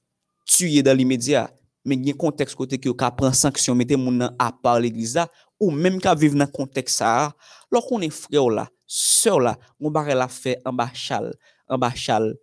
tue 0.48 0.80
dan 0.86 0.96
l'imedya, 0.98 1.50
li 1.86 1.90
media, 1.90 2.04
men 2.04 2.04
gen 2.06 2.18
konteks 2.18 2.56
kote 2.56 2.78
ki 2.78 2.90
yo 2.90 2.96
ka 2.96 3.12
pran 3.12 3.34
sanksyon, 3.34 3.78
mette 3.78 3.98
moun 3.98 4.18
nan 4.18 4.36
apar 4.40 4.80
l'egliza, 4.82 5.28
ou 5.60 5.72
menm 5.72 6.00
ka 6.00 6.14
vive 6.16 6.36
nan 6.36 6.50
konteks 6.52 7.00
sa, 7.02 7.32
lor 7.72 7.86
konen 7.88 8.12
freyo 8.12 8.50
la, 8.50 8.68
seo 8.86 9.40
la, 9.40 9.56
moun 9.80 9.94
bare 9.94 10.14
la 10.16 10.28
fe, 10.28 10.58
amba 10.66 10.90
chal, 10.94 11.32
amba 11.70 11.92
chal, 11.96 12.34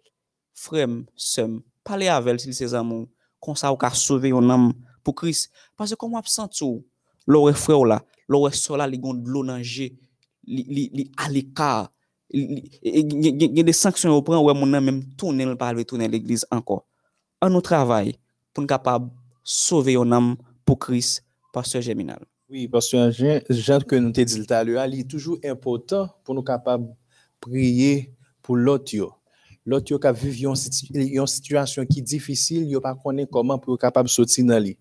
frem, 0.55 1.05
sem, 1.16 1.60
pale 1.85 2.09
avel 2.10 2.39
sil 2.43 2.55
se 2.55 2.66
zanmou, 2.66 3.09
konsa 3.39 3.70
ou 3.70 3.78
ka 3.78 3.90
sove 3.94 4.32
yon 4.32 4.47
nam, 4.47 4.73
pou 5.05 5.15
kris, 5.15 5.48
pase 5.77 5.97
kon 5.97 6.15
wap 6.15 6.28
santou, 6.28 6.82
lor 7.27 7.51
e 7.51 7.55
fre 7.55 7.77
ou 7.77 7.86
la, 7.86 8.01
lor 8.28 8.48
e 8.48 8.55
sola 8.56 8.86
li 8.86 8.98
gond 8.98 9.28
lo 9.28 9.44
nanje, 9.47 9.93
li 10.48 11.10
alika, 11.19 11.89
gen 12.32 13.65
de 13.65 13.73
sanksyon 13.73 14.12
ou 14.16 14.24
pran, 14.24 14.40
ou 14.43 14.51
e 14.51 14.56
mounan 14.56 14.85
menm 14.85 15.02
tounen 15.19 15.55
l 15.55 15.59
palve, 15.60 15.86
tounen 15.86 16.10
l 16.10 16.19
eglise 16.19 16.48
anko. 16.52 16.82
An 17.40 17.52
nou 17.55 17.62
travay, 17.65 18.16
pou 18.52 18.65
n 18.65 18.69
kapab 18.69 19.06
sove 19.48 19.96
yon 19.96 20.12
nam 20.12 20.34
pou 20.68 20.76
kris, 20.76 21.18
pastor 21.56 21.84
Geminal. 21.84 22.20
Oui, 22.52 22.66
pastor 22.68 23.12
Jean, 23.16 23.40
jan 23.48 23.84
ke 23.88 24.00
nou 24.00 24.12
te 24.12 24.26
dil 24.28 24.44
talyo, 24.48 24.76
li 24.88 25.04
toujou 25.08 25.40
impotant 25.40 26.12
pou 26.20 26.36
nou 26.36 26.44
kapab 26.44 26.84
priye 27.40 28.10
pou 28.44 28.60
lot 28.60 28.92
yo. 28.92 29.14
lot 29.68 29.90
yo 29.90 29.98
ka 30.00 30.14
viv 30.16 30.38
yon 30.40 30.56
situasyon 31.28 31.88
ki 31.90 32.00
difisil, 32.00 32.64
yo 32.72 32.80
pa 32.80 32.94
konen 32.96 33.28
koman 33.28 33.60
pou 33.60 33.76
yo 33.76 33.80
kapab 33.80 34.08
soti 34.08 34.44
nan 34.46 34.62
li. 34.64 34.74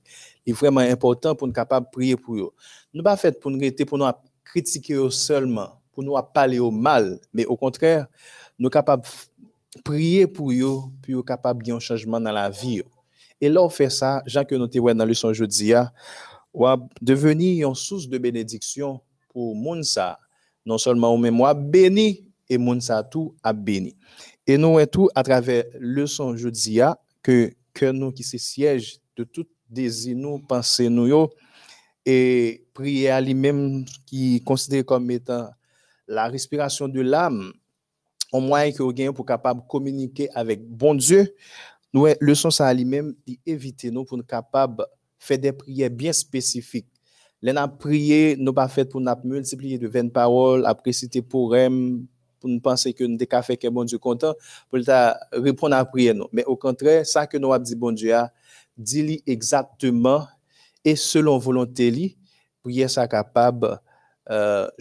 Li 0.48 0.56
vreman 0.56 0.88
important 0.88 1.36
pou 1.36 1.50
nou 1.50 1.56
kapab 1.56 1.90
priye 1.92 2.16
pou 2.16 2.40
yo. 2.40 2.54
Nou 2.96 3.04
ba 3.04 3.18
fet 3.20 3.42
pou 3.44 3.52
nou 3.52 3.60
rete 3.60 3.84
pou 3.88 4.00
nou 4.00 4.08
ap 4.08 4.22
kritike 4.48 4.96
yo 4.96 5.10
selman, 5.12 5.74
pou 5.92 6.06
nou 6.08 6.16
ap 6.20 6.32
pale 6.36 6.62
yo 6.62 6.72
mal, 6.72 7.18
me 7.36 7.44
o 7.44 7.58
kontrèr, 7.60 8.06
nou 8.56 8.72
kapab 8.72 9.04
priye 9.84 10.24
pou 10.32 10.56
yo, 10.56 10.88
pou 11.04 11.18
yo 11.18 11.26
kapab 11.28 11.68
yon 11.68 11.84
chanjman 11.84 12.24
nan 12.24 12.40
la 12.40 12.48
vi 12.48 12.80
yo. 12.80 12.88
E 13.42 13.50
la 13.52 13.64
ou 13.64 13.74
fe 13.74 13.90
sa, 13.94 14.22
jan 14.30 14.48
ke 14.48 14.58
nou 14.58 14.72
te 14.72 14.82
wè 14.82 14.96
nan 14.98 15.10
luson 15.10 15.36
jodi 15.38 15.72
ya, 15.74 15.88
wap 16.54 16.88
deveni 17.02 17.58
yon 17.62 17.76
sous 17.78 18.08
de 18.10 18.18
benediksyon 18.22 18.98
pou 19.30 19.54
moun 19.54 19.84
sa, 19.86 20.16
non 20.66 20.82
solman 20.82 21.14
ou 21.14 21.22
men 21.22 21.36
mwa 21.36 21.54
beni, 21.54 22.28
e 22.48 22.58
moun 22.58 22.80
sa 22.82 23.04
tou 23.04 23.36
ap 23.44 23.60
beni. 23.60 23.94
Et 24.48 24.58
nous 24.58 24.84
tout 24.86 25.10
à 25.14 25.24
travers 25.24 25.66
leçon 25.80 26.36
jodia 26.38 26.98
que 27.22 27.52
que 27.74 27.92
nous 27.92 28.12
qui 28.12 28.24
se 28.24 28.38
siège 28.38 29.00
de 29.16 29.24
tout 29.24 29.46
désir 29.70 30.16
nous 30.16 30.42
nous 30.90 31.28
et 32.06 32.66
prier 32.74 33.10
à 33.10 33.20
lui-même 33.20 33.84
qui 34.06 34.42
considère 34.44 34.86
comme 34.86 35.12
étant 35.12 35.50
la 36.08 36.28
respiration 36.28 36.88
de 36.88 37.02
l'âme 37.02 37.52
au 38.32 38.40
moins 38.40 38.72
que 38.72 38.82
vous 38.82 39.14
pour 39.14 39.26
capable 39.26 39.62
communiquer 39.68 40.30
avec 40.34 40.66
bon 40.66 40.96
Dieu 40.96 41.36
nous 41.94 42.08
leçon 42.20 42.52
ça 42.52 42.68
à 42.68 42.74
lui-même 42.74 43.14
éviter 43.46 43.92
nous 43.92 44.06
pour 44.06 44.18
nous 44.18 44.24
capable 44.24 44.86
faire 45.18 45.40
des 45.40 45.52
prières 45.52 45.90
bien 45.90 46.14
spécifiques 46.14 46.88
les 47.42 47.54
prier 47.80 48.36
nous 48.38 48.54
pas 48.54 48.68
fait 48.68 48.86
pour 48.86 49.02
nous 49.02 49.12
multiplier 49.24 49.78
de 49.78 49.88
20 49.88 50.12
paroles 50.12 50.66
après 50.66 50.92
citer 50.92 51.22
pour 51.22 51.56
pou 52.40 52.50
nou 52.50 52.62
panse 52.64 52.94
ke 52.96 53.08
nou 53.08 53.20
de 53.20 53.28
ka 53.30 53.42
feke 53.46 53.70
bon 53.74 53.88
Dieu 53.90 54.00
kontan, 54.02 54.38
pou 54.70 54.80
nou 54.80 54.88
ta 54.88 55.18
repon 55.34 55.74
nan 55.74 55.88
priye 55.92 56.16
nou. 56.18 56.30
Men 56.32 56.48
au 56.50 56.58
kontre, 56.60 57.02
sa 57.10 57.26
ke 57.30 57.42
nou 57.42 57.56
ap 57.56 57.66
di 57.66 57.78
bon 57.80 57.98
Dieu 57.98 58.14
a, 58.16 58.28
di 58.78 59.04
li 59.06 59.18
exactement, 59.30 60.30
e 60.86 60.94
selon 61.00 61.42
volonté 61.42 61.90
li, 61.94 62.12
priye 62.66 62.88
sa 62.92 63.08
kapab 63.10 63.66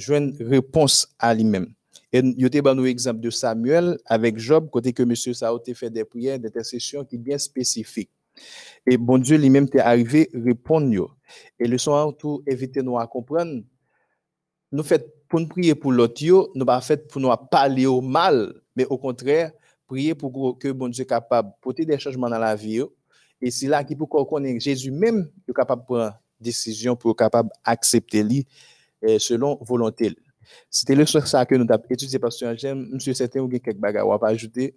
jwen 0.00 0.32
repons 0.42 1.04
a 1.22 1.32
li 1.36 1.46
men. 1.46 1.70
E 2.14 2.22
yote 2.38 2.62
ban 2.62 2.76
nou 2.78 2.86
ekzamp 2.86 3.18
de 3.22 3.32
Samuel, 3.34 3.94
avek 4.12 4.38
Job, 4.38 4.68
kote 4.74 4.92
ke 4.94 5.06
M. 5.06 5.14
Sao 5.16 5.58
te 5.62 5.74
fe 5.74 5.90
de 5.90 6.04
priye, 6.06 6.36
de 6.38 6.50
tersesyon 6.52 7.06
ki 7.08 7.18
bien 7.18 7.40
spesifik. 7.42 8.10
E 8.86 8.96
bon 9.00 9.22
Dieu 9.22 9.40
li 9.40 9.50
men 9.50 9.66
te 9.70 9.80
arrive 9.82 10.26
repon 10.44 10.90
yo. 10.94 11.08
E 11.58 11.66
le 11.66 11.80
son 11.82 11.96
an 11.98 12.12
tou 12.14 12.42
evite 12.48 12.84
nou 12.84 13.00
a 13.00 13.06
kompran, 13.10 13.56
nou 14.70 14.86
fet 14.86 15.08
pou 15.26 15.42
nou 15.42 15.50
priye 15.50 15.74
pou 15.74 15.94
lot 15.94 16.20
yo, 16.22 16.44
nou 16.54 16.68
ba 16.68 16.78
fet 16.84 17.08
pou 17.10 17.22
nou 17.22 17.34
a 17.34 17.38
pale 17.40 17.86
yo 17.86 17.96
mal, 18.04 18.52
me 18.76 18.86
au 18.86 19.00
kontrè, 19.02 19.48
priye 19.90 20.14
pou 20.18 20.54
ke 20.60 20.70
bon 20.76 20.92
Dieu 20.92 21.08
kapab 21.08 21.50
pote 21.64 21.86
de 21.88 21.98
chajman 21.98 22.30
nan 22.34 22.44
la 22.44 22.52
vi 22.58 22.78
yo, 22.82 22.92
e 23.42 23.50
si 23.50 23.66
la 23.70 23.82
ki 23.86 23.98
pou 23.98 24.26
konen 24.30 24.60
Jésus 24.62 24.94
mèm, 24.94 25.24
yo 25.48 25.56
kapab 25.56 25.82
pou 25.88 25.98
an 26.04 26.14
desisyon 26.38 26.98
pou 27.00 27.16
kapab 27.16 27.50
aksepte 27.66 28.22
li 28.22 28.44
selon 29.22 29.58
volonté 29.66 30.12
Sete 30.70 30.96
le 30.96 31.06
sou 31.08 31.22
sa 31.28 31.44
ke 31.48 31.58
nou 31.58 31.68
tap 31.68 31.86
etudye 31.92 32.20
pasyon 32.22 32.58
jem, 32.60 32.84
msye 32.96 33.14
seten 33.18 33.44
ou 33.44 33.52
gen 33.52 33.62
kek 33.64 33.80
baga 33.82 34.04
wap 34.06 34.26
ajoute. 34.28 34.70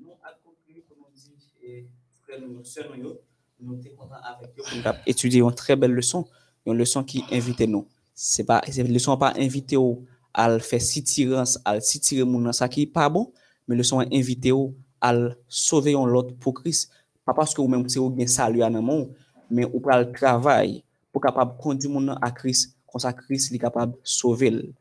Nou 0.00 0.16
akopri 0.22 0.82
pou 0.82 0.98
nou 0.98 1.12
di, 1.14 1.84
frè 2.24 2.40
nou 2.42 2.64
sè 2.66 2.86
nou 2.88 2.98
yo, 3.00 3.14
nou 3.62 3.78
te 3.82 3.94
kontan 3.94 4.22
avek 4.32 4.58
yo, 4.58 4.66
nou 4.72 4.84
tap 4.86 5.06
etudye 5.08 5.44
yon 5.44 5.56
tre 5.56 5.78
bel 5.78 5.96
leson, 5.98 6.26
yon 6.68 6.78
leson 6.80 7.06
ki 7.08 7.24
invite 7.28 7.68
nou. 7.70 7.86
Se 8.18 8.42
pa, 8.42 8.60
le 8.66 9.02
son 9.02 9.18
pa 9.20 9.32
invite 9.38 9.78
ou 9.78 10.02
al 10.34 10.58
fe 10.64 10.80
sitirans, 10.82 11.56
al 11.66 11.80
sitire 11.86 12.26
moun 12.26 12.48
nan 12.48 12.56
sa 12.56 12.66
ki 12.70 12.88
pa 12.90 13.06
bon, 13.12 13.28
me 13.68 13.76
le 13.78 13.86
son 13.86 14.02
invite 14.02 14.50
ou 14.54 14.72
al 15.04 15.36
sove 15.46 15.94
yon 15.94 16.10
lot 16.10 16.32
pou 16.42 16.56
kris. 16.56 16.88
Pa 17.28 17.34
paske 17.36 17.60
ou 17.62 17.70
men 17.70 17.84
mse 17.84 18.00
ou 18.00 18.10
gen 18.16 18.30
salu 18.30 18.64
anamon, 18.66 19.06
mais 19.50 19.66
ou 19.66 19.80
pral 19.80 20.10
travail 20.12 20.82
pour 21.12 21.22
capable 21.22 21.56
conduire 21.58 21.92
mon 21.92 22.08
à 22.08 22.30
Christ, 22.30 22.76
comme 22.90 23.00
ça 23.00 23.12
Christ 23.12 23.52
est 23.52 23.58
capable 23.58 23.92
de 23.92 23.98
sauver. 24.02 24.72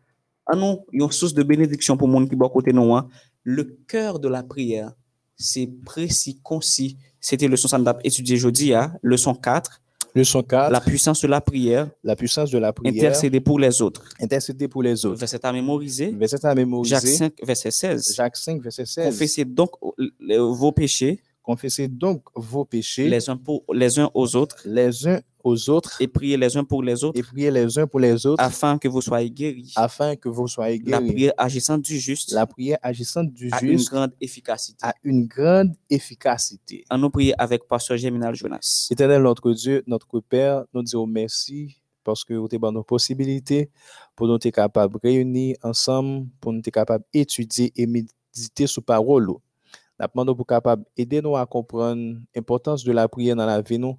L. 0.48 0.56
An 0.56 0.62
nou, 0.62 0.86
yon 0.94 1.12
source 1.12 1.34
de 1.34 1.44
bénédiction 1.44 1.98
pour 1.98 2.08
moun 2.08 2.28
qui 2.28 2.36
bon 2.36 2.50
côté 2.50 2.72
nous, 2.72 2.96
hein. 2.96 3.10
le 3.44 3.64
cœur 3.88 4.20
de 4.20 4.30
la 4.30 4.44
prière, 4.44 4.94
c'est 5.36 5.70
précis, 5.86 6.40
concis. 6.42 6.98
C'était 7.20 7.48
leçon 7.48 7.68
ça 7.68 7.78
nous 7.78 7.86
étudié 8.04 8.38
jeudi, 8.38 8.74
hein, 8.74 8.94
leçon 9.02 9.36
4, 9.36 9.82
Leçon 10.16 10.42
4, 10.42 10.64
la 10.64 10.70
la, 10.70 10.82
puissance 10.82 11.22
de 11.22 11.28
la 11.28 11.42
prière, 11.42 11.90
puissance 12.18 12.50
de 12.50 12.58
la 12.58 12.74
prière, 12.74 12.94
intercéder 12.94 13.40
pour 13.40 13.60
les 13.60 13.82
autres. 13.82 14.04
intercéder 14.20 14.68
pour 14.68 14.82
les 14.82 15.06
autres. 15.06 15.20
Verset 15.20 15.46
à 15.46 15.52
mémoriser, 15.54 16.12
Verset 16.12 16.46
à 16.46 16.56
mémoriser. 16.56 16.96
Jacques 16.96 17.08
5, 17.08 17.34
verset 17.44 17.72
16. 17.72 18.16
Jacques 18.16 18.38
5, 18.38 18.62
verset 18.62 18.86
16. 18.86 19.06
Confessez 19.06 19.46
donc 19.46 19.72
le- 19.98 20.38
vos 20.38 20.72
péchés 20.72 21.22
Confessez 21.44 21.88
donc 21.88 22.24
vos 22.36 22.66
péchés 22.66 23.08
les 23.08 23.30
uns, 23.30 23.38
pour, 23.38 23.64
les 23.74 24.00
uns 24.00 24.10
aux 24.14 24.36
autres 24.36 24.58
les 24.66 25.08
uns 25.08 25.22
aux 25.48 25.70
autres 25.70 26.02
et 26.02 26.08
priez 26.08 26.38
les 26.38 26.58
uns 26.58 26.64
pour 26.64 26.84
les 26.84 27.04
autres 27.04 27.18
et 27.20 27.24
priez 27.24 27.52
les 27.52 27.80
uns 27.80 27.88
pour 27.88 28.00
les 28.00 28.26
autres 28.26 28.44
afin 28.44 28.78
que 28.78 28.88
vous 28.88 29.02
soyez 29.02 29.30
guéris. 29.30 29.74
afin 29.76 30.16
que 30.16 30.30
vous 30.30 30.48
soyez 30.48 30.82
La 30.86 31.00
guéris. 31.00 31.14
prière 31.14 31.34
agissante 31.38 31.82
du 31.82 31.98
juste 32.00 32.32
La 32.32 32.46
prière 32.46 32.78
agissante 32.82 33.32
du 33.34 33.50
a 33.52 33.62
une 33.64 33.84
grande 33.84 34.14
efficacité. 34.20 34.86
a 34.86 34.94
une 35.04 35.26
grande 35.26 35.74
efficacité. 35.90 36.84
En 36.90 36.98
nous 36.98 37.10
prier 37.10 37.34
avec 37.42 37.68
Pasteur 37.68 37.98
Germinal 37.98 38.36
Jonas. 38.36 38.88
Éternel 38.92 39.22
notre 39.22 39.52
Dieu, 39.54 39.84
notre 39.88 40.20
Père, 40.20 40.66
nous 40.74 40.84
disons 40.84 41.08
merci 41.08 41.78
parce 42.04 42.24
que 42.24 42.34
vous 42.34 42.48
avez 42.52 42.72
nos 42.72 42.84
possibilités 42.84 43.70
pour 44.16 44.28
nous 44.28 44.36
être 44.36 44.50
capables 44.52 44.94
de 44.94 45.00
réunir 45.04 45.56
ensemble, 45.64 46.28
pour 46.40 46.54
nous 46.54 46.60
être 46.60 46.72
capables 46.72 47.04
d'étudier 47.14 47.72
et 47.76 47.86
méditer 47.86 48.68
sur 48.68 48.84
parole. 48.84 49.28
Nous 49.28 50.06
demandons 50.14 50.36
pour 50.36 50.46
capable 50.46 50.86
aider 50.96 51.22
nous 51.22 51.36
à 51.36 51.46
comprendre 51.46 52.20
l'importance 52.36 52.84
de 52.84 52.92
la 52.92 53.08
prière 53.08 53.36
dans 53.36 53.46
la 53.46 53.62
vie 53.62 53.80
nous 53.80 53.98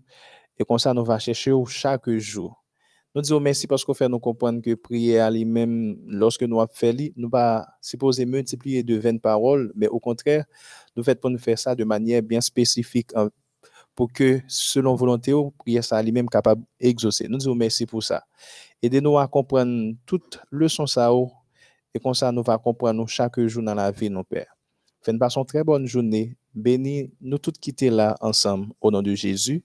et 0.58 0.64
comme 0.64 0.78
ça 0.78 0.92
nous 0.92 1.04
va 1.04 1.18
chercher 1.18 1.52
chaque 1.66 2.10
jour. 2.10 2.62
Nous 3.14 3.22
disons 3.22 3.40
merci 3.40 3.66
parce 3.66 3.84
que 3.84 3.94
fait 3.94 4.08
nous 4.08 4.18
comprendre 4.18 4.60
que 4.60 4.74
prier 4.74 5.18
à 5.18 5.30
lui-même, 5.30 5.96
lorsque 6.06 6.42
nous 6.42 6.60
avons 6.60 6.70
fait, 6.72 7.12
nous 7.16 7.30
pas 7.30 7.66
supposé 7.80 8.26
multiplier 8.26 8.82
de 8.82 8.96
vaines 8.96 9.18
paroles, 9.18 9.72
mais 9.74 9.88
au 9.88 9.98
contraire, 9.98 10.44
nous 10.94 11.02
pour 11.02 11.30
nous 11.30 11.38
faire 11.38 11.58
ça 11.58 11.74
de 11.74 11.84
manière 11.84 12.22
bien 12.22 12.40
spécifique 12.40 13.10
pour 13.94 14.12
que, 14.12 14.40
selon 14.46 14.94
volonté, 14.94 15.32
prière 15.58 15.82
ça 15.82 16.02
lui-même 16.02 16.28
capable 16.28 16.62
d'exaucer. 16.78 17.26
Nous 17.28 17.38
disons 17.38 17.54
merci 17.54 17.86
pour 17.86 18.02
ça. 18.04 18.24
Aidez-nous 18.82 19.18
à 19.18 19.26
comprendre 19.26 19.94
toute 20.06 20.38
leçon 20.50 20.86
ça 20.86 21.12
ou, 21.12 21.32
et 21.94 21.98
comme 21.98 22.14
ça 22.14 22.30
nous 22.30 22.42
va 22.42 22.58
comprendre 22.58 23.04
chaque 23.08 23.40
jour 23.40 23.62
dans 23.62 23.74
la 23.74 23.90
vie, 23.90 24.10
nos 24.10 24.22
pères. 24.22 24.54
Faites 25.00 25.16
une 25.20 25.44
très 25.46 25.64
bonne 25.64 25.86
journée. 25.86 26.36
Bénis 26.54 27.10
nous 27.20 27.38
tous 27.38 27.52
quitter 27.52 27.88
là 27.90 28.16
ensemble 28.20 28.68
au 28.80 28.90
nom 28.90 29.02
de 29.02 29.14
Jésus. 29.14 29.64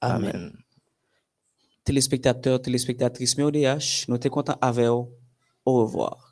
Amen. 0.00 0.52
Téléspectateurs, 1.84 2.60
téléspectatrices, 2.62 3.36
mais 3.36 3.44
ODH, 3.44 4.06
nous 4.08 4.20
sommes 4.20 4.30
contents 4.30 4.58
avec 4.60 4.86
vous. 4.86 5.10
Au 5.64 5.82
revoir. 5.82 6.29